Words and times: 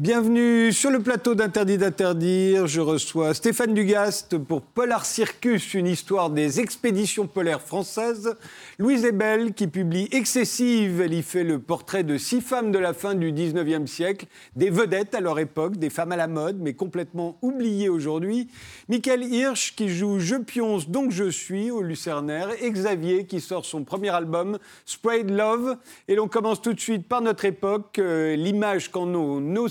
Bienvenue 0.00 0.72
sur 0.72 0.92
le 0.92 1.00
plateau 1.00 1.34
d'Interdit 1.34 1.76
d'interdire. 1.76 2.68
Je 2.68 2.80
reçois 2.80 3.34
Stéphane 3.34 3.74
Dugast 3.74 4.38
pour 4.38 4.62
Polar 4.62 5.04
Circus, 5.04 5.74
une 5.74 5.88
histoire 5.88 6.30
des 6.30 6.60
expéditions 6.60 7.26
polaires 7.26 7.60
françaises. 7.60 8.36
Louise 8.78 9.04
Ebel 9.04 9.54
qui 9.54 9.66
publie 9.66 10.08
Excessive. 10.12 11.00
Elle 11.00 11.14
y 11.14 11.22
fait 11.24 11.42
le 11.42 11.58
portrait 11.58 12.04
de 12.04 12.16
six 12.16 12.40
femmes 12.40 12.70
de 12.70 12.78
la 12.78 12.94
fin 12.94 13.16
du 13.16 13.32
19e 13.32 13.88
siècle, 13.88 14.26
des 14.54 14.70
vedettes 14.70 15.16
à 15.16 15.20
leur 15.20 15.40
époque, 15.40 15.78
des 15.78 15.90
femmes 15.90 16.12
à 16.12 16.16
la 16.16 16.28
mode, 16.28 16.60
mais 16.60 16.74
complètement 16.74 17.36
oubliées 17.42 17.88
aujourd'hui. 17.88 18.46
Michael 18.88 19.24
Hirsch 19.24 19.74
qui 19.74 19.88
joue 19.88 20.20
Je 20.20 20.36
pionce 20.36 20.88
donc 20.88 21.10
je 21.10 21.28
suis 21.28 21.72
au 21.72 21.82
Lucernaire. 21.82 22.50
Xavier 22.62 23.26
qui 23.26 23.40
sort 23.40 23.64
son 23.64 23.82
premier 23.82 24.10
album, 24.10 24.60
Sprayed 24.86 25.28
Love. 25.28 25.76
Et 26.06 26.14
l'on 26.14 26.28
commence 26.28 26.62
tout 26.62 26.72
de 26.72 26.78
suite 26.78 27.08
par 27.08 27.20
notre 27.20 27.46
époque, 27.46 27.98
euh, 27.98 28.36
l'image 28.36 28.92
qu'en 28.92 29.12
ont 29.12 29.40
nos. 29.40 29.66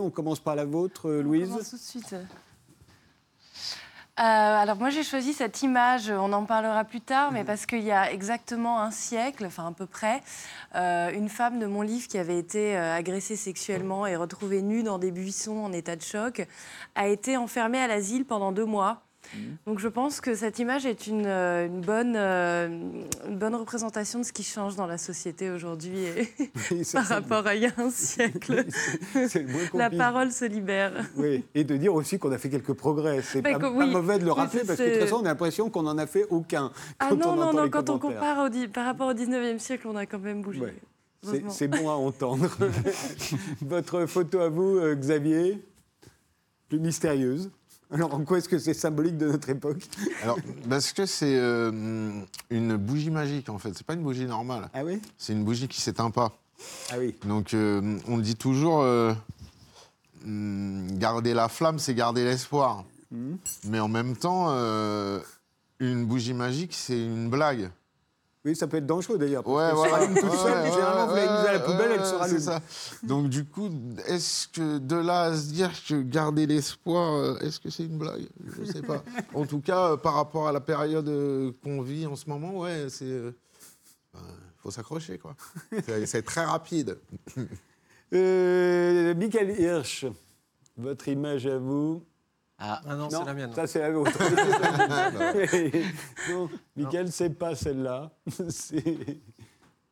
On 0.00 0.10
commence 0.10 0.40
par 0.40 0.56
la 0.56 0.64
vôtre, 0.64 1.10
Louise. 1.10 1.48
On 1.50 1.52
commence 1.52 1.70
tout 1.70 1.76
de 1.76 1.80
suite. 1.80 2.14
Euh, 4.20 4.22
alors 4.22 4.76
moi 4.76 4.90
j'ai 4.90 5.02
choisi 5.02 5.32
cette 5.32 5.62
image, 5.62 6.10
on 6.10 6.34
en 6.34 6.44
parlera 6.44 6.84
plus 6.84 7.00
tard, 7.00 7.32
mais 7.32 7.42
parce 7.42 7.64
qu'il 7.64 7.82
y 7.82 7.90
a 7.90 8.12
exactement 8.12 8.82
un 8.82 8.90
siècle, 8.90 9.46
enfin 9.46 9.68
à 9.68 9.72
peu 9.72 9.86
près, 9.86 10.20
euh, 10.74 11.10
une 11.12 11.30
femme 11.30 11.58
de 11.58 11.64
mon 11.64 11.80
livre 11.80 12.06
qui 12.06 12.18
avait 12.18 12.38
été 12.38 12.76
euh, 12.76 12.94
agressée 12.94 13.36
sexuellement 13.36 14.06
et 14.06 14.16
retrouvée 14.16 14.60
nue 14.60 14.82
dans 14.82 14.98
des 14.98 15.10
buissons 15.10 15.64
en 15.64 15.72
état 15.72 15.96
de 15.96 16.02
choc 16.02 16.46
a 16.96 17.08
été 17.08 17.38
enfermée 17.38 17.78
à 17.78 17.86
l'asile 17.86 18.26
pendant 18.26 18.52
deux 18.52 18.66
mois. 18.66 19.00
Donc 19.66 19.78
je 19.78 19.88
pense 19.88 20.20
que 20.20 20.34
cette 20.34 20.58
image 20.58 20.86
est 20.86 21.06
une, 21.06 21.26
euh, 21.26 21.66
une 21.66 21.80
bonne, 21.80 22.14
euh, 22.16 22.68
une 23.28 23.38
bonne 23.38 23.54
représentation 23.54 24.20
de 24.20 24.24
ce 24.24 24.32
qui 24.32 24.42
change 24.42 24.76
dans 24.76 24.86
la 24.86 24.98
société 24.98 25.50
aujourd'hui 25.50 25.94
Oui, 26.70 26.82
par 26.92 27.06
rapport 27.06 27.46
à 27.46 27.54
il 27.54 27.62
y 27.62 27.66
a 27.66 27.72
un 27.78 27.90
siècle. 27.90 28.64
C'est 29.28 29.42
le 29.42 29.48
moins 29.48 29.66
qu'on 29.66 29.78
La 29.78 29.90
parole 29.90 30.32
se 30.32 30.44
libère. 30.44 30.92
Oui, 31.16 31.44
et 31.54 31.64
de 31.64 31.76
dire 31.76 31.94
aussi 31.94 32.18
qu'on 32.18 32.32
a 32.32 32.38
fait 32.38 32.50
quelques 32.50 32.74
progrès. 32.74 33.22
C'est 33.22 33.42
pas, 33.42 33.58
pas 33.58 33.70
mauvais 33.70 34.18
de 34.18 34.24
le 34.24 34.32
rappeler 34.32 34.62
parce 34.66 34.78
que 34.78 34.84
de 34.84 34.90
toute 34.90 35.02
façon, 35.02 35.16
on 35.16 35.24
a 35.24 35.28
l'impression 35.28 35.70
qu'on 35.70 35.82
n'en 35.82 35.98
a 35.98 36.06
fait 36.06 36.26
aucun. 36.30 36.72
Ah 36.98 37.08
quand 37.10 37.16
non, 37.16 37.30
on 37.30 37.36
non, 37.36 37.52
non, 37.52 37.70
quand 37.70 37.90
on 37.90 37.98
compare 37.98 38.46
au, 38.46 38.68
par 38.68 38.86
rapport 38.86 39.08
au 39.08 39.14
19e 39.14 39.58
siècle, 39.58 39.86
on 39.88 39.96
a 39.96 40.06
quand 40.06 40.18
même 40.18 40.42
bougé. 40.42 40.60
Ouais. 40.60 40.74
C'est 41.48 41.68
bon 41.68 41.88
à 41.88 41.92
entendre. 41.92 42.48
Votre 43.62 44.06
photo 44.06 44.40
à 44.40 44.48
vous, 44.48 44.78
euh, 44.78 44.94
Xavier, 44.94 45.62
plus 46.68 46.80
mystérieuse. 46.80 47.50
Alors, 47.92 48.14
en 48.14 48.24
quoi 48.24 48.38
est-ce 48.38 48.48
que 48.48 48.58
c'est 48.58 48.74
symbolique 48.74 49.16
de 49.16 49.26
notre 49.26 49.48
époque? 49.48 49.82
Alors, 50.22 50.38
parce 50.68 50.92
que 50.92 51.06
c'est 51.06 51.36
euh, 51.36 52.12
une 52.50 52.76
bougie 52.76 53.10
magique, 53.10 53.48
en 53.48 53.58
fait. 53.58 53.72
C'est 53.74 53.86
pas 53.86 53.94
une 53.94 54.02
bougie 54.02 54.26
normale. 54.26 54.68
Ah 54.74 54.84
oui? 54.84 55.00
C'est 55.18 55.32
une 55.32 55.44
bougie 55.44 55.66
qui 55.66 55.80
s'éteint 55.80 56.10
pas. 56.10 56.32
Ah 56.90 56.96
oui. 56.98 57.16
Donc, 57.26 57.52
euh, 57.54 57.98
on 58.06 58.18
dit 58.18 58.36
toujours, 58.36 58.82
euh, 58.82 59.12
hum, 60.24 60.86
garder 60.98 61.34
la 61.34 61.48
flamme, 61.48 61.78
c'est 61.78 61.94
garder 61.94 62.24
l'espoir. 62.24 62.84
Mhm. 63.10 63.38
Mais 63.64 63.80
en 63.80 63.88
même 63.88 64.16
temps, 64.16 64.50
une 65.80 66.04
bougie 66.06 66.34
magique, 66.34 66.74
c'est 66.74 67.04
une 67.04 67.28
blague. 67.28 67.70
Oui, 68.44 68.56
ça 68.56 68.66
peut 68.66 68.78
être 68.78 68.86
dangereux 68.86 69.18
d'ailleurs. 69.18 69.46
Ouais, 69.46 69.70
voilà. 69.74 70.00
s'allume 70.00 70.14
toute 70.14 70.30
Ouais, 70.30 70.36
seule, 70.38 70.62
ouais, 70.64 70.70
généralement, 70.72 71.06
vous 71.08 71.12
ouais, 71.12 71.26
la 71.26 71.36
mise 71.40 71.46
à 71.48 71.52
la 71.52 71.60
poubelle, 71.60 71.90
elle 71.92 71.98
ouais, 72.00 72.04
se 72.06 72.10
c'est 72.10 72.16
rallume. 72.16 72.38
ça. 72.40 72.60
Donc, 73.02 73.28
du 73.28 73.44
coup, 73.44 73.68
est-ce 74.06 74.48
que 74.48 74.78
de 74.78 74.96
là 74.96 75.22
à 75.24 75.36
se 75.36 75.48
dire 75.52 75.70
que 75.86 76.00
garder 76.00 76.46
l'espoir, 76.46 77.14
euh, 77.16 77.38
est-ce 77.40 77.60
que 77.60 77.68
c'est 77.68 77.84
une 77.84 77.98
blague? 77.98 78.26
Je 78.58 78.64
sais 78.64 78.80
pas. 78.82 79.02
En 79.34 79.44
tout 79.44 79.60
cas, 79.60 79.92
euh, 79.92 79.96
par 79.98 80.14
rapport 80.14 80.48
à 80.48 80.52
la 80.52 80.60
période 80.60 81.08
euh, 81.08 81.52
qu'on 81.62 81.82
vit 81.82 82.06
en 82.06 82.16
ce 82.16 82.28
moment, 82.30 82.58
ouais, 82.60 82.86
c'est. 82.88 83.04
euh, 83.04 83.32
ben, 84.14 84.20
faut 84.62 84.70
s'accrocher, 84.70 85.18
quoi. 85.18 85.34
C'est- 85.84 86.06
C'est 86.06 86.22
très 86.22 86.44
rapide. 86.44 86.98
Euh, 88.12 89.14
Michael 89.14 89.50
Hirsch, 89.60 90.04
votre 90.76 91.06
image 91.06 91.46
à 91.46 91.58
vous. 91.58 92.02
Ah, 92.60 92.82
non, 92.94 93.08
c'est 93.08 93.24
la 93.24 93.34
mienne. 93.34 93.54
Ça, 93.54 93.66
c'est 93.66 93.80
la 93.80 93.90
vôtre. 93.90 94.12
non, 96.30 96.48
Michael, 96.76 97.10
c'est 97.10 97.30
pas 97.30 97.54
celle-là. 97.54 98.10
C'est- 98.48 99.18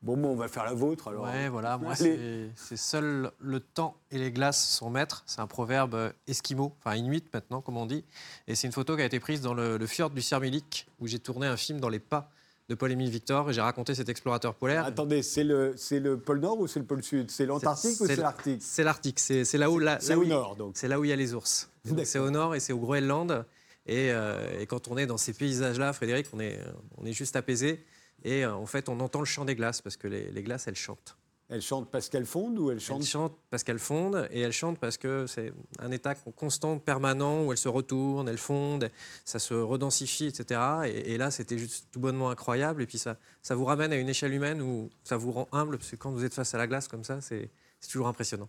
Bon, 0.01 0.17
bon, 0.17 0.29
on 0.29 0.37
va 0.37 0.47
faire 0.47 0.65
la 0.65 0.75
vôtre 0.75 1.09
alors. 1.09 1.25
Ouais, 1.25 1.49
voilà, 1.49 1.77
moi, 1.77 1.97
c'est 1.97 2.51
c'est 2.55 2.77
seul 2.77 3.33
le 3.41 3.59
temps 3.59 3.97
et 4.13 4.19
les 4.19 4.31
glaces 4.31 4.65
sont 4.77 4.91
maîtres. 4.91 5.25
C'est 5.27 5.41
un 5.41 5.49
proverbe 5.49 5.95
euh, 5.97 6.13
esquimau, 6.29 6.77
enfin 6.79 6.95
inuit 6.95 7.25
maintenant, 7.35 7.61
comme 7.63 7.77
on 7.77 7.85
dit. 7.85 8.05
Et 8.47 8.55
c'est 8.55 8.69
une 8.69 8.73
photo 8.73 8.95
qui 8.95 9.03
a 9.03 9.07
été 9.07 9.19
prise 9.19 9.41
dans 9.41 9.55
le, 9.55 9.77
le 9.77 9.87
fjord 9.89 10.11
du 10.11 10.23
Siermilik, 10.23 10.87
où 11.01 11.09
j'ai 11.09 11.19
tourné 11.19 11.49
un 11.49 11.57
film 11.57 11.81
dans 11.81 11.89
les 11.89 11.99
pas 11.99 12.31
de 12.69 12.75
Paul-Émile 12.75 13.09
Victor, 13.11 13.51
et 13.51 13.55
j'ai 13.55 13.61
raconté 13.63 13.95
cet 13.95 14.09
explorateur 14.11 14.55
polaire. 14.55 14.85
Attendez, 14.85 15.23
c'est 15.23 15.45
le, 15.45 15.73
c'est 15.77 16.01
le 16.01 16.19
pôle 16.19 16.41
Nord 16.41 16.61
ou 16.61 16.67
c'est 16.67 16.81
le 16.81 16.85
pôle 16.85 17.03
Sud? 17.03 17.31
C'est 17.31 17.47
l'Antarctique 17.47 17.99
ou 18.01 18.07
c'est 18.07 18.17
l'Arctique? 18.17 18.61
C'est 18.63 18.85
l'Arctique, 18.85 19.19
c'est 19.21 19.45
c'est 19.45 19.59
là 19.59 19.71
où... 19.71 19.79
là- 19.79 19.99
C'est 20.01 20.11
là 20.13 20.19
où 20.19 20.21
au 20.21 20.25
il- 20.25 20.29
Nord, 20.29 20.57
donc. 20.57 20.73
C'est 20.77 20.89
là 20.89 21.01
où 21.01 21.05
il 21.05 21.09
y 21.09 21.13
a 21.13 21.17
les 21.17 21.35
ours. 21.35 21.71
C'est 22.05 22.19
au 22.19 22.31
nord 22.31 22.55
et 22.55 22.61
c'est 22.61 22.73
au 22.75 22.79
Groenland. 22.79 23.45
Et, 23.87 24.11
euh, 24.13 24.61
et 24.61 24.67
quand 24.67 24.89
on 24.89 24.99
est 24.99 25.07
dans 25.07 25.17
ces 25.17 25.33
paysages-là, 25.33 25.95
Frédéric, 25.95 26.27
on 26.35 26.41
est, 26.41 26.59
on 26.99 27.07
est 27.07 27.13
juste 27.15 27.37
apaisé. 27.37 27.85
Et 28.23 28.45
euh, 28.45 28.53
en 28.55 28.67
fait, 28.67 28.89
on 28.91 29.01
entend 29.01 29.21
le 29.21 29.25
chant 29.25 29.47
des 29.47 29.55
glaces, 29.55 29.81
parce 29.81 29.97
que 29.97 30.07
les, 30.09 30.31
les 30.31 30.43
glaces, 30.43 30.69
elles 30.69 30.77
chantent. 30.77 31.17
Elle 31.51 31.63
chante 31.63 31.91
parce 31.91 32.11
qu'elle 32.11 32.27
fonde 32.27 32.59
ou 32.59 32.71
elle 32.71 32.79
chante 32.79 33.01
Elles 33.01 33.07
chantent 33.07 33.39
parce 33.49 33.65
qu'elles 33.65 33.79
fondent 33.79 34.29
et 34.31 34.41
elles 34.41 34.53
chantent 34.53 34.79
parce 34.79 34.99
que 34.99 35.27
c'est 35.27 35.53
un 35.79 35.91
état 35.91 36.15
constant, 36.15 36.79
permanent, 36.79 37.45
où 37.45 37.53
elles 37.53 37.59
se 37.59 37.69
retournent, 37.69 38.29
elles 38.29 38.37
fondent, 38.37 38.91
ça 39.25 39.39
se 39.39 39.55
redensifie, 39.55 40.27
etc. 40.27 40.61
Et, 40.85 41.15
et 41.15 41.19
là, 41.19 41.31
c'était 41.31 41.57
juste 41.57 41.89
tout 41.91 42.01
bonnement 42.01 42.29
incroyable. 42.29 42.83
Et 42.83 42.87
puis 42.87 42.99
ça, 42.99 43.17
ça 43.41 43.55
vous 43.55 43.65
ramène 43.65 43.93
à 43.93 43.97
une 43.97 44.11
échelle 44.11 44.35
humaine 44.35 44.61
où 44.61 44.91
ça 45.05 45.17
vous 45.17 45.33
rend 45.33 45.49
humble, 45.53 45.79
parce 45.79 45.91
que 45.91 45.97
quand 45.97 46.11
vous 46.11 46.25
êtes 46.25 46.35
face 46.35 46.55
à 46.55 46.59
la 46.59 46.67
glace 46.67 46.87
comme 46.87 47.05
ça, 47.05 47.21
c'est 47.23 47.51
c'est 47.81 47.91
toujours 47.91 48.09
impressionnant. 48.09 48.49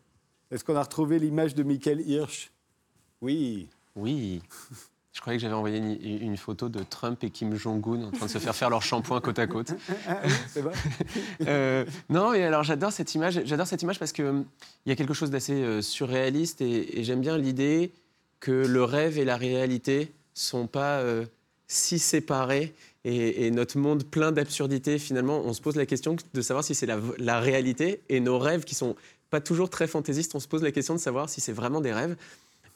Est-ce 0.52 0.64
qu'on 0.64 0.76
a 0.76 0.82
retrouvé 0.84 1.20
l'image 1.20 1.54
de 1.56 1.64
Michael 1.64 2.02
Hirsch? 2.02 2.52
Oui. 3.22 3.70
Oui. 3.96 4.42
Je 5.20 5.22
croyais 5.22 5.38
que 5.38 5.42
j'avais 5.42 5.54
envoyé 5.54 5.80
une, 5.80 6.22
une 6.22 6.38
photo 6.38 6.70
de 6.70 6.82
Trump 6.82 7.22
et 7.26 7.30
Kim 7.30 7.54
Jong-un 7.54 8.04
en 8.04 8.12
train 8.12 8.28
de 8.28 8.32
se 8.32 8.38
faire 8.38 8.56
faire 8.56 8.70
leur 8.70 8.82
shampoing 8.82 9.20
côte 9.20 9.38
à 9.38 9.48
côte. 9.48 9.74
Ah 10.08 10.22
c'est 10.48 10.62
vrai 10.62 10.72
Euh, 11.46 11.84
non, 12.08 12.34
et 12.34 12.46
alors 12.46 12.64
j'adore 12.64 12.94
cette 12.94 13.14
image. 13.16 13.42
J'adore 13.44 13.68
cette 13.68 13.82
image 13.82 14.00
parce 14.00 14.14
que 14.14 14.24
hum, 14.24 14.46
il 14.86 14.90
y 14.90 14.94
a 14.94 14.96
quelque 14.96 15.14
chose 15.14 15.30
d'assez 15.30 15.56
euh, 15.56 15.82
surréaliste 15.82 16.62
et, 16.62 16.98
et 16.98 17.04
j'aime 17.04 17.20
bien 17.20 17.38
l'idée 17.38 17.92
que 18.40 18.66
le 18.66 18.82
rêve 18.82 19.18
et 19.18 19.26
la 19.26 19.36
réalité 19.36 20.14
sont 20.34 20.68
pas 20.68 21.00
euh, 21.00 21.26
si 21.68 22.00
séparés. 22.00 22.74
Et, 23.04 23.46
et 23.46 23.52
notre 23.52 23.78
monde 23.78 24.06
plein 24.06 24.32
d'absurdités, 24.32 25.00
finalement, 25.00 25.42
on 25.44 25.52
se 25.52 25.60
pose 25.60 25.76
la 25.76 25.86
question 25.86 26.16
de 26.34 26.42
savoir 26.42 26.64
si 26.64 26.76
c'est 26.76 26.86
la, 26.86 26.98
la 27.18 27.42
réalité 27.42 28.00
et 28.08 28.22
nos 28.22 28.40
rêves 28.40 28.64
qui 28.64 28.74
sont 28.74 28.96
pas 29.32 29.42
toujours 29.42 29.70
très 29.70 29.88
fantaisistes, 29.88 30.34
on 30.34 30.40
se 30.40 30.48
pose 30.48 30.64
la 30.64 30.72
question 30.72 30.94
de 30.94 31.00
savoir 31.00 31.28
si 31.28 31.42
c'est 31.42 31.52
vraiment 31.52 31.82
des 31.82 31.92
rêves. 31.92 32.16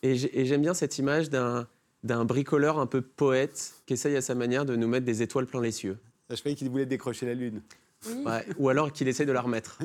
Et 0.02 0.46
j'aime 0.46 0.62
bien 0.62 0.74
cette 0.74 0.98
image 0.98 1.30
d'un 1.30 1.66
d'un 2.04 2.26
bricoleur 2.26 2.80
un 2.80 2.86
peu 2.86 3.02
poète 3.02 3.76
qui 3.86 3.94
essaye 3.94 4.16
à 4.16 4.22
sa 4.22 4.36
manière 4.36 4.66
de 4.66 4.76
nous 4.76 4.88
mettre 4.88 5.06
des 5.06 5.22
étoiles 5.22 5.46
plein 5.46 5.62
les 5.62 5.72
cieux. 5.72 5.98
Je 6.30 6.36
croyais 6.36 6.56
qu'il 6.56 6.70
voulait 6.70 6.86
décrocher 6.86 7.26
la 7.26 7.34
Lune. 7.34 7.62
Oui. 8.06 8.24
Ouais, 8.26 8.46
ou 8.58 8.70
alors 8.70 8.92
qu'il 8.92 9.08
essaye 9.08 9.26
de 9.26 9.32
la 9.32 9.42
remettre. 9.42 9.80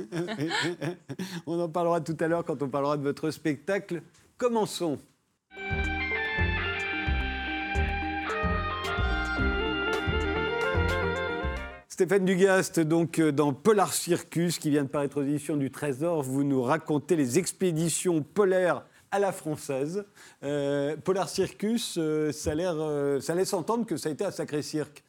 on 1.46 1.60
en 1.60 1.68
parlera 1.68 2.00
tout 2.00 2.16
à 2.18 2.26
l'heure 2.26 2.44
quand 2.44 2.62
on 2.62 2.68
parlera 2.68 2.96
de 2.96 3.02
votre 3.02 3.30
spectacle. 3.30 4.02
Commençons. 4.36 4.98
Stéphane 11.88 12.24
Dugast, 12.24 12.78
donc 12.78 13.18
euh, 13.18 13.32
dans 13.32 13.52
Polar 13.52 13.92
Circus, 13.92 14.60
qui 14.60 14.70
vient 14.70 14.84
de 14.84 14.88
paraître 14.88 15.20
aux 15.20 15.24
éditions 15.24 15.56
du 15.56 15.72
Trésor, 15.72 16.22
vous 16.22 16.44
nous 16.44 16.62
racontez 16.62 17.16
les 17.16 17.40
expéditions 17.40 18.22
polaires 18.22 18.84
à 19.10 19.18
la 19.18 19.32
française. 19.32 20.04
Euh, 20.42 20.96
Polar 20.96 21.28
Circus, 21.28 21.96
euh, 21.98 22.32
ça, 22.32 22.50
euh, 22.50 23.20
ça 23.20 23.34
laisse 23.34 23.52
entendre 23.52 23.86
que 23.86 23.96
ça 23.96 24.08
a 24.08 24.12
été 24.12 24.24
un 24.24 24.30
sacré 24.30 24.62
cirque. 24.62 25.04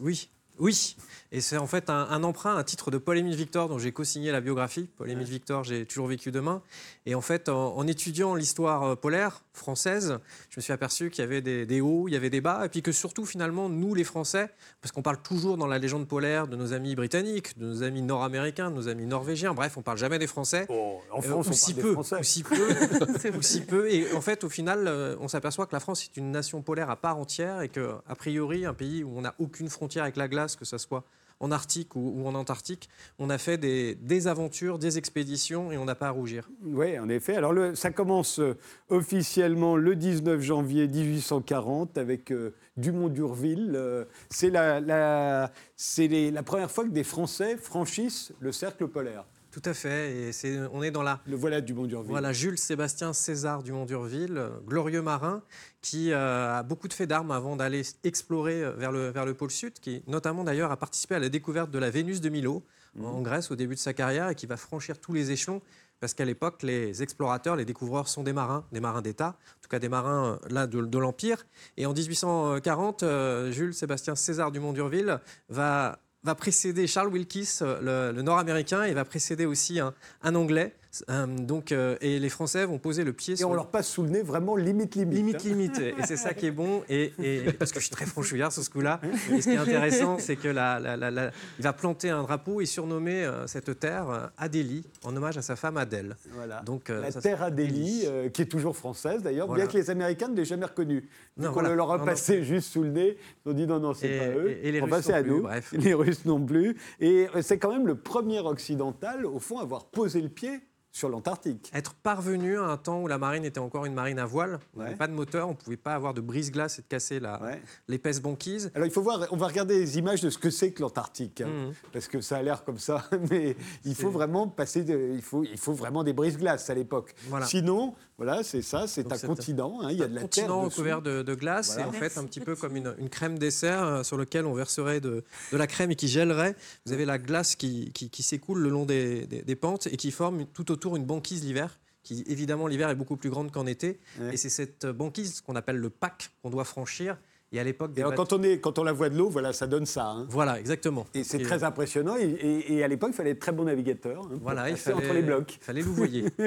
Oui, 0.00 0.30
oui. 0.58 0.96
Et 1.30 1.40
c'est 1.40 1.58
en 1.58 1.66
fait 1.66 1.90
un, 1.90 2.06
un 2.10 2.24
emprunt, 2.24 2.56
un 2.56 2.64
titre 2.64 2.90
de 2.90 2.98
Paul-Émile 2.98 3.36
Victor 3.36 3.68
dont 3.68 3.78
j'ai 3.78 3.92
co-signé 3.92 4.32
la 4.32 4.40
biographie. 4.40 4.88
Paul-Émile 4.96 5.26
Victor, 5.26 5.64
j'ai 5.64 5.84
toujours 5.84 6.06
vécu 6.06 6.30
demain. 6.30 6.62
Et 7.06 7.14
en 7.14 7.20
fait, 7.20 7.48
en, 7.48 7.76
en 7.76 7.86
étudiant 7.86 8.34
l'histoire 8.34 8.96
polaire 8.96 9.42
française, 9.58 10.18
je 10.50 10.58
me 10.58 10.62
suis 10.62 10.72
aperçu 10.72 11.10
qu'il 11.10 11.22
y 11.22 11.26
avait 11.26 11.40
des, 11.42 11.66
des 11.66 11.80
hauts, 11.80 12.08
il 12.08 12.14
y 12.14 12.16
avait 12.16 12.30
des 12.30 12.40
bas, 12.40 12.64
et 12.64 12.68
puis 12.68 12.82
que 12.82 12.92
surtout, 12.92 13.26
finalement, 13.26 13.68
nous, 13.68 13.94
les 13.94 14.04
Français, 14.04 14.50
parce 14.80 14.92
qu'on 14.92 15.02
parle 15.02 15.20
toujours 15.22 15.56
dans 15.56 15.66
la 15.66 15.78
légende 15.78 16.08
polaire 16.08 16.46
de 16.48 16.56
nos 16.56 16.72
amis 16.72 16.94
britanniques, 16.94 17.58
de 17.58 17.66
nos 17.66 17.82
amis 17.82 18.02
nord-américains, 18.02 18.70
de 18.70 18.76
nos 18.76 18.88
amis 18.88 19.06
norvégiens, 19.06 19.54
bref, 19.54 19.76
on 19.76 19.82
parle 19.82 19.98
jamais 19.98 20.18
des 20.18 20.26
Français. 20.26 20.66
en 21.10 21.18
Euh, 21.18 21.22
France, 21.22 21.46
ou 21.46 21.50
on 21.50 21.52
si 21.52 21.74
parle 21.74 21.76
des 21.76 21.82
peu, 21.82 21.92
Français. 21.92 22.16
ou 22.20 22.22
si 22.22 22.42
peu, 22.42 22.56
ou 23.36 23.42
si 23.42 23.60
peu. 23.62 23.90
Et 23.90 24.12
en 24.12 24.20
fait, 24.20 24.44
au 24.44 24.48
final, 24.48 24.86
euh, 24.86 25.16
on 25.20 25.28
s'aperçoit 25.28 25.66
que 25.66 25.74
la 25.74 25.80
France 25.80 26.04
est 26.04 26.16
une 26.16 26.30
nation 26.30 26.62
polaire 26.62 26.90
à 26.90 26.96
part 26.96 27.18
entière 27.18 27.60
et 27.60 27.68
que, 27.68 27.94
a 28.08 28.14
priori, 28.14 28.64
un 28.64 28.74
pays 28.74 29.04
où 29.04 29.16
on 29.16 29.22
n'a 29.22 29.34
aucune 29.38 29.68
frontière 29.68 30.04
avec 30.04 30.16
la 30.16 30.28
glace, 30.28 30.56
que 30.56 30.64
ce 30.64 30.78
soit 30.78 31.04
en 31.40 31.50
Arctique 31.50 31.94
ou, 31.96 32.26
en 32.26 32.34
Antarctique, 32.34 32.88
on 33.18 33.30
a 33.30 33.38
fait 33.38 33.58
des, 33.58 34.26
aventures, 34.26 34.78
des 34.78 34.98
expéditions 34.98 35.70
et 35.72 35.78
on 35.78 35.84
n'a 35.84 35.94
pas 35.94 36.08
à 36.08 36.10
rougir. 36.10 36.48
Oui, 36.64 36.98
en 36.98 37.08
effet. 37.08 37.36
Alors, 37.36 37.54
ça 37.76 37.90
commence 37.90 38.40
euh, 38.40 38.56
officiellement 38.88 39.76
le 39.76 39.94
19 39.96 40.40
janvier 40.40 40.88
1840 40.88 41.98
avec 41.98 42.32
euh, 42.32 42.54
Dumont-Durville. 42.76 43.72
Euh, 43.74 44.04
c'est 44.30 44.50
la, 44.50 44.80
la 44.80 46.42
première 46.42 46.70
fois 46.70 46.84
que 46.84 46.90
des 46.90 47.04
Français 47.04 47.56
franchissent 47.56 48.32
le 48.40 48.52
cercle 48.52 48.88
polaire. 48.88 49.24
Tout 49.50 49.62
à 49.64 49.74
fait. 49.74 50.12
Et 50.12 50.32
c'est, 50.32 50.58
on 50.72 50.82
est 50.82 50.90
dans 50.90 51.02
la. 51.02 51.20
Le 51.26 51.36
voilà 51.36 51.60
du 51.60 51.74
Mont-Durville. 51.74 52.10
Voilà, 52.10 52.32
Jules 52.32 52.58
Sébastien 52.58 53.12
César 53.12 53.62
du 53.62 53.72
Mont-Durville, 53.72 54.50
glorieux 54.66 55.02
marin, 55.02 55.42
qui 55.80 56.12
euh, 56.12 56.58
a 56.58 56.62
beaucoup 56.62 56.88
de 56.88 56.92
faits 56.92 57.08
d'armes 57.08 57.30
avant 57.30 57.56
d'aller 57.56 57.82
explorer 58.04 58.62
euh, 58.62 58.72
vers 58.72 58.92
le, 58.92 59.08
vers 59.08 59.24
le 59.24 59.34
pôle 59.34 59.50
Sud, 59.50 59.74
qui 59.80 60.02
notamment 60.06 60.44
d'ailleurs 60.44 60.70
a 60.70 60.76
participé 60.76 61.14
à 61.14 61.18
la 61.18 61.28
découverte 61.28 61.70
de 61.70 61.78
la 61.78 61.90
Vénus 61.90 62.20
de 62.20 62.28
Milo 62.28 62.62
en 63.04 63.22
Grèce 63.22 63.50
au 63.50 63.56
début 63.56 63.74
de 63.74 63.80
sa 63.80 63.92
carrière 63.92 64.28
et 64.28 64.34
qui 64.34 64.46
va 64.46 64.56
franchir 64.56 64.98
tous 64.98 65.12
les 65.12 65.30
échelons. 65.30 65.62
Parce 66.00 66.14
qu'à 66.14 66.24
l'époque, 66.24 66.62
les 66.62 67.02
explorateurs, 67.02 67.56
les 67.56 67.64
découvreurs 67.64 68.06
sont 68.06 68.22
des 68.22 68.32
marins, 68.32 68.64
des 68.70 68.78
marins 68.78 69.02
d'État, 69.02 69.30
en 69.30 69.62
tout 69.62 69.68
cas 69.68 69.80
des 69.80 69.88
marins 69.88 70.38
euh, 70.44 70.48
là 70.48 70.66
de, 70.68 70.80
de 70.80 70.98
l'Empire. 70.98 71.44
Et 71.76 71.86
en 71.86 71.92
1840, 71.92 73.02
euh, 73.02 73.50
Jules 73.50 73.74
Sébastien 73.74 74.14
César 74.14 74.52
du 74.52 74.60
Mont-Durville 74.60 75.18
va, 75.48 75.98
va 76.22 76.34
précéder 76.34 76.86
Charles 76.86 77.08
Wilkes, 77.08 77.62
euh, 77.62 78.12
le, 78.12 78.22
Nord-américain, 78.22 78.84
et 78.84 78.94
va 78.94 79.04
précéder 79.04 79.46
aussi 79.46 79.80
un 79.80 80.34
Anglais. 80.34 80.74
Euh, 81.10 81.26
donc, 81.26 81.70
euh, 81.70 81.96
et 82.00 82.18
les 82.18 82.28
Français 82.30 82.64
vont 82.64 82.78
poser 82.78 83.04
le 83.04 83.12
pied 83.12 83.34
Et 83.34 83.36
sur 83.36 83.48
on 83.48 83.52
le- 83.52 83.56
leur 83.56 83.68
passe 83.68 83.88
sous 83.88 84.02
le 84.02 84.08
nez 84.08 84.22
vraiment 84.22 84.56
limite, 84.56 84.94
limite. 84.94 85.16
Limite, 85.18 85.36
hein. 85.36 85.48
limite. 85.48 85.78
Et 85.78 85.94
c'est 86.06 86.16
ça 86.16 86.32
qui 86.34 86.46
est 86.46 86.50
bon. 86.50 86.82
Et, 86.88 87.12
et- 87.22 87.52
parce 87.58 87.72
que 87.72 87.78
je 87.78 87.84
suis 87.84 87.94
très 87.94 88.06
franchouillard 88.06 88.50
sur 88.52 88.62
ce 88.62 88.70
coup-là. 88.70 89.00
Et 89.30 89.40
ce 89.42 89.48
qui 89.48 89.54
est 89.54 89.58
intéressant, 89.58 90.18
c'est 90.18 90.36
que 90.36 90.48
la, 90.48 90.80
la- 90.80 91.30
il 91.58 91.62
va 91.62 91.72
planter 91.74 92.08
un 92.10 92.22
drapeau 92.22 92.60
et 92.62 92.66
surnommer 92.66 93.24
euh, 93.24 93.46
cette 93.46 93.78
terre 93.78 94.30
Adélie, 94.38 94.84
en 95.04 95.14
hommage 95.14 95.36
à 95.36 95.42
sa 95.42 95.56
femme 95.56 95.76
Adèle. 95.76 96.16
Voilà. 96.32 96.62
Donc, 96.62 96.88
euh, 96.90 97.02
La 97.02 97.10
ça, 97.10 97.20
terre 97.20 97.42
Adélie, 97.42 98.06
qui 98.32 98.42
est 98.42 98.46
toujours 98.46 98.76
française 98.76 99.22
d'ailleurs, 99.22 99.46
Voilà. 99.46 99.64
bien 99.64 99.72
que 99.72 99.76
les 99.78 99.90
Américains 99.90 100.28
ne 100.28 100.36
l'aient 100.36 100.44
jamais 100.46 100.66
reconnue. 100.66 101.08
Donc 101.36 101.52
voilà. 101.52 101.70
on 101.70 101.74
leur 101.74 101.92
a 101.92 102.04
passé 102.04 102.42
juste 102.42 102.72
sous 102.72 102.82
le 102.82 102.90
nez. 102.90 103.18
Ils 103.44 103.50
ont 103.50 103.54
dit 103.54 103.66
non, 103.66 103.78
non, 103.78 103.92
c'est 103.94 104.08
Et- 104.08 104.18
pas 104.18 104.26
eux. 104.28 104.50
et- 104.50 104.68
et 104.68 104.72
les 104.72 104.80
enfin, 104.80 104.96
Russes 104.96 105.04
c'est 105.04 105.12
non 105.12 105.18
à 105.18 105.22
plus, 105.22 105.30
nous. 105.32 105.42
bref. 105.42 105.72
Les 105.72 105.94
Russes 105.94 106.24
non 106.24 106.44
plus. 106.44 106.76
Et 107.00 107.26
c'est 107.42 107.58
quand 107.58 107.70
même 107.72 107.86
le 107.86 107.94
premier 107.94 108.40
occidental, 108.40 109.26
au 109.26 109.38
fond, 109.38 109.58
à 109.58 109.62
avoir 109.62 109.84
posé 109.86 110.20
le 110.22 110.28
pied 110.30 110.60
sur 110.90 111.08
l'Antarctique. 111.08 111.70
Être 111.74 111.94
parvenu 111.94 112.58
à 112.58 112.62
un 112.64 112.76
temps 112.76 113.02
où 113.02 113.06
la 113.08 113.18
marine 113.18 113.44
était 113.44 113.60
encore 113.60 113.84
une 113.84 113.94
marine 113.94 114.18
à 114.18 114.24
voile, 114.24 114.58
on 114.74 114.78
n'avait 114.80 114.90
Ouais. 114.92 114.96
pas 114.96 115.06
de 115.06 115.12
moteur, 115.12 115.46
on 115.48 115.52
ne 115.52 115.56
pouvait 115.56 115.76
pas 115.76 115.94
avoir 115.94 116.14
de 116.14 116.20
brise-glace 116.20 116.78
et 116.78 116.82
de 116.82 116.86
casser 116.86 117.20
Ouais. 117.20 117.60
l'épaisse 117.88 118.20
banquise. 118.20 118.70
Alors 118.74 118.86
il 118.86 118.90
faut 118.92 119.02
voir, 119.02 119.26
on 119.30 119.36
va 119.36 119.46
regarder 119.46 119.78
les 119.78 119.98
images 119.98 120.20
de 120.22 120.30
ce 120.30 120.38
que 120.38 120.50
c'est 120.50 120.72
que 120.72 120.80
l'Antarctique, 120.82 121.40
hein, 121.42 121.48
Mhm. 121.48 121.72
parce 121.92 122.08
que 122.08 122.20
ça 122.20 122.38
a 122.38 122.42
l'air 122.42 122.64
comme 122.64 122.78
ça, 122.78 123.04
mais 123.30 123.56
il 123.84 123.94
faut 123.94 124.10
vraiment 124.10 124.48
passer, 124.48 124.82
de- 124.84 125.10
il 125.14 125.22
faut, 125.22 125.44
il 125.44 125.58
faut 125.58 125.72
vraiment 125.72 126.04
des 126.04 126.12
brises-glaces 126.12 126.70
à 126.70 126.74
l'époque. 126.74 127.14
Voilà. 127.28 127.46
Sinon, 127.46 127.94
voilà, 128.18 128.42
c'est 128.42 128.62
ça, 128.62 128.86
c'est 128.86 129.10
un 129.12 129.18
continent, 129.18 129.78
hein, 129.80 129.88
il 129.92 129.98
y 129.98 130.02
a 130.02 130.08
de 130.08 130.14
la 130.14 130.22
un 130.22 130.26
terre 130.26 130.44
continent 130.46 130.64
dessous. 130.64 130.70
recouvert 130.80 131.00
de, 131.02 131.22
de 131.22 131.34
glace 131.34 131.74
Voilà. 131.74 131.84
et 131.86 131.88
en 131.88 131.92
fait 131.92 132.18
un 132.18 132.24
petit 132.24 132.40
peu 132.40 132.54
comme 132.56 132.76
une, 132.76 132.94
une 132.98 133.08
crème 133.08 133.38
dessert 133.38 133.82
euh, 133.84 134.02
sur 134.02 134.16
lequel 134.16 134.44
on 134.44 134.54
verserait 134.54 135.00
de, 135.00 135.24
de 135.52 135.56
la 135.56 135.66
crème 135.68 135.90
et 135.92 135.96
qui 135.96 136.08
gèlerait. 136.08 136.54
Vous 136.84 136.92
avez 136.92 137.04
la 137.04 137.18
glace 137.18 137.54
qui, 137.56 137.92
qui- 137.92 138.10
qui 138.10 138.22
s'écoule 138.22 138.58
le 138.58 138.68
long 138.70 138.84
des, 138.86 139.26
des- 139.26 139.42
des 139.42 139.56
pentes 139.56 139.86
et 139.86 139.96
qui 139.96 140.10
forme 140.10 140.46
tout 140.46 140.70
autour 140.72 140.96
une 140.96 141.04
banquise 141.06 141.44
l'hiver. 141.44 141.78
Qui 142.02 142.24
évidemment 142.26 142.66
l'hiver 142.66 142.88
est 142.90 142.94
beaucoup 142.94 143.16
plus 143.16 143.28
grande 143.30 143.50
qu'en 143.52 143.66
été 143.66 144.00
Ouais. 144.20 144.34
et 144.34 144.36
c'est 144.36 144.48
cette 144.48 144.86
banquise 144.86 145.40
qu'on 145.40 145.56
appelle 145.56 145.76
le 145.76 145.90
pack 145.90 146.30
qu'on 146.42 146.50
doit 146.50 146.64
franchir. 146.64 147.16
Et 147.50 147.58
à 147.58 147.64
l'époque, 147.64 147.92
des 147.94 148.02
quand 148.02 148.32
on, 148.34 148.42
est, 148.42 148.58
quand 148.60 148.78
on 148.78 148.84
la 148.84 148.92
voit 148.92 149.08
de 149.08 149.16
l'eau, 149.16 149.30
voilà, 149.30 149.54
ça 149.54 149.66
donne 149.66 149.86
ça. 149.86 150.06
hein. 150.10 150.26
voilà 150.28 150.58
exactement. 150.60 151.06
Et 151.14 151.24
c'est 151.24 151.38
très 151.38 151.64
impressionnant. 151.64 152.14
Et, 152.18 152.24
et- 152.24 152.74
et 152.74 152.84
à 152.84 152.88
l'époque, 152.88 153.10
il 153.12 153.16
fallait 153.16 153.30
être 153.30 153.38
très 153.40 153.52
bon 153.52 153.64
navigateur 153.64 154.22
hein, 154.26 154.38
Voilà, 154.42 154.68
il 154.68 154.76
fallait, 154.76 154.96
entre 154.98 155.14
les 155.14 155.22
blocs. 155.22 155.56
il 155.58 155.64
fallait 155.64 155.80
louvoyer. 155.82 156.24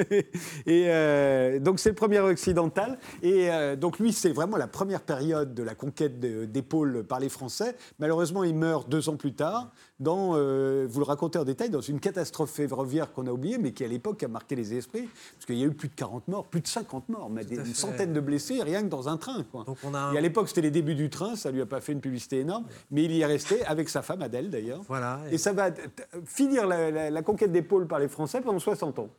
et 0.68 0.86
euh, 0.90 1.60
donc 1.60 1.80
c'est 1.80 1.90
le 1.90 1.96
premier 1.96 2.20
occidental. 2.20 3.00
Et 3.24 3.50
euh, 3.52 3.76
donc 3.76 3.98
lui, 3.98 4.14
c'est 4.14 4.30
vraiment 4.32 4.58
la 4.58 4.68
première 4.68 5.02
période 5.02 5.54
de 5.56 5.64
la 5.64 5.74
conquête 5.74 6.20
de- 6.20 6.46
des 6.46 6.62
pôles 6.62 7.04
par 7.04 7.20
les 7.20 7.30
Français. 7.30 7.76
Malheureusement, 7.98 8.44
il 8.44 8.54
meurt 8.56 8.88
deux 8.88 9.10
ans 9.10 9.16
plus 9.18 9.34
tard. 9.34 9.72
Dans, 10.02 10.32
euh, 10.34 10.88
vous 10.90 11.00
le 11.00 11.06
racontez 11.06 11.38
en 11.38 11.44
détail, 11.44 11.70
dans 11.70 11.80
une 11.80 12.00
catastrophe 12.00 12.50
ferroviaire 12.50 13.14
qu'on 13.14 13.28
a 13.28 13.32
oubliée, 13.32 13.60
mais 13.60 13.72
qui 13.72 13.84
à 13.84 13.88
l'époque 13.88 14.24
a 14.24 14.28
marqué 14.28 14.56
les 14.56 14.74
esprits, 14.74 15.08
parce 15.36 15.46
qu'il 15.46 15.58
y 15.58 15.62
a 15.64 15.68
eu 15.68 15.72
plus 15.72 15.90
de 15.90 15.94
40 15.94 16.28
morts, 16.28 16.46
plus 16.48 16.60
de 16.62 16.68
50 16.68 17.08
morts, 17.10 17.30
mais 17.30 17.46
des- 17.46 17.56
une 17.58 17.74
centaine 17.76 18.12
de 18.12 18.20
blessés, 18.20 18.64
rien 18.64 18.82
que 18.82 18.88
dans 18.88 19.08
un 19.08 19.18
train. 19.18 19.44
Quoi. 19.52 19.64
Donc 19.64 19.78
on 19.84 19.94
a 19.94 20.12
Et 20.14 20.18
à 20.18 20.22
l'époque, 20.22 20.48
c'était 20.50 20.62
les 20.62 20.72
débuts 20.72 20.96
du 20.96 21.12
train, 21.12 21.36
ça 21.36 21.52
lui 21.52 21.62
a 21.62 21.68
pas 21.68 21.82
fait 21.82 21.92
une 21.94 22.02
publicité 22.02 22.40
énorme, 22.40 22.66
mais 22.90 23.04
il 23.04 23.12
y 23.12 23.22
est 23.22 23.26
resté 23.28 23.64
avec 23.66 23.90
sa 23.90 24.02
femme 24.02 24.24
Adèle 24.24 24.50
d'ailleurs. 24.50 24.82
voilà. 24.88 25.20
Et 25.32 25.38
ça 25.38 25.54
va 25.54 25.70
finir 26.26 26.66
la, 26.66 26.90
la- 26.90 27.10
la 27.12 27.22
conquête 27.22 27.52
des 27.52 27.62
pôles 27.62 27.86
par 27.88 28.00
les 28.00 28.08
Français 28.08 28.42
pendant 28.42 28.58
60 28.60 28.98
ans. 28.98 29.10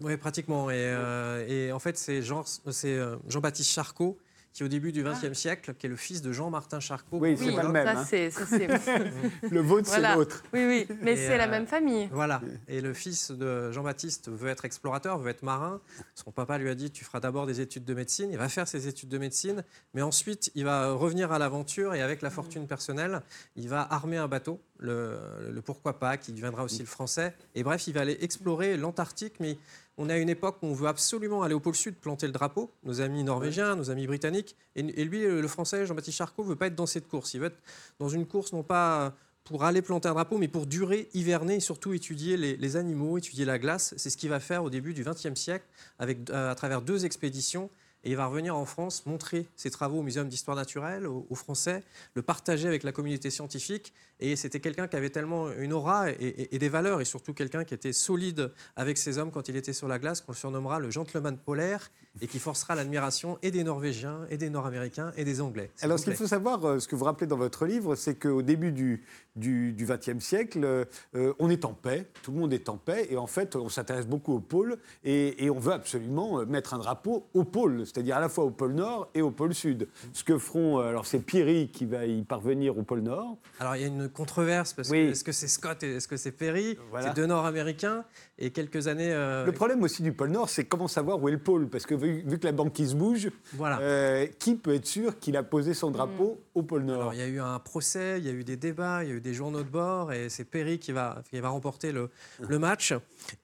Oui, 0.00 0.16
pratiquement. 0.16 0.70
Et, 0.70 0.74
euh, 0.78 1.46
et 1.46 1.70
en 1.70 1.78
fait, 1.78 1.96
c'est 1.96 2.20
Jean, 2.22 2.42
c'est, 2.44 2.96
euh, 2.98 3.14
Jean-Baptiste 3.28 3.70
Charcot, 3.70 4.16
qui 4.52 4.62
au 4.64 4.68
début 4.68 4.92
du 4.92 5.02
XXe 5.02 5.32
siècle, 5.32 5.74
qui 5.78 5.86
est 5.86 5.88
le 5.88 5.96
fils 5.96 6.20
de 6.22 6.30
Jean-Martin 6.32 6.78
Charcot. 6.80 7.18
Oui, 7.18 7.36
c'est 7.38 7.46
Oui, 7.46 7.56
pas 7.56 7.62
le 7.62 7.68
même. 7.70 7.86
ça 7.86 8.00
hein. 8.00 8.04
c'est. 8.06 8.30
ça, 8.30 8.44
c'est- 8.46 8.66
Le 9.50 9.60
vôtre, 9.60 9.88
c'est 9.88 10.14
l'autre. 10.14 10.42
Oui, 10.52 10.64
oui, 10.66 10.96
mais 11.00 11.12
Et, 11.12 11.16
c'est 11.16 11.36
la 11.38 11.46
euh, 11.46 11.50
même 11.50 11.66
famille. 11.66 12.08
Voilà. 12.12 12.42
Et 12.68 12.80
le 12.80 12.92
fils 12.94 13.30
de 13.30 13.70
Jean-Baptiste 13.72 14.30
veut 14.30 14.48
être 14.50 14.64
explorateur, 14.64 15.18
veut 15.18 15.30
être 15.30 15.42
marin. 15.42 15.80
Son 16.14 16.30
papa 16.32 16.58
lui 16.58 16.68
a 16.68 16.74
dit 16.74 16.90
Tu 16.90 17.04
feras 17.04 17.20
d'abord 17.20 17.46
des 17.46 17.60
études 17.60 17.84
de 17.84 17.94
médecine. 17.94 18.30
Il 18.30 18.38
va 18.38 18.48
faire 18.48 18.68
ses 18.68 18.88
études 18.88 19.08
de 19.08 19.18
médecine, 19.18 19.64
mais 19.94 20.02
ensuite, 20.02 20.50
il 20.54 20.64
va 20.64 20.92
revenir 20.92 21.32
à 21.32 21.38
l'aventure 21.38 21.94
et 21.94 22.02
avec 22.02 22.20
la 22.22 22.30
fortune 22.30 22.66
personnelle, 22.66 23.22
il 23.56 23.68
va 23.68 23.86
armer 23.90 24.16
un 24.18 24.28
bateau, 24.28 24.60
le, 24.78 25.16
le 25.50 25.62
pourquoi 25.62 25.98
pas, 25.98 26.16
qui 26.16 26.32
deviendra 26.32 26.62
aussi 26.64 26.80
le 26.80 26.86
français. 26.86 27.34
Et 27.54 27.62
bref, 27.62 27.86
il 27.86 27.94
va 27.94 28.02
aller 28.02 28.18
explorer 28.20 28.76
l'Antarctique, 28.76 29.34
mais 29.40 29.56
on 29.98 30.08
est 30.08 30.12
à 30.12 30.18
une 30.18 30.28
époque 30.28 30.58
où 30.62 30.66
on 30.66 30.72
veut 30.72 30.88
absolument 30.88 31.42
aller 31.42 31.54
au 31.54 31.60
pôle 31.60 31.74
Sud, 31.74 31.96
planter 31.96 32.26
le 32.26 32.32
drapeau, 32.32 32.72
nos 32.84 33.00
amis 33.00 33.24
norvégiens, 33.24 33.76
nos 33.76 33.90
amis 33.90 34.06
britanniques. 34.06 34.56
Et, 34.74 34.80
et 34.80 35.04
lui, 35.04 35.22
le 35.22 35.48
français, 35.48 35.86
Jean-Baptiste 35.86 36.16
Charcot, 36.16 36.42
veut 36.42 36.56
pas 36.56 36.68
être 36.68 36.74
dans 36.74 36.86
cette 36.86 37.08
course. 37.08 37.34
Il 37.34 37.40
veut 37.40 37.46
être 37.46 37.60
dans 37.98 38.08
une 38.08 38.26
course, 38.26 38.52
non 38.52 38.62
pas 38.62 39.14
pour 39.44 39.64
aller 39.64 39.82
planter 39.82 40.08
un 40.08 40.14
drapeau, 40.14 40.38
mais 40.38 40.48
pour 40.48 40.66
durer, 40.66 41.08
hiverner 41.14 41.56
et 41.56 41.60
surtout 41.60 41.92
étudier 41.92 42.36
les, 42.36 42.56
les 42.56 42.76
animaux, 42.76 43.18
étudier 43.18 43.44
la 43.44 43.58
glace. 43.58 43.94
C'est 43.96 44.10
ce 44.10 44.16
qu'il 44.16 44.30
va 44.30 44.40
faire 44.40 44.62
au 44.62 44.70
début 44.70 44.94
du 44.94 45.04
XXe 45.04 45.34
siècle 45.34 45.66
avec, 45.98 46.30
euh, 46.30 46.50
à 46.50 46.54
travers 46.54 46.82
deux 46.82 47.04
expéditions. 47.04 47.70
Et 48.04 48.10
il 48.10 48.16
va 48.16 48.26
revenir 48.26 48.56
en 48.56 48.64
France, 48.64 49.06
montrer 49.06 49.46
ses 49.54 49.70
travaux 49.70 49.98
au 50.00 50.02
Muséum 50.02 50.28
d'histoire 50.28 50.56
naturelle, 50.56 51.06
aux, 51.06 51.34
Français, 51.34 51.84
le 52.14 52.22
partager 52.22 52.66
avec 52.66 52.82
la 52.82 52.90
communauté 52.92 53.30
scientifique. 53.30 53.92
Et 54.18 54.34
c'était 54.36 54.60
quelqu'un 54.60 54.88
qui 54.88 54.96
avait 54.96 55.10
tellement 55.10 55.52
une 55.52 55.72
aura 55.72 56.10
et, 56.10 56.48
et- 56.50 56.58
des 56.58 56.68
valeurs, 56.68 57.00
et 57.00 57.04
surtout 57.04 57.32
quelqu'un 57.32 57.64
qui 57.64 57.74
était 57.74 57.92
solide 57.92 58.52
avec 58.76 58.98
ses 58.98 59.18
hommes 59.18 59.30
quand 59.30 59.48
il 59.48 59.56
était 59.56 59.72
sur 59.72 59.88
la 59.88 59.98
glace, 59.98 60.20
qu'on 60.20 60.32
surnommera 60.32 60.78
le 60.80 60.90
gentleman 60.90 61.36
polaire, 61.38 61.90
et 62.20 62.26
qui 62.26 62.38
forcera 62.38 62.74
l'admiration 62.74 63.38
et 63.42 63.50
des 63.50 63.64
Norvégiens, 63.64 64.20
et 64.30 64.36
des 64.36 64.50
Nord-Américains, 64.50 65.12
et 65.16 65.24
des 65.24 65.40
Anglais. 65.40 65.70
Alors, 65.80 65.98
ce 65.98 66.04
qu'il 66.04 66.14
faut 66.14 66.26
savoir, 66.26 66.64
euh, 66.64 66.78
ce 66.78 66.86
que 66.86 66.94
vous 66.96 67.04
rappelez 67.04 67.26
dans 67.26 67.36
votre 67.36 67.64
livre, 67.66 67.94
c'est 67.94 68.14
qu'au 68.16 68.42
début 68.42 68.70
du 68.72 69.02
XXe 69.36 70.18
siècle, 70.22 70.86
euh, 71.14 71.32
on 71.38 71.48
est 71.50 71.64
en 71.64 71.72
paix, 71.72 72.06
tout 72.22 72.32
le 72.32 72.38
monde 72.38 72.52
est 72.52 72.68
en 72.68 72.76
paix, 72.76 73.06
et 73.10 73.16
en 73.16 73.26
fait, 73.26 73.56
on 73.56 73.68
s'intéresse 73.68 74.06
beaucoup 74.06 74.34
au 74.34 74.40
pôle, 74.40 74.76
et, 75.04 75.44
et 75.44 75.50
on 75.50 75.58
veut 75.58 75.72
absolument 75.72 76.40
euh, 76.40 76.44
mettre 76.44 76.74
un 76.74 76.78
drapeau 76.78 77.26
au 77.34 77.44
pôle, 77.44 77.86
c'est-à-dire 77.86 78.16
à 78.16 78.20
la 78.20 78.28
fois 78.28 78.44
au 78.44 78.50
pôle 78.50 78.72
Nord 78.74 79.08
et 79.14 79.22
au 79.22 79.30
pôle 79.30 79.54
Sud. 79.54 79.88
Ce 80.12 80.22
que 80.22 80.36
feront, 80.38 80.78
alors 80.78 81.06
c'est 81.06 81.20
Pierry 81.20 81.68
qui 81.68 81.86
va 81.86 82.04
y 82.04 82.22
parvenir 82.22 82.76
au 82.76 82.82
pôle 82.82 83.00
Nord. 83.00 83.36
Alors 83.58 83.76
il 83.76 83.82
y 83.82 83.84
a 83.84 83.88
une 83.88 84.08
controverse 84.08 84.72
parce 84.74 84.90
Oui. 84.90 85.06
que 85.06 85.10
est-ce 85.12 85.24
que 85.24 85.32
c'est 85.32 85.48
Scott 85.48 85.82
et 85.82 85.96
est-ce 85.96 86.08
que 86.08 86.16
c'est 86.16 86.32
Perry? 86.32 86.78
Voilà. 86.90 87.08
C'est 87.08 87.14
deux 87.16 87.26
Nord-Américains 87.26 88.04
et 88.38 88.50
quelques 88.50 88.86
années. 88.88 89.12
euh, 89.12 89.46
Le 89.46 89.52
problème 89.52 89.82
aussi 89.82 90.02
du 90.02 90.12
pôle 90.12 90.30
Nord, 90.30 90.48
c'est 90.50 90.64
comment 90.64 90.88
savoir 90.88 91.22
où 91.22 91.28
est 91.28 91.32
le 91.32 91.38
pôle, 91.38 91.68
parce 91.68 91.86
que 91.86 91.94
vu, 92.02 92.22
vu 92.26 92.38
que 92.38 92.44
la 92.46 92.52
banquise 92.52 92.94
bouge, 92.94 93.30
Voilà. 93.54 93.78
euh, 93.80 94.26
qui 94.38 94.54
peut 94.56 94.74
être 94.74 94.86
sûr 94.86 95.18
qu'il 95.18 95.36
a 95.36 95.42
posé 95.42 95.72
son 95.74 95.90
drapeau 95.90 96.40
au 96.54 96.62
pôle 96.62 96.82
Nord 96.82 97.00
Alors, 97.00 97.14
il 97.14 97.20
y 97.20 97.22
a 97.22 97.26
eu 97.26 97.40
un 97.40 97.58
procès, 97.58 98.18
il 98.18 98.26
y 98.26 98.28
a 98.28 98.32
eu 98.32 98.44
des 98.44 98.56
débats, 98.56 99.04
il 99.04 99.08
y 99.10 99.12
a 99.12 99.14
eu 99.16 99.20
des 99.20 99.34
journaux 99.34 99.62
de 99.62 99.68
bord, 99.68 100.12
et 100.12 100.28
c'est 100.28 100.44
Perry 100.44 100.78
qui 100.78 100.92
va, 100.92 101.22
qui 101.30 101.40
va 101.40 101.48
remporter 101.48 101.92
le, 101.92 102.10
le 102.40 102.58
match. 102.58 102.92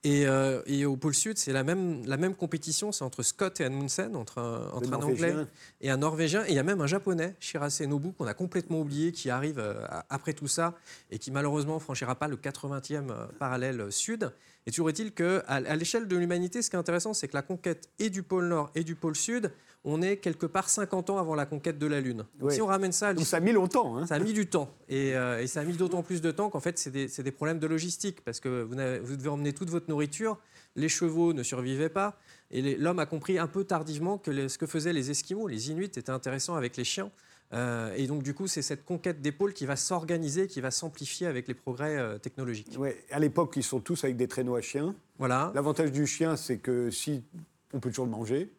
Et, 0.05 0.27
euh, 0.27 0.61
et 0.67 0.85
au 0.85 0.97
pôle 0.97 1.15
Sud, 1.15 1.39
c'est 1.39 1.53
la 1.53 1.65
même, 1.65 2.05
la 2.07 2.17
même 2.17 2.35
compétition, 2.35 2.93
c'est 2.93 3.05
entre 3.05 3.23
Scott 3.23 3.61
et 3.61 3.65
Amundsen, 3.65 4.15
entre 4.17 4.39
un, 4.39 4.71
entre 4.73 4.93
un. 4.93 4.97
Anglais 5.03 5.35
et 5.81 5.91
un 5.91 5.97
Norvégien. 5.99 6.45
Et 6.47 6.51
il 6.51 6.55
y 6.55 6.59
a 6.59 6.63
même 6.65 6.81
un 6.81 6.87
Japonais, 6.87 7.35
Shirase 7.41 7.81
Nobu, 7.83 8.13
qu'on 8.13 8.27
a 8.27 8.35
complètement 8.35 8.81
oublié, 8.81 9.13
qui 9.13 9.31
arrive 9.31 9.59
euh, 9.59 9.75
après 10.11 10.33
tout 10.33 10.49
ça, 10.49 10.75
et 11.11 11.19
qui 11.19 11.31
malheureusement 11.31 11.79
franchira 11.79 12.15
pas 12.17 12.29
le 12.29 12.37
80e 12.37 13.11
euh, 13.11 13.27
parallèle 13.39 13.87
sud. 13.91 14.33
Et 14.69 14.71
toujours 14.71 14.91
est-il 14.91 15.13
qu'à 15.13 15.39
à, 15.47 15.77
l'échelle 15.77 16.07
de 16.07 16.15
l'humanité, 16.15 16.61
ce 16.61 16.69
qui 16.69 16.77
est 16.77 16.79
intéressant, 16.79 17.15
c'est 17.15 17.27
que 17.27 17.35
la 17.35 17.41
conquête 17.41 17.89
et 17.99 18.11
du 18.11 18.23
pôle 18.23 18.49
Nord 18.49 18.71
et 18.75 18.85
du 18.85 18.97
pôle 18.97 19.17
Sud, 19.17 19.51
on 19.83 20.03
est 20.03 20.19
quelque 20.19 20.45
part 20.45 20.69
50 20.69 21.09
ans 21.09 21.17
avant 21.17 21.35
la 21.35 21.47
conquête 21.47 21.79
de 21.79 21.87
la 21.87 22.03
Lune. 22.03 22.19
Donc, 22.39 22.51
Oui. 22.51 22.55
Si 22.55 22.61
on 22.61 22.67
ramène 22.67 22.93
ça 22.93 23.09
à 23.09 23.15
Donc 23.15 23.25
ça 23.25 23.39
a 23.39 23.41
mis 23.41 23.53
longtemps. 23.53 23.97
hein. 23.97 24.07
ça 24.07 24.17
a 24.17 24.19
mis 24.19 24.35
du 24.35 24.47
temps. 24.47 24.69
Et, 24.91 25.17
euh, 25.17 25.41
et 25.41 25.47
ça 25.47 25.61
a 25.61 25.65
mis 25.65 25.73
d'autant 25.73 26.03
plus 26.03 26.21
de 26.21 26.31
temps 26.31 26.51
qu'en 26.51 26.61
fait, 26.61 26.79
c'est 26.79 26.91
des, 26.91 27.33
problèmes 27.33 27.59
de 27.59 27.67
logistique. 27.67 28.21
Parce 28.27 28.41
que 28.41 28.63
vous, 28.63 29.17
devez 29.17 29.31
emmener 29.31 29.55
toute 29.55 29.71
votre 29.71 29.89
nourriture. 29.89 30.37
Les 30.77 30.91
chevaux 30.91 31.33
ne 31.33 31.43
survivaient 31.43 31.89
pas. 31.89 32.19
Et 32.51 32.77
l'homme 32.77 32.99
a 32.99 33.07
compris 33.07 33.39
un 33.39 33.47
peu 33.47 33.65
tardivement 33.65 34.19
que 34.19 34.31
les- 34.31 34.51
ce 34.51 34.59
que 34.59 34.67
faisaient 34.67 34.93
les 34.93 35.11
Esquimaux, 35.11 35.49
les 35.49 35.71
Inuits, 35.71 35.87
était 35.87 36.11
intéressant 36.11 36.57
avec 36.57 36.77
les 36.77 36.85
chiens. 36.85 37.11
Euh, 37.55 37.95
et 37.97 38.07
donc, 38.07 38.23
du 38.23 38.35
coup, 38.35 38.47
c'est 38.47 38.61
cette 38.63 38.85
conquête 38.85 39.23
d'épaule 39.23 39.55
qui 39.55 39.65
va 39.65 39.77
s'organiser, 39.77 40.47
qui 40.49 40.61
va 40.61 40.71
s'amplifier 40.71 41.27
avec 41.27 41.49
les 41.49 41.55
progrès 41.55 41.97
euh, 41.97 42.19
technologiques. 42.19 42.77
Ouais, 42.79 43.03
à 43.11 43.19
l'époque, 43.19 43.55
ils 43.57 43.63
sont 43.63 43.81
tous 43.81 44.05
avec 44.05 44.17
des 44.17 44.29
traîneaux 44.29 44.57
à 44.57 44.61
chiens. 44.61 44.95
Voilà. 45.19 45.51
L'avantage 45.55 45.91
du 45.93 46.07
chien, 46.07 46.37
c'est 46.37 46.59
que 46.59 46.91
si 46.91 47.25
on 47.73 47.81
peut 47.81 47.89
toujours 47.89 48.05
le 48.05 48.11
manger. 48.11 48.53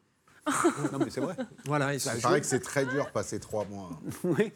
non, 0.91 0.98
mais 0.98 1.12
c'est 1.12 1.22
vrai. 1.22 1.36
Voilà, 1.65 1.93
Il 1.93 2.00
c'est- 2.00 2.19
paraît 2.22 2.41
que 2.41 2.48
c'est 2.48 2.62
très 2.62 2.84
dur 2.86 3.12
passer 3.12 3.39
trois 3.39 3.65
mois. 3.65 3.91
Oui. 4.24 4.51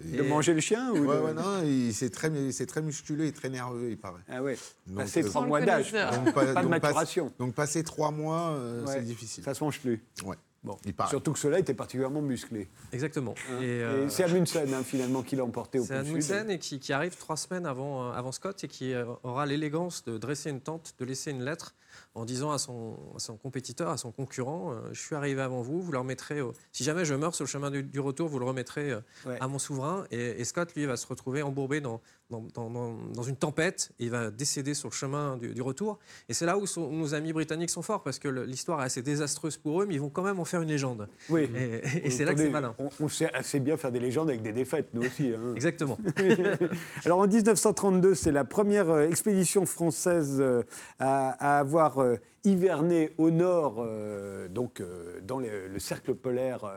De 0.00 0.22
manger 0.22 0.54
le 0.54 0.60
chien 0.60 0.90
ou 0.92 0.98
Ouais, 1.06 1.16
de- 1.16 1.22
ouais, 1.22 1.34
non, 1.34 1.62
il- 1.64 1.92
c'est 1.92 2.10
très, 2.10 2.30
c'est 2.52 2.66
très 2.66 2.82
musculeux 2.82 3.24
et 3.24 3.32
très 3.32 3.48
nerveux, 3.48 3.90
il 3.90 3.98
paraît. 3.98 4.20
Ah 4.28 4.40
ouais. 4.42 4.56
Donc, 4.86 4.98
Passer 4.98 5.24
euh, 5.24 5.28
trois 5.28 5.44
mois 5.44 5.60
d'âge. 5.60 5.90
donc, 5.90 6.32
pas, 6.34 6.44
Pas 6.44 6.54
de 6.54 6.60
donc, 6.62 6.70
maturation. 6.70 7.32
donc 7.40 7.54
passer 7.54 7.82
trois 7.82 8.12
mois, 8.12 8.50
euh, 8.52 8.84
Ouais. 8.84 8.92
c'est 8.92 9.02
difficile. 9.02 9.42
Ça 9.42 9.54
se 9.54 9.64
mange 9.64 9.80
plus. 9.80 10.04
Ouais. 10.24 10.36
Bon. 10.64 10.78
Surtout 11.10 11.32
que 11.34 11.38
cela 11.38 11.58
était 11.58 11.74
particulièrement 11.74 12.22
musclé. 12.22 12.68
exactement. 12.92 13.34
hein. 13.50 13.60
Et, 13.60 13.64
Et, 13.64 13.82
euh, 13.82 14.08
c'est 14.08 14.24
Amundsen 14.24 14.72
hein, 14.72 14.82
finalement 14.82 15.22
qui 15.22 15.36
l'a 15.36 15.44
emporté 15.44 15.78
au 15.78 15.84
C'est. 15.84 15.94
Amundsen 15.94 16.50
et 16.50 16.58
qui, 16.58 16.80
qui 16.80 16.92
arrive 16.94 17.16
trois 17.18 17.36
semaines 17.36 17.66
avant, 17.66 18.08
euh, 18.08 18.12
avant 18.12 18.32
Scott 18.32 18.64
et 18.64 18.68
qui 18.68 18.94
euh, 18.94 19.04
aura 19.22 19.44
l'élégance 19.44 20.04
de 20.04 20.16
dresser 20.16 20.48
une 20.50 20.60
tente, 20.62 20.94
de 20.98 21.04
laisser 21.04 21.30
une 21.32 21.44
lettre 21.44 21.74
en 22.14 22.24
disant 22.24 22.50
à 22.52 22.58
son, 22.58 22.96
à 23.16 23.18
son 23.18 23.36
compétiteur, 23.36 23.88
à 23.90 23.96
son 23.96 24.12
concurrent, 24.12 24.72
euh, 24.72 24.76
je 24.92 25.00
suis 25.00 25.14
arrivé 25.14 25.40
avant 25.42 25.62
vous, 25.62 25.80
vous 25.80 25.92
le 25.92 25.98
remettrez, 25.98 26.40
au- 26.40 26.52
si 26.72 26.84
jamais 26.84 27.04
je 27.04 27.14
meurs 27.14 27.34
sur 27.34 27.44
le 27.44 27.48
chemin 27.48 27.70
du, 27.70 27.82
du 27.82 28.00
retour, 28.00 28.28
vous 28.28 28.38
le 28.38 28.44
remettrez 28.46 28.90
euh, 28.92 29.00
Ouais. 29.26 29.36
à 29.40 29.48
mon 29.48 29.58
souverain. 29.58 30.04
Et, 30.10 30.40
et 30.40 30.44
Scott, 30.44 30.74
lui, 30.74 30.86
va 30.86 30.96
se 30.96 31.06
retrouver 31.06 31.42
embourbé 31.42 31.80
dans, 31.80 32.00
dans, 32.30 32.42
dans- 32.54 32.70
dans- 32.70 32.96
dans 33.14 33.22
une 33.22 33.36
tempête 33.36 33.90
et 33.98 34.04
il 34.04 34.10
va 34.10 34.30
décéder 34.30 34.74
sur 34.74 34.88
le 34.88 34.94
chemin 34.94 35.36
du, 35.36 35.54
du 35.54 35.62
retour. 35.62 35.98
Et 36.28 36.34
c'est 36.34 36.46
là 36.46 36.56
où 36.58 36.66
sont- 36.66 36.90
nos 36.90 37.14
amis 37.14 37.32
britanniques 37.32 37.70
sont 37.70 37.82
forts 37.82 38.02
parce 38.02 38.18
que 38.18 38.28
l'histoire 38.28 38.80
est 38.82 38.84
assez 38.86 39.02
désastreuse 39.02 39.56
pour 39.56 39.82
eux, 39.82 39.86
mais 39.86 39.94
ils 39.94 40.00
vont 40.00 40.10
quand 40.10 40.22
même 40.22 40.40
en 40.40 40.44
faire 40.44 40.62
une 40.62 40.68
légende. 40.68 41.08
Oui. 41.28 41.48
Et, 41.56 42.06
et 42.06 42.10
c'est 42.10 42.24
là 42.24 42.34
que 42.34 42.40
c'est 42.40 42.50
malin. 42.50 42.74
On, 42.78 42.88
on 43.00 43.08
sait 43.08 43.32
assez 43.34 43.60
bien 43.60 43.76
faire 43.76 43.92
des 43.92 44.00
légendes 44.00 44.28
avec 44.30 44.42
des 44.42 44.52
défaites, 44.52 44.88
nous 44.94 45.02
aussi. 45.02 45.28
hein. 45.34 45.52
Exactement. 45.54 45.98
Alors 47.04 47.18
en 47.18 47.26
1932, 47.26 48.14
c'est 48.14 48.32
la 48.32 48.44
première 48.44 48.90
euh, 48.90 49.06
expédition 49.08 49.66
française 49.66 50.36
euh, 50.40 50.62
à, 50.98 51.30
à 51.56 51.58
avoir 51.58 51.83
euh, 51.98 52.16
hiverné 52.44 53.12
au 53.18 53.30
nord, 53.30 53.76
euh, 53.78 54.48
donc 54.48 54.80
euh, 54.80 55.20
dans 55.22 55.38
le, 55.38 55.68
le 55.68 55.78
cercle 55.78 56.14
polaire. 56.14 56.70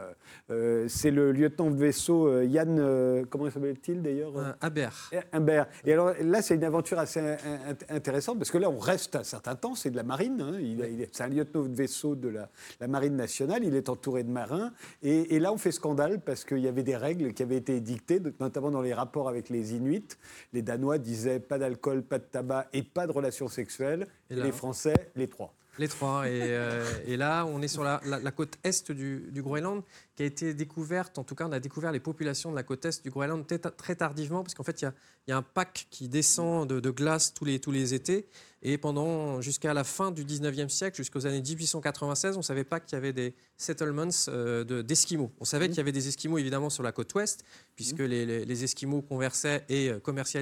euh, 0.49 0.85
c'est 0.87 1.11
le 1.11 1.31
lieutenant 1.31 1.69
de 1.71 1.75
vaisseau 1.77 2.41
Yann, 2.41 3.25
comment 3.29 3.49
s'appelle-t-il 3.49 4.01
d'ailleurs 4.01 4.37
Euh, 4.37 4.51
Habert. 4.61 5.11
Humbert. 5.33 5.67
Et 5.85 5.93
alors 5.93 6.13
là, 6.21 6.41
c'est 6.41 6.55
une 6.55 6.63
aventure 6.63 6.99
assez 6.99 7.19
in- 7.19 7.33
in- 7.69 7.95
intéressante 7.95 8.37
parce 8.37 8.51
que 8.51 8.57
là, 8.57 8.69
on 8.69 8.79
reste 8.79 9.15
un 9.15 9.23
certain 9.23 9.55
temps. 9.55 9.75
C'est 9.75 9.91
de 9.91 9.95
la 9.97 10.03
marine. 10.03 10.41
hein. 10.41 10.57
Il, 10.59 11.07
c'est 11.11 11.23
un 11.23 11.27
lieutenant 11.27 11.63
de 11.65 11.75
vaisseau 11.75 12.15
de 12.15 12.29
la, 12.29 12.49
la 12.79 12.87
marine 12.87 13.15
nationale. 13.15 13.63
Il 13.63 13.75
est 13.75 13.89
entouré 13.89 14.23
de 14.23 14.29
marins. 14.31 14.71
Et, 15.03 15.35
et 15.35 15.39
là, 15.39 15.51
on 15.51 15.57
fait 15.57 15.71
scandale 15.71 16.21
parce 16.21 16.45
qu'il 16.45 16.59
y 16.59 16.67
avait 16.67 16.83
des 16.83 16.95
règles 16.95 17.33
qui 17.33 17.43
avaient 17.43 17.57
été 17.57 17.75
édictées, 17.75 18.21
notamment 18.39 18.71
dans 18.71 18.81
les 18.81 18.93
rapports 18.93 19.27
avec 19.29 19.49
les 19.49 19.73
Inuits. 19.75 20.07
Les 20.53 20.61
Danois 20.61 20.97
disaient 20.97 21.39
pas 21.39 21.57
d'alcool, 21.57 22.03
pas 22.03 22.19
de 22.19 22.23
tabac 22.23 22.67
et 22.73 22.83
pas 22.83 23.05
de 23.07 23.11
relations 23.11 23.47
sexuelles. 23.47 24.07
Et 24.29 24.33
Et, 24.33 24.35
là 24.37 24.45
les 24.45 24.51
Français, 24.51 24.93
les 25.15 25.27
trois. 25.27 25.53
Les 25.77 25.87
trois. 25.87 26.27
Et, 26.27 26.41
euh, 26.41 26.83
et 27.05 27.17
là, 27.17 27.45
on 27.45 27.61
est 27.61 27.67
sur 27.67 27.83
la, 27.83 28.01
la- 28.05 28.19
côte 28.31 28.57
est 28.63 28.91
du 29.31 29.41
Groenland, 29.41 29.83
qui 30.17 30.23
a 30.23 30.25
été 30.25 30.55
découverte, 30.55 31.19
en 31.19 31.23
tout 31.23 31.35
cas, 31.35 31.45
on 31.47 31.51
a 31.51 31.59
découvert 31.59 31.91
les 31.91 31.99
populations 31.99 32.49
de 32.49 32.55
la 32.55 32.63
côte 32.63 32.83
est 32.85 33.03
du 33.03 33.11
Groenland 33.11 33.45
très, 33.77 33.95
tardivement, 33.95 34.41
parce 34.41 34.55
qu'en 34.55 34.63
fait, 34.63 34.81
il 34.81 34.85
y 34.85 34.87
a, 34.87 34.93
il 35.27 35.29
y 35.31 35.33
a 35.33 35.37
un 35.37 35.43
pack 35.43 35.85
qui 35.91 36.09
descend 36.09 36.67
de, 36.67 36.79
de 36.79 36.89
glace 36.89 37.35
tous 37.35 37.45
les, 37.45 37.59
tous 37.59 37.69
les 37.71 37.93
étés. 37.93 38.27
Et 38.63 38.79
pendant, 38.79 39.39
jusqu'à 39.41 39.75
la 39.75 39.83
fin 39.83 40.09
du 40.09 40.25
19e 40.25 40.69
siècle, 40.69 40.97
jusqu'aux 40.97 41.27
années 41.27 41.43
1896, 41.43 42.33
on 42.35 42.39
ne 42.39 42.43
savait 42.43 42.63
pas 42.63 42.79
qu'il 42.79 42.95
y 42.95 42.97
avait 42.97 43.13
des 43.13 43.35
settlements 43.57 44.09
euh, 44.29 44.63
de- 44.63 44.81
d'Esquimaux. 44.81 45.31
On 45.39 45.45
savait 45.45 45.67
qu'il 45.67 45.77
y 45.77 45.81
avait 45.81 45.91
des 45.91 46.07
Esquimaux, 46.07 46.39
évidemment, 46.39 46.71
sur 46.71 46.81
la 46.81 46.91
côte 46.91 47.13
ouest, 47.13 47.43
puisque 47.75 47.99
les, 47.99 48.25
les- 48.25 48.43
les 48.43 48.63
Esquimaux 48.63 49.03
conversaient 49.03 49.65
et 49.69 49.89
euh, 49.91 49.99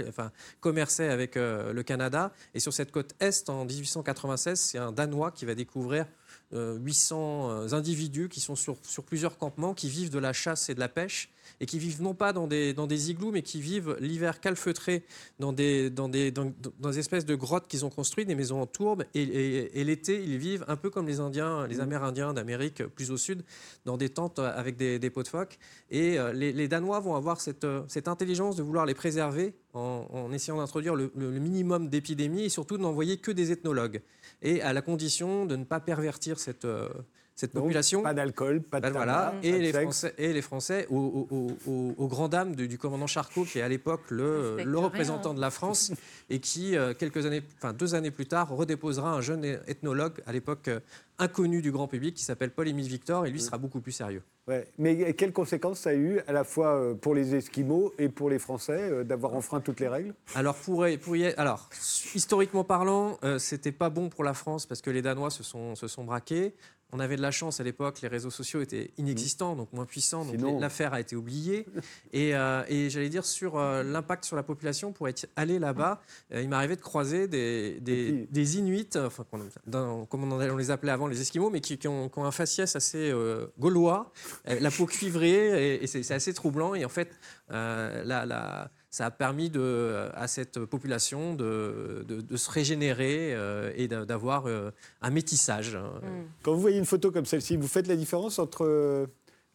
enfin, 0.08 0.32
commerçaient 0.62 1.10
avec 1.10 1.36
euh, 1.36 1.74
le 1.74 1.84
Canada. 1.84 2.32
Et 2.54 2.62
sur 2.62 2.72
cette 2.72 2.94
côte 2.94 3.14
est, 3.20 3.50
en 3.50 3.66
1896, 3.66 4.58
c'est 4.58 4.78
un 4.78 4.94
Danois 4.94 5.32
qui 5.32 5.44
va 5.44 5.54
découvrir 5.54 6.06
800 6.52 7.50
euh, 7.50 7.74
individus 7.74 8.30
qui 8.30 8.40
sont 8.40 8.56
sur, 8.56 8.78
sur 8.84 9.04
plusieurs 9.04 9.38
campements, 9.38 9.74
qui 9.74 9.90
vivent 9.90 10.10
de 10.10 10.20
la 10.20 10.34
chasse 10.34 10.70
et 10.70 10.76
de 10.76 10.80
la 10.80 10.90
pêche, 10.90 11.30
et 11.60 11.66
qui 11.66 11.80
vivent 11.80 12.02
non 12.02 12.14
pas 12.14 12.34
dans 12.34 12.48
des, 12.48 12.74
dans 12.74 12.88
des 12.88 13.12
igloos, 13.12 13.32
mais 13.32 13.42
qui 13.42 13.62
vivent 13.62 13.96
l'hiver 14.00 14.40
calfeutré 14.40 15.04
dans 15.40 15.54
des, 15.54 15.90
dans, 15.90 16.10
des, 16.10 16.32
dans, 16.32 16.52
dans 16.80 16.90
des 16.90 17.00
espèces 17.00 17.26
de 17.26 17.36
grottes 17.36 17.68
qu'ils 17.68 17.86
ont 17.86 17.90
construites, 17.90 18.28
des 18.28 18.36
maisons 18.36 18.62
en 18.62 18.66
tourbe, 18.66 19.04
et, 19.14 19.22
et- 19.24 19.80
et 19.80 19.84
l'été, 19.84 20.24
ils 20.24 20.38
vivent 20.38 20.66
un 20.68 20.76
peu 20.76 20.90
comme 20.90 21.08
les 21.08 21.20
Indiens, 21.20 21.68
les 21.68 21.80
Amérindiens 21.80 22.34
d'Amérique 22.34 22.82
euh, 22.82 22.88
plus 22.88 23.12
au 23.12 23.18
sud, 23.18 23.44
dans 23.86 23.98
des 23.98 24.10
tentes 24.10 24.40
euh, 24.40 24.52
avec 24.58 24.76
des, 24.78 25.00
des 25.00 25.10
pots 25.10 25.24
de 25.24 25.28
phoque. 25.28 25.58
Et 25.92 26.18
euh, 26.18 26.34
les, 26.34 26.52
les 26.52 26.68
Danois 26.68 27.00
vont 27.00 27.16
avoir 27.16 27.40
cette, 27.42 27.64
euh, 27.64 27.84
cette 27.88 28.08
intelligence 28.08 28.56
de 28.56 28.64
vouloir 28.64 28.86
les 28.86 28.94
préserver 28.96 29.54
en, 29.74 30.08
en 30.12 30.32
essayant 30.32 30.58
d'introduire 30.58 30.96
le, 30.96 31.12
le- 31.16 31.32
le 31.32 31.40
minimum 31.40 31.90
d'épidémies 31.90 32.44
et 32.46 32.50
surtout 32.50 32.78
de 32.78 32.82
n'envoyer 32.84 33.18
que 33.18 33.32
des 33.32 33.52
ethnologues. 33.52 34.02
Et 34.42 34.62
à 34.62 34.74
la 34.74 34.82
condition 34.82 35.46
de 35.46 35.56
ne 35.56 35.64
pas 35.64 35.80
pervertir 35.80 36.40
cette, 36.40 36.66
euh, 36.66 36.90
cette 37.36 37.54
Donc, 37.54 37.64
population. 37.64 38.02
Pas 38.02 38.14
d'alcool, 38.14 38.62
pas 38.62 38.78
de 38.80 38.84
Ben 38.84 38.94
tabac, 38.94 39.06
voilà, 39.06 39.32
pas 39.32 39.36
et 39.48 39.52
de 39.52 39.58
les, 39.58 39.72
sexe. 39.74 39.82
Français, 39.84 40.14
et 40.18 40.34
les 40.34 40.42
Français, 40.42 40.88
au, 40.90 41.28
au, 41.68 41.94
au- 41.98 42.08
grand 42.08 42.30
dame 42.30 42.56
du, 42.56 42.68
du 42.70 42.78
commandant 42.78 43.08
Charcot, 43.08 43.44
qui 43.44 43.60
est 43.60 43.62
à 43.62 43.68
l'époque 43.68 44.02
le, 44.10 44.56
rien. 44.58 44.78
représentant 44.80 45.34
de 45.34 45.42
la 45.42 45.52
France, 45.52 45.92
et 46.30 46.40
qui, 46.40 46.78
euh, 46.78 46.94
quelques 46.94 47.26
années, 47.26 47.44
enfin 47.58 47.74
deux 47.74 47.94
années 47.94 48.12
plus 48.12 48.26
tard, 48.26 48.50
redéposera 48.50 49.12
un 49.12 49.22
jeune 49.22 49.44
ethnologue, 49.68 50.14
à 50.26 50.32
l'époque 50.32 50.70
euh, 50.70 50.80
inconnu 51.20 51.62
du 51.62 51.72
grand 51.72 51.88
public, 51.88 52.16
qui 52.16 52.24
s'appelle 52.24 52.52
Paul-Émile 52.52 52.88
Victor, 52.88 53.26
et 53.26 53.32
lui 53.32 53.42
sera 53.42 53.58
beaucoup 53.58 53.82
plus 53.82 53.92
sérieux. 53.92 54.22
Ouais. 54.48 54.68
Mais 54.78 55.14
quelles 55.14 55.34
conséquences 55.34 55.80
ça 55.80 55.90
a 55.90 55.94
eu 55.96 56.20
à 56.28 56.32
la 56.32 56.44
fois 56.44 56.76
euh, 56.76 56.94
pour 56.94 57.16
les 57.16 57.36
Esquimaux 57.36 57.92
et 57.98 58.08
pour 58.10 58.30
les 58.30 58.38
Français 58.40 59.04
d'avoir 59.04 59.34
enfreint 59.34 59.60
toutes 59.60 59.80
les 59.82 59.88
règles? 59.88 60.14
Alors, 60.36 60.56
pour, 60.56 60.86
pour 61.02 61.16
y 61.18 61.24
être- 61.24 61.40
alors, 61.40 61.68
historiquement 62.14 62.64
parlant, 62.64 63.18
euh, 63.24 63.40
c'était 63.40 63.72
pas 63.72 63.90
bon 63.90 64.10
pour 64.10 64.24
la 64.24 64.34
France 64.34 64.66
parce 64.66 64.82
que 64.82 64.90
les 64.90 65.02
Danois 65.02 65.32
se 65.32 65.44
sont, 65.44 65.76
se 65.76 65.88
sont 65.88 66.04
braqués. 66.04 66.54
On 66.96 67.00
avait 67.00 67.18
de 67.18 67.22
la 67.22 67.32
chance 67.32 67.60
à 67.60 67.64
l'époque, 67.64 68.00
les 68.02 68.08
réseaux 68.08 68.30
sociaux 68.30 68.62
étaient 68.62 68.92
inexistants, 68.98 69.58
donc 69.58 69.74
moins 69.74 69.84
puissants, 69.86 70.24
donc 70.24 70.36
l'affaire 70.62 70.94
a 70.94 71.02
été 71.02 71.16
oubliée. 71.18 71.66
Et, 72.14 72.34
euh, 72.34 72.64
et 72.70 72.90
j'allais 72.90 73.10
dire 73.10 73.26
sur 73.26 73.58
euh, 73.58 73.84
l'impact 73.84 74.24
sur 74.24 74.38
la 74.38 74.44
population, 74.44 74.94
pour 74.94 75.10
être 75.10 75.28
allé 75.36 75.60
là-bas, 75.60 76.00
euh, 76.34 76.42
il 76.42 76.48
arrivé 76.56 76.78
de 76.78 76.82
croiser 76.82 77.28
des, 77.28 78.58
Inuits, 78.58 78.88
enfin, 78.96 79.26
dans- 79.68 80.06
comme 80.06 80.32
on, 80.32 80.56
les 80.56 80.72
appelait 80.72 80.94
avant, 80.94 81.08
les 81.08 81.20
Esquimaux, 81.20 81.50
mais 81.50 81.60
qui, 81.60 81.78
qui 81.78 81.88
ont, 81.90 82.08
qui 82.08 82.18
ont 82.20 82.24
un 82.26 82.32
faciès 82.32 82.74
assez 82.78 83.12
gaulois, 83.60 84.14
la 84.46 84.72
peau 84.72 84.86
cuivrée, 84.86 85.74
et, 85.76 85.84
et 85.84 85.88
c'est 85.88 86.10
assez 86.14 86.34
troublant. 86.34 86.76
Et 86.76 86.86
en 86.86 86.90
fait, 86.90 87.10
la- 87.50 88.26
la- 88.26 88.72
ça 88.96 89.08
a 89.08 89.12
permis 89.12 89.50
de, 89.50 90.08
à 90.14 90.26
cette 90.28 90.58
population 90.64 91.34
de, 91.36 92.06
de- 92.08 92.22
de 92.22 92.38
se 92.38 92.50
régénérer 92.50 93.34
euh, 93.34 93.74
et 93.76 93.90
d'a- 93.90 94.06
d'avoir 94.06 94.46
euh, 94.46 94.72
un 95.02 95.10
métissage. 95.10 95.76
hein. 95.76 95.92
Mm. 96.02 96.08
Quand 96.44 96.54
vous 96.54 96.62
voyez 96.62 96.78
une 96.78 96.86
photo 96.86 97.12
comme 97.12 97.26
celle-ci, 97.26 97.58
vous 97.58 97.68
faites 97.68 97.88
la 97.88 97.98
différence 97.98 98.40
entre, 98.40 98.64
euh, 98.66 99.06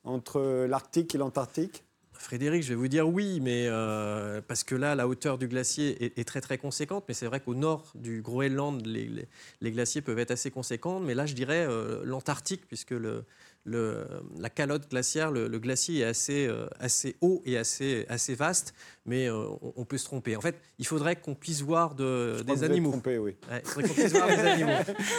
entre 0.05 0.67
l'Arctique 0.69 1.15
et 1.15 1.19
l'Antarctique? 1.19 1.85
Frédéric, 2.13 2.63
je 2.65 2.69
vais 2.69 2.75
vous 2.75 2.89
dire 2.89 3.09
oui, 3.09 3.41
mais 3.41 3.65
euh, 3.67 4.43
parce 4.47 4.63
que 4.63 4.75
là, 4.75 4.95
la 4.95 5.09
hauteur 5.09 5.39
du 5.39 5.49
glacier 5.49 6.05
est, 6.05 6.19
est 6.19 6.25
très 6.25 6.43
très 6.43 6.59
conséquente, 6.59 7.05
mais 7.09 7.15
c'est 7.15 7.25
vrai 7.25 7.41
qu'au 7.41 7.55
nord 7.55 7.91
du 7.95 8.21
Groenland, 8.21 8.85
les, 8.85 9.07
les- 9.07 9.27
les 9.63 9.71
glaciers 9.73 10.03
peuvent 10.03 10.19
être 10.19 10.33
assez 10.33 10.51
conséquents, 10.51 11.01
mais 11.01 11.15
là, 11.15 11.25
je 11.25 11.33
dirais 11.33 11.65
euh, 11.67 12.03
l'Antarctique, 12.05 12.67
puisque 12.69 12.91
le, 12.91 13.25
le- 13.65 14.07
la 14.39 14.49
calotte 14.51 14.89
glaciaire, 14.91 15.31
le, 15.31 15.47
le 15.49 15.59
glacier 15.59 16.01
est 16.01 16.05
assez, 16.05 16.47
euh, 16.47 16.67
assez 16.79 17.17
haut 17.21 17.43
et 17.45 17.59
assez, 17.59 18.07
assez 18.09 18.35
vaste, 18.35 18.75
mais 19.07 19.29
euh, 19.29 19.45
on, 19.63 19.73
on 19.77 19.85
peut 19.85 19.99
se 19.99 20.05
tromper. 20.07 20.35
En 20.37 20.41
fait, 20.41 20.57
il 20.79 20.87
faudrait 20.87 21.17
qu'on 21.17 21.35
puisse 21.35 21.61
voir 21.63 21.95
de- 21.95 22.37
Je 22.39 22.43
crois 22.43 22.43
que 22.43 22.47
des 22.47 22.53
vous 22.55 22.65
êtes 22.65 22.71
animaux. 22.71 22.91
trompé, 22.91 23.19
oui. 23.19 23.37
Ouais, 23.51 23.61
il 23.63 23.69
faudrait 23.69 23.89
qu'on 23.89 23.95
puisse 23.95 24.13
voir 24.13 24.27
des 24.29 24.33
animaux. 24.39 24.73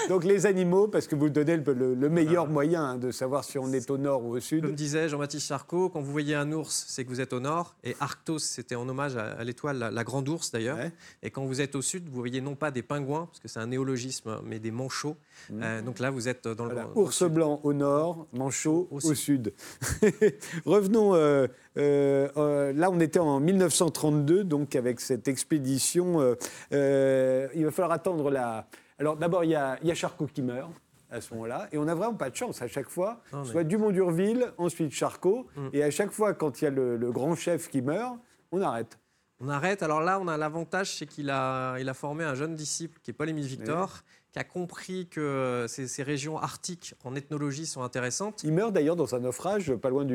Donc 0.10 0.24
les 0.24 0.45
animaux, 0.45 0.88
parce 0.88 1.07
que 1.07 1.15
vous 1.15 1.29
donnez 1.29 1.57
le, 1.57 1.74
le- 1.74 1.93
le 1.95 2.10
meilleur 2.10 2.48
moyen 2.48 2.83
hein, 2.83 2.98
de 2.98 3.12
savoir 3.12 3.43
si 3.43 3.57
on 3.60 3.71
est 3.74 3.89
au 3.91 3.98
nord 3.98 4.24
ou 4.24 4.29
au 4.29 4.31
Comme 4.33 4.41
sud. 4.41 4.65
disait 4.75 5.07
Jean-Baptiste 5.10 5.48
Charcot, 5.48 5.89
quand 5.89 6.01
vous 6.01 6.12
voyez 6.12 6.36
un 6.36 6.51
ours, 6.51 6.86
c'est 6.88 7.03
que 7.05 7.10
vous 7.10 7.21
êtes 7.21 7.33
au 7.33 7.39
nord. 7.39 7.75
Et 7.83 7.95
Arctos, 8.00 8.39
c'était 8.39 8.75
en 8.75 8.88
hommage 8.89 9.17
à, 9.17 9.31
à 9.33 9.43
l'étoile, 9.43 9.77
la, 9.77 9.91
la 9.91 10.03
grande 10.03 10.27
ours 10.29 10.51
d'ailleurs. 10.51 10.77
Ouais. 10.77 10.91
Et 11.21 11.29
quand 11.29 11.45
vous 11.45 11.62
êtes 11.62 11.75
au 11.75 11.81
sud, 11.81 12.07
vous 12.10 12.19
voyez 12.19 12.41
non 12.41 12.55
pas 12.55 12.71
des 12.71 12.81
pingouins, 12.81 13.25
parce 13.27 13.39
que 13.39 13.48
c'est 13.48 13.60
un 13.60 13.67
néologisme, 13.67 14.39
mais 14.45 14.60
des 14.60 14.71
manchots. 14.71 15.15
Euh, 15.51 15.81
donc 15.81 16.00
là, 16.00 16.10
vous 16.10 16.27
êtes 16.27 16.48
dans 16.48 16.65
le 16.65 16.74
Voilà, 16.74 16.89
au 16.95 17.03
ours 17.03 17.17
sud. 17.17 17.27
blanc 17.33 17.60
au 17.63 17.74
nord, 17.74 18.27
manchot 18.33 18.88
Au 18.91 18.97
au, 18.97 19.13
sud. 19.13 19.53
Revenons, 20.65 21.15
euh, 21.15 21.47
euh, 21.77 22.27
euh, 22.38 22.73
là 22.73 22.89
on 22.91 23.00
était 23.00 23.19
en 23.19 23.39
1932, 23.39 24.43
donc 24.43 24.75
avec 24.75 25.00
cette 25.00 25.27
expédition. 25.27 26.35
euh, 26.71 27.47
il 27.53 27.65
va 27.65 27.71
falloir 27.71 27.91
attendre 27.91 28.29
la... 28.31 28.67
Alors 29.00 29.15
d'abord, 29.17 29.43
il 29.43 29.51
y 29.51 29.55
a, 29.55 29.77
il 29.81 29.88
y 29.88 29.91
a 29.91 29.95
Charcot 29.95 30.27
qui 30.27 30.41
meurt 30.41 30.71
à 31.09 31.19
ce 31.19 31.33
moment-là, 31.33 31.67
et 31.73 31.77
on 31.77 31.83
n'a 31.83 31.93
vraiment 31.95 32.13
pas 32.13 32.29
de 32.29 32.35
chance 32.35 32.61
à 32.61 32.67
chaque 32.69 32.88
fois. 32.89 33.19
Non, 33.33 33.41
mais- 33.43 33.51
Soit 33.51 33.63
Dumont-Durville, 33.65 34.53
ensuite 34.57 34.93
Charcot, 34.93 35.45
Mm. 35.57 35.67
et 35.73 35.83
à 35.83 35.91
chaque 35.91 36.11
fois 36.11 36.33
quand 36.33 36.61
il 36.61 36.65
y 36.65 36.67
a 36.67 36.71
le, 36.71 36.95
le 36.95 37.11
grand 37.11 37.35
chef 37.35 37.67
qui 37.69 37.81
meurt, 37.81 38.15
on 38.53 38.61
arrête. 38.61 38.97
On 39.43 39.50
arrête. 39.50 39.81
Alors 39.83 40.01
là, 40.01 40.19
on 40.21 40.27
a 40.27 40.38
l'avantage, 40.38 40.95
c'est 40.95 41.07
qu'il 41.07 41.29
a, 41.31 41.77
il 41.79 41.89
a 41.89 41.93
formé 41.95 42.23
un 42.23 42.35
jeune 42.35 42.55
disciple 42.55 43.00
qui 43.01 43.09
est 43.11 43.13
Paul-Émile 43.13 43.45
Victor, 43.47 44.03
qui 44.31 44.39
a 44.39 44.43
compris 44.43 45.07
que 45.07 45.65
ces, 45.67 45.88
ces 45.88 46.03
régions 46.03 46.38
arctiques 46.38 46.95
en 47.03 47.15
ethnologie 47.15 47.65
sont 47.65 47.83
intéressantes. 47.83 48.43
Il 48.43 48.53
meurt 48.53 48.71
d'ailleurs 48.73 48.95
dans 48.95 49.13
un 49.15 49.19
naufrage 49.19 49.73
pas 49.75 49.89
loin 49.89 50.05
du... 50.05 50.13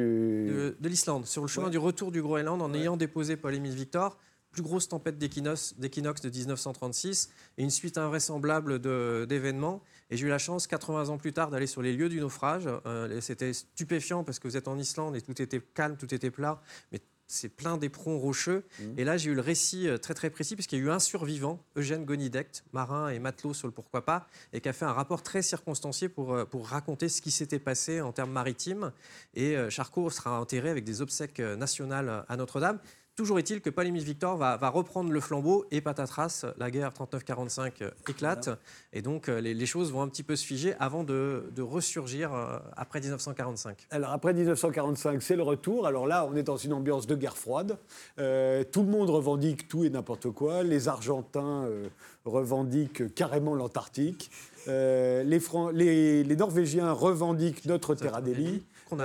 de, 0.49 0.77
de 0.81 0.89
l'Islande, 0.89 1.27
sur 1.27 1.43
le 1.43 1.49
chemin 1.49 1.67
Ouais. 1.67 1.71
du 1.71 1.79
retour 1.79 2.11
du 2.13 2.23
Groenland, 2.23 2.61
en 2.63 2.73
Ouais. 2.73 2.81
ayant 2.81 2.97
déposé 2.97 3.37
Paul-Émile 3.37 3.75
Victor. 3.75 4.17
plus 4.53 4.63
grosse 4.63 4.89
tempête 4.89 5.19
d'équinoxe 5.19 5.75
de 5.77 6.31
1936 6.31 7.29
et 7.59 7.63
une 7.63 7.69
suite 7.69 7.99
invraisemblable 7.99 8.79
d'événements. 9.27 9.83
Et 10.09 10.17
j'ai 10.17 10.27
eu 10.27 10.31
la 10.31 10.39
chance, 10.39 10.67
80 10.67 11.11
ans 11.11 11.19
plus 11.19 11.35
tard, 11.35 11.51
d'aller 11.51 11.67
sur 11.67 11.83
les 11.83 11.93
lieux 11.93 12.09
du 12.09 12.21
naufrage. 12.21 12.67
Euh, 12.87 13.21
C'était 13.21 13.53
stupéfiant 13.53 14.25
parce 14.25 14.39
que 14.39 14.49
vous 14.49 14.57
êtes 14.57 14.67
en 14.69 14.79
Islande 14.79 15.15
et 15.15 15.21
tout 15.21 15.43
était 15.43 15.61
calme, 15.75 15.99
tout 15.99 16.15
était 16.15 16.31
plat, 16.31 16.63
mais 16.91 17.01
c'est 17.27 17.49
plein 17.49 17.77
d'éperons 17.77 18.19
rocheux. 18.19 18.65
Et 18.97 19.05
là, 19.05 19.17
j'ai 19.17 19.31
eu 19.31 19.35
le 19.35 19.41
récit 19.41 19.89
euh, 19.89 19.99
très 19.99 20.15
très 20.15 20.31
précis, 20.31 20.55
puisqu'il 20.55 20.79
y 20.79 20.83
a 20.83 20.85
eu 20.85 20.91
un 20.91 20.99
survivant, 20.99 21.61
Eugène 21.77 22.05
Gonidect, 22.05 22.65
marin 22.73 23.09
et 23.09 23.19
matelot 23.19 23.55
sur 23.55 23.67
le 23.67 23.73
Pourquoi 23.73 24.05
pas, 24.05 24.29
et 24.53 24.61
qui 24.61 24.69
a 24.69 24.73
fait 24.73 24.85
un 24.85 24.93
rapport 24.93 25.23
très 25.23 25.43
circonstancié 25.43 26.09
pour, 26.09 26.35
euh, 26.35 26.45
pour 26.45 26.69
raconter 26.69 27.09
ce 27.09 27.21
qui 27.21 27.31
s'était 27.31 27.59
passé 27.59 28.01
en 28.01 28.13
termes 28.13 28.33
maritimes. 28.33 28.93
Et 29.35 29.57
euh, 29.57 29.71
Charcot 29.71 30.11
sera 30.11 30.41
enterré 30.41 30.71
avec 30.71 30.85
des 30.85 31.03
obsèques 31.03 31.41
nationales 31.41 32.25
à 32.29 32.37
Notre-Dame. 32.37 32.79
Toujours 33.17 33.39
est-il 33.39 33.63
que 33.63 33.71
Paul-Émile 33.71 34.05
Victor 34.05 34.37
va, 34.37 34.59
va 34.59 34.69
reprendre 34.69 35.11
le 35.11 35.21
flambeau 35.21 35.65
et 35.71 35.81
patatras, 35.81 36.45
la 36.59 36.71
guerre 36.71 36.93
39-45 36.93 37.73
euh, 37.81 37.91
éclate. 38.11 38.51
Et 38.93 39.01
donc 39.01 39.31
euh, 39.31 39.41
les, 39.41 39.55
les 39.55 39.65
choses 39.65 39.91
vont 39.91 40.03
un 40.03 40.09
petit 40.09 40.23
peu 40.23 40.37
se 40.37 40.45
figer 40.45 40.75
avant 40.81 41.03
de, 41.03 41.45
de 41.57 41.63
ressurgir 41.63 42.35
euh, 42.35 42.59
après 42.77 43.01
1945. 43.01 43.87
Alors 43.91 44.11
après 44.11 44.35
1945, 44.35 45.23
c'est 45.23 45.35
le 45.35 45.43
retour. 45.43 45.87
Alors 45.87 46.07
là, 46.07 46.29
on 46.31 46.37
est 46.37 46.43
dans 46.43 46.59
une 46.59 46.75
ambiance 46.75 47.07
de 47.07 47.15
guerre 47.15 47.39
froide. 47.39 47.79
Euh, 48.19 48.65
tout 48.65 48.83
le 48.83 48.89
monde 48.91 49.09
revendique 49.09 49.67
tout 49.67 49.83
et 49.85 49.89
n'importe 49.89 50.31
quoi. 50.31 50.63
Les 50.63 50.89
Argentins 50.89 51.65
euh, 51.65 51.89
revendiquent 52.27 53.15
carrément 53.15 53.55
l'Antarctique. 53.55 54.31
Euh, 54.69 55.23
les, 55.23 55.41
Fran- 55.41 55.71
les- 55.71 56.23
les 56.23 56.37
Norvégiens 56.37 56.93
revendiquent 56.93 57.65
notre 57.65 57.95
terre 57.95 58.15
Adélie. 58.15 58.63
Qu'on 58.89 59.01
a- 59.01 59.05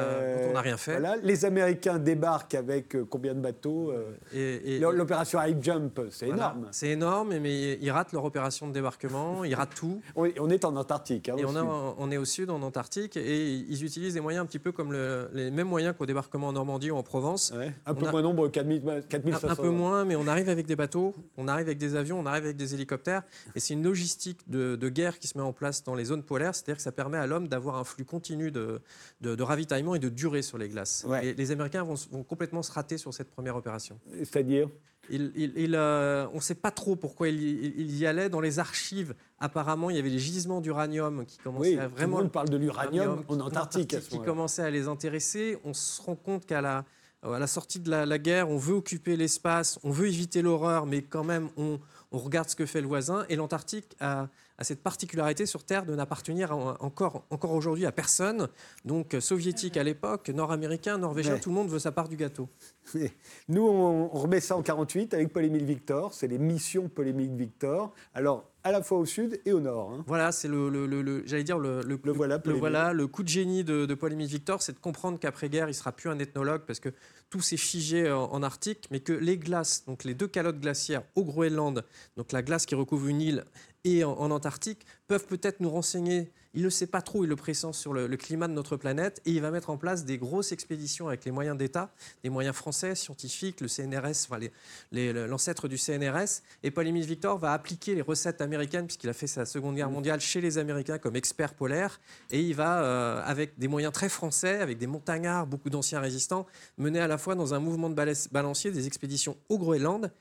on 0.50 0.54
n'a 0.54 0.62
rien 0.62 0.78
fait. 0.78 0.92
Voilà. 1.00 1.18
Les 1.24 1.44
Américains 1.46 1.98
débarquent 1.98 2.54
avec 2.56 2.96
euh, 2.96 3.04
combien 3.10 3.34
de 3.34 3.40
bateaux 3.40 3.92
euh, 3.92 4.12
Et, 4.34 4.76
et- 4.76 4.80
L'opération 4.80 5.42
High 5.42 5.58
Jump, 5.62 6.00
c'est 6.12 6.28
voilà. 6.28 6.52
énorme. 6.54 6.68
C'est 6.72 6.90
énorme, 6.90 7.38
mais 7.40 7.74
ils 7.82 7.90
ratent 7.92 8.12
leur 8.14 8.24
opération 8.26 8.68
de 8.68 8.74
débarquement, 8.74 9.44
ils 9.44 9.56
ratent 9.56 9.74
tout. 9.76 10.02
On 10.16 10.26
est, 10.26 10.40
on 10.40 10.50
est 10.50 10.66
en 10.66 10.76
Antarctique. 10.76 11.30
hein, 11.30 11.36
Et 11.38 11.46
on, 11.46 11.56
a- 11.56 11.62
sud. 11.62 11.70
on 11.98 12.12
est 12.12 12.18
au 12.18 12.26
sud, 12.26 12.50
en 12.52 12.62
Antarctique, 12.62 13.18
et 13.18 13.48
ils 13.54 13.84
utilisent 13.84 14.14
des 14.14 14.22
moyens 14.22 14.44
un 14.44 14.46
petit 14.46 14.60
peu 14.60 14.72
comme 14.72 14.92
le- 14.92 15.30
les 15.34 15.50
mêmes 15.50 15.68
moyens 15.68 15.96
qu'au 15.98 16.06
débarquement 16.06 16.50
en 16.50 16.54
Normandie 16.54 16.92
ou 16.92 16.96
en 16.98 17.04
Provence. 17.04 17.52
Ouais. 17.58 17.72
Un 17.88 17.94
on 17.94 17.96
peu 17.96 18.06
a- 18.08 18.12
moins 18.12 18.22
nombre, 18.22 18.50
4000 18.50 18.88
Un, 18.88 19.02
4500. 19.02 19.48
un 19.50 19.56
peu 19.56 19.70
moins, 19.70 20.06
mais 20.06 20.16
on 20.16 20.28
arrive 20.28 20.50
avec 20.50 20.68
des 20.68 20.76
bateaux, 20.76 21.16
on 21.38 21.48
arrive 21.48 21.66
avec 21.66 21.80
des 21.80 21.96
avions, 21.96 22.20
on 22.20 22.26
arrive 22.28 22.44
avec 22.44 22.58
des 22.58 22.76
hélicoptères. 22.76 23.24
Et 23.56 23.60
c'est 23.60 23.74
une 23.74 23.84
logistique 23.84 24.42
de, 24.48 24.76
de 24.76 24.90
guerre 24.90 25.18
qui 25.18 25.28
se 25.28 25.38
met 25.40 25.44
en 25.44 25.54
place 25.54 25.84
dans 25.84 25.96
les 25.96 26.06
zones 26.06 26.22
polaires, 26.24 26.54
c'est-à-dire 26.54 26.76
que 26.76 26.84
ça 26.84 26.92
permet 26.92 27.18
à 27.18 27.26
l'homme 27.26 27.48
d'avoir 27.48 27.78
un 27.78 27.84
flux 27.84 28.06
continu 28.06 28.52
de, 28.52 28.80
de- 29.22 29.34
de 29.34 29.42
ravitaillement 29.44 29.71
et 29.78 30.00
de 30.00 30.10
durée 30.10 30.42
sur 30.42 30.58
les 30.58 30.68
glaces. 30.70 31.06
Ouais. 31.08 31.28
Et 31.28 31.34
les 31.34 31.52
Américains 31.52 31.84
vont, 31.84 31.96
complètement 32.24 32.62
se 32.64 32.72
rater 32.72 32.98
sur 32.98 33.14
cette 33.14 33.32
première 33.32 33.56
opération. 33.56 34.00
C'est-à-dire? 34.20 34.70
Il- 35.10 35.32
il- 35.36 35.54
il, 35.58 35.76
euh, 35.76 36.28
on 36.32 36.36
ne 36.36 36.42
sait 36.42 36.56
pas 36.56 36.72
trop 36.72 36.96
pourquoi 36.96 37.28
il, 37.30 37.92
y- 37.92 38.06
allait. 38.06 38.30
Dans 38.30 38.40
les 38.40 38.60
archives, 38.60 39.16
apparemment, 39.40 39.90
il 39.90 39.96
y 39.96 40.00
avait 40.00 40.12
des 40.12 40.20
gisements 40.20 40.62
d'uranium 40.62 41.26
qui 41.26 41.38
commençaient 41.40 41.72
Oui, 41.76 41.80
à 41.80 41.88
tout 41.88 41.96
vraiment 41.96 42.18
le 42.18 42.24
monde 42.26 42.32
parle 42.32 42.50
de 42.50 42.58
l'uranium 42.58 43.06
uranium 43.06 43.26
en 43.28 43.40
Antarctique 43.46 43.94
à 43.94 44.02
ce 44.02 44.10
qui 44.10 44.20
commençait 44.22 44.62
à 44.62 44.70
les 44.70 44.88
intéresser. 44.88 45.58
On 45.66 45.74
se 45.74 46.02
rend 46.02 46.16
compte 46.16 46.46
qu'à 46.46 46.62
la, 46.62 46.86
à 47.24 47.40
la 47.40 47.48
sortie 47.48 47.80
de 47.80 47.90
la, 47.90 48.06
la 48.06 48.18
guerre, 48.18 48.50
on 48.50 48.58
veut 48.58 48.74
occuper 48.76 49.16
l'espace, 49.16 49.80
on 49.84 49.92
veut 49.92 50.08
éviter 50.08 50.42
l'horreur, 50.42 50.86
mais 50.86 51.02
quand 51.02 51.24
même, 51.24 51.50
on, 51.58 51.80
on 52.12 52.18
regarde 52.18 52.50
ce 52.50 52.56
que 52.56 52.66
fait 52.66 52.82
le 52.82 52.88
voisin. 52.88 53.26
Et 53.30 53.36
l'Antarctique 53.36 53.96
a, 54.00 54.28
a 54.58 54.64
cette 54.64 54.82
particularité 54.82 55.46
sur 55.46 55.64
Terre 55.64 55.86
de 55.86 55.94
n'appartenir 55.96 56.52
en- 56.56 56.76
encore, 56.80 57.24
encore 57.30 57.52
aujourd'hui 57.54 57.86
à 57.86 57.92
personne. 57.92 58.48
Donc, 58.86 59.16
soviétique 59.20 59.78
à 59.78 59.84
l'époque, 59.84 60.30
nord-américain, 60.30 60.98
norvégien, 60.98 61.38
tout 61.38 61.50
le 61.50 61.56
monde 61.56 61.70
veut 61.70 61.80
sa 61.80 61.92
part 61.92 62.10
du 62.10 62.16
gâteau. 62.18 62.50
Nous, 63.48 63.62
on, 63.68 64.10
on 64.14 64.20
remet 64.20 64.40
ça 64.40 64.58
en 64.58 64.62
48 64.64 65.14
avec 65.14 65.32
Paul-Émile 65.32 65.66
Victor. 65.66 66.14
C'est 66.14 66.28
les 66.28 66.40
missions 66.40 66.90
Paul-Émile 66.90 67.36
Victor. 67.36 67.94
Alors, 68.14 68.46
à 68.64 68.72
la 68.72 68.82
fois 68.84 68.98
au 69.00 69.06
sud 69.06 69.40
et 69.46 69.54
au 69.54 69.60
nord. 69.60 69.92
hein. 69.92 70.04
Voilà, 70.08 70.32
c'est 70.32 70.48
le, 70.48 70.70
le- 70.70 70.86
le- 70.86 71.02
le- 71.02 71.24
j'allais 71.26 71.44
dire 71.44 71.58
le, 71.58 71.82
voilà, 72.14 72.36
le 72.36 72.42
Paul-Émile. 72.42 72.60
voilà, 72.60 72.94
le 72.94 73.08
coup 73.08 73.24
de 73.24 73.28
génie 73.28 73.64
de, 73.64 73.86
de 73.86 73.94
Paul-Émile 73.96 74.28
Victor, 74.28 74.62
c'est 74.62 74.74
de 74.74 74.80
comprendre 74.80 75.20
qu'après-guerre, 75.20 75.68
il 75.70 75.74
sera 75.74 75.92
plus 75.92 76.10
un 76.10 76.20
ethnologue 76.20 76.62
parce 76.68 76.80
que 76.80 76.90
tout 77.30 77.42
s'est 77.42 77.58
figé 77.58 78.12
en, 78.12 78.24
en 78.26 78.44
Arctique, 78.44 78.88
mais 78.92 79.00
que 79.00 79.14
les 79.14 79.38
glaces, 79.38 79.86
donc 79.86 80.04
les 80.04 80.14
deux 80.14 80.28
calottes 80.28 80.60
glaciaires 80.60 81.04
au 81.16 81.24
Groenland, 81.24 81.84
donc 82.18 82.32
la 82.32 82.42
glace 82.42 82.66
qui 82.66 82.76
recouvre 82.76 83.08
une 83.08 83.22
île, 83.22 83.46
et 83.84 84.04
en, 84.04 84.12
en 84.14 84.30
Antarctique, 84.32 84.86
peuvent 85.08 85.26
peut-être 85.26 85.60
nous 85.60 85.70
renseigner. 85.70 86.32
Il 86.54 86.64
ne 86.64 86.70
sait 86.70 86.88
pas 86.88 87.02
trop, 87.02 87.24
il 87.24 87.28
le 87.28 87.36
pressent 87.36 87.72
sur 87.72 87.94
le, 87.94 88.08
climat 88.18 88.48
de 88.48 88.54
notre 88.54 88.76
planète, 88.76 89.22
et 89.26 89.32
il 89.32 89.42
va 89.42 89.52
mettre 89.52 89.70
en 89.70 89.78
place 89.78 90.06
des 90.06 90.18
grosses 90.18 90.52
expéditions 90.52 91.08
avec 91.08 91.24
les 91.26 91.32
moyens 91.32 91.58
d'État, 91.58 91.92
des 92.24 92.30
moyens 92.30 92.56
français, 92.56 92.94
scientifiques, 92.96 93.62
le 93.62 93.68
CNRS, 93.68 94.28
l'ancêtre 94.92 95.68
du 95.68 95.78
CNRS. 95.78 96.42
Et 96.64 96.72
Paul-Émile 96.72 97.06
Victor 97.06 97.38
va 97.38 97.54
appliquer 97.54 97.96
les 97.96 98.02
recettes 98.02 98.42
américaines, 98.42 98.86
puisqu'il 98.86 99.10
a 99.10 99.14
fait 99.14 99.28
sa 99.28 99.46
Seconde 99.46 99.76
Guerre 99.76 99.90
mondiale 99.90 100.20
chez 100.20 100.42
les 100.42 100.58
Américains 100.58 100.98
comme 100.98 101.16
expert 101.16 101.54
polaire. 101.54 102.00
Et 102.32 102.42
il 102.42 102.56
va, 102.56 102.84
euh, 102.84 103.22
avec 103.26 103.58
des 103.58 103.68
moyens 103.68 103.94
très 103.94 104.10
français, 104.10 104.60
avec 104.60 104.78
des 104.78 104.88
montagnards, 104.88 105.48
beaucoup 105.48 105.70
d'anciens 105.70 106.00
résistants, 106.00 106.46
mener 106.78 107.00
à 107.00 107.08
la 107.08 107.18
fois 107.18 107.36
dans 107.36 107.54
un 107.54 107.60
mouvement 107.60 107.90
de 107.90 107.96
balancier 108.32 108.72
des 108.72 108.88
expéditions 108.88 109.38
au 109.50 109.58
Groenland 109.58 110.12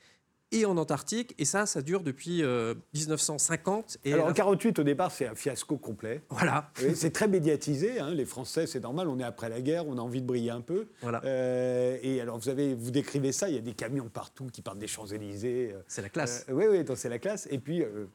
et 0.51 0.65
en 0.65 0.77
Antarctique. 0.77 1.33
Et 1.37 1.45
ça, 1.45 1.65
ça 1.65 1.81
dure 1.81 2.01
depuis 2.03 2.43
euh, 2.43 2.73
1950. 2.93 3.97
Et 4.05 4.13
Alors, 4.13 4.27
en 4.27 4.29
euh, 4.29 4.33
48, 4.33 4.79
au 4.79 4.83
départ, 4.83 5.11
c'est 5.11 5.27
un 5.27 5.35
fiasco 5.35 5.77
complet. 5.77 6.21
voilà. 6.29 6.69
Oui, 6.81 6.95
C'est 6.95 7.11
très 7.11 7.27
médiatisé. 7.27 7.99
hein. 7.99 8.11
Les 8.11 8.25
Français, 8.25 8.67
c'est 8.67 8.79
normal. 8.81 9.07
On 9.07 9.19
est 9.19 9.23
après 9.23 9.49
la 9.49 9.61
guerre. 9.61 9.87
On 9.87 9.97
a 9.97 10.01
envie 10.01 10.21
de 10.21 10.27
briller 10.27 10.51
un 10.51 10.61
peu. 10.61 10.87
Voilà. 11.01 11.21
Euh, 11.25 11.97
et 12.01 12.21
alors, 12.21 12.37
vous, 12.37 12.49
avez, 12.49 12.73
vous 12.73 12.91
décrivez 12.91 13.31
ça. 13.31 13.49
Il 13.49 13.55
y 13.55 13.57
a 13.57 13.61
des 13.61 13.73
camions 13.73 14.09
partout 14.09 14.47
qui 14.51 14.61
partent 14.61 14.79
des 14.79 14.87
Champs-Élysées. 14.87 15.71
euh, 15.73 15.81
C'est 15.87 16.01
la 16.01 16.09
classe. 16.09 16.45
euh, 16.49 16.53
oui, 16.53 16.65
oui, 16.69 16.85
c'est 16.95 17.09
la 17.09 17.19
classe. 17.19 17.47
Et 17.51 17.59
puis, 17.59 17.81
euh, 17.83 18.05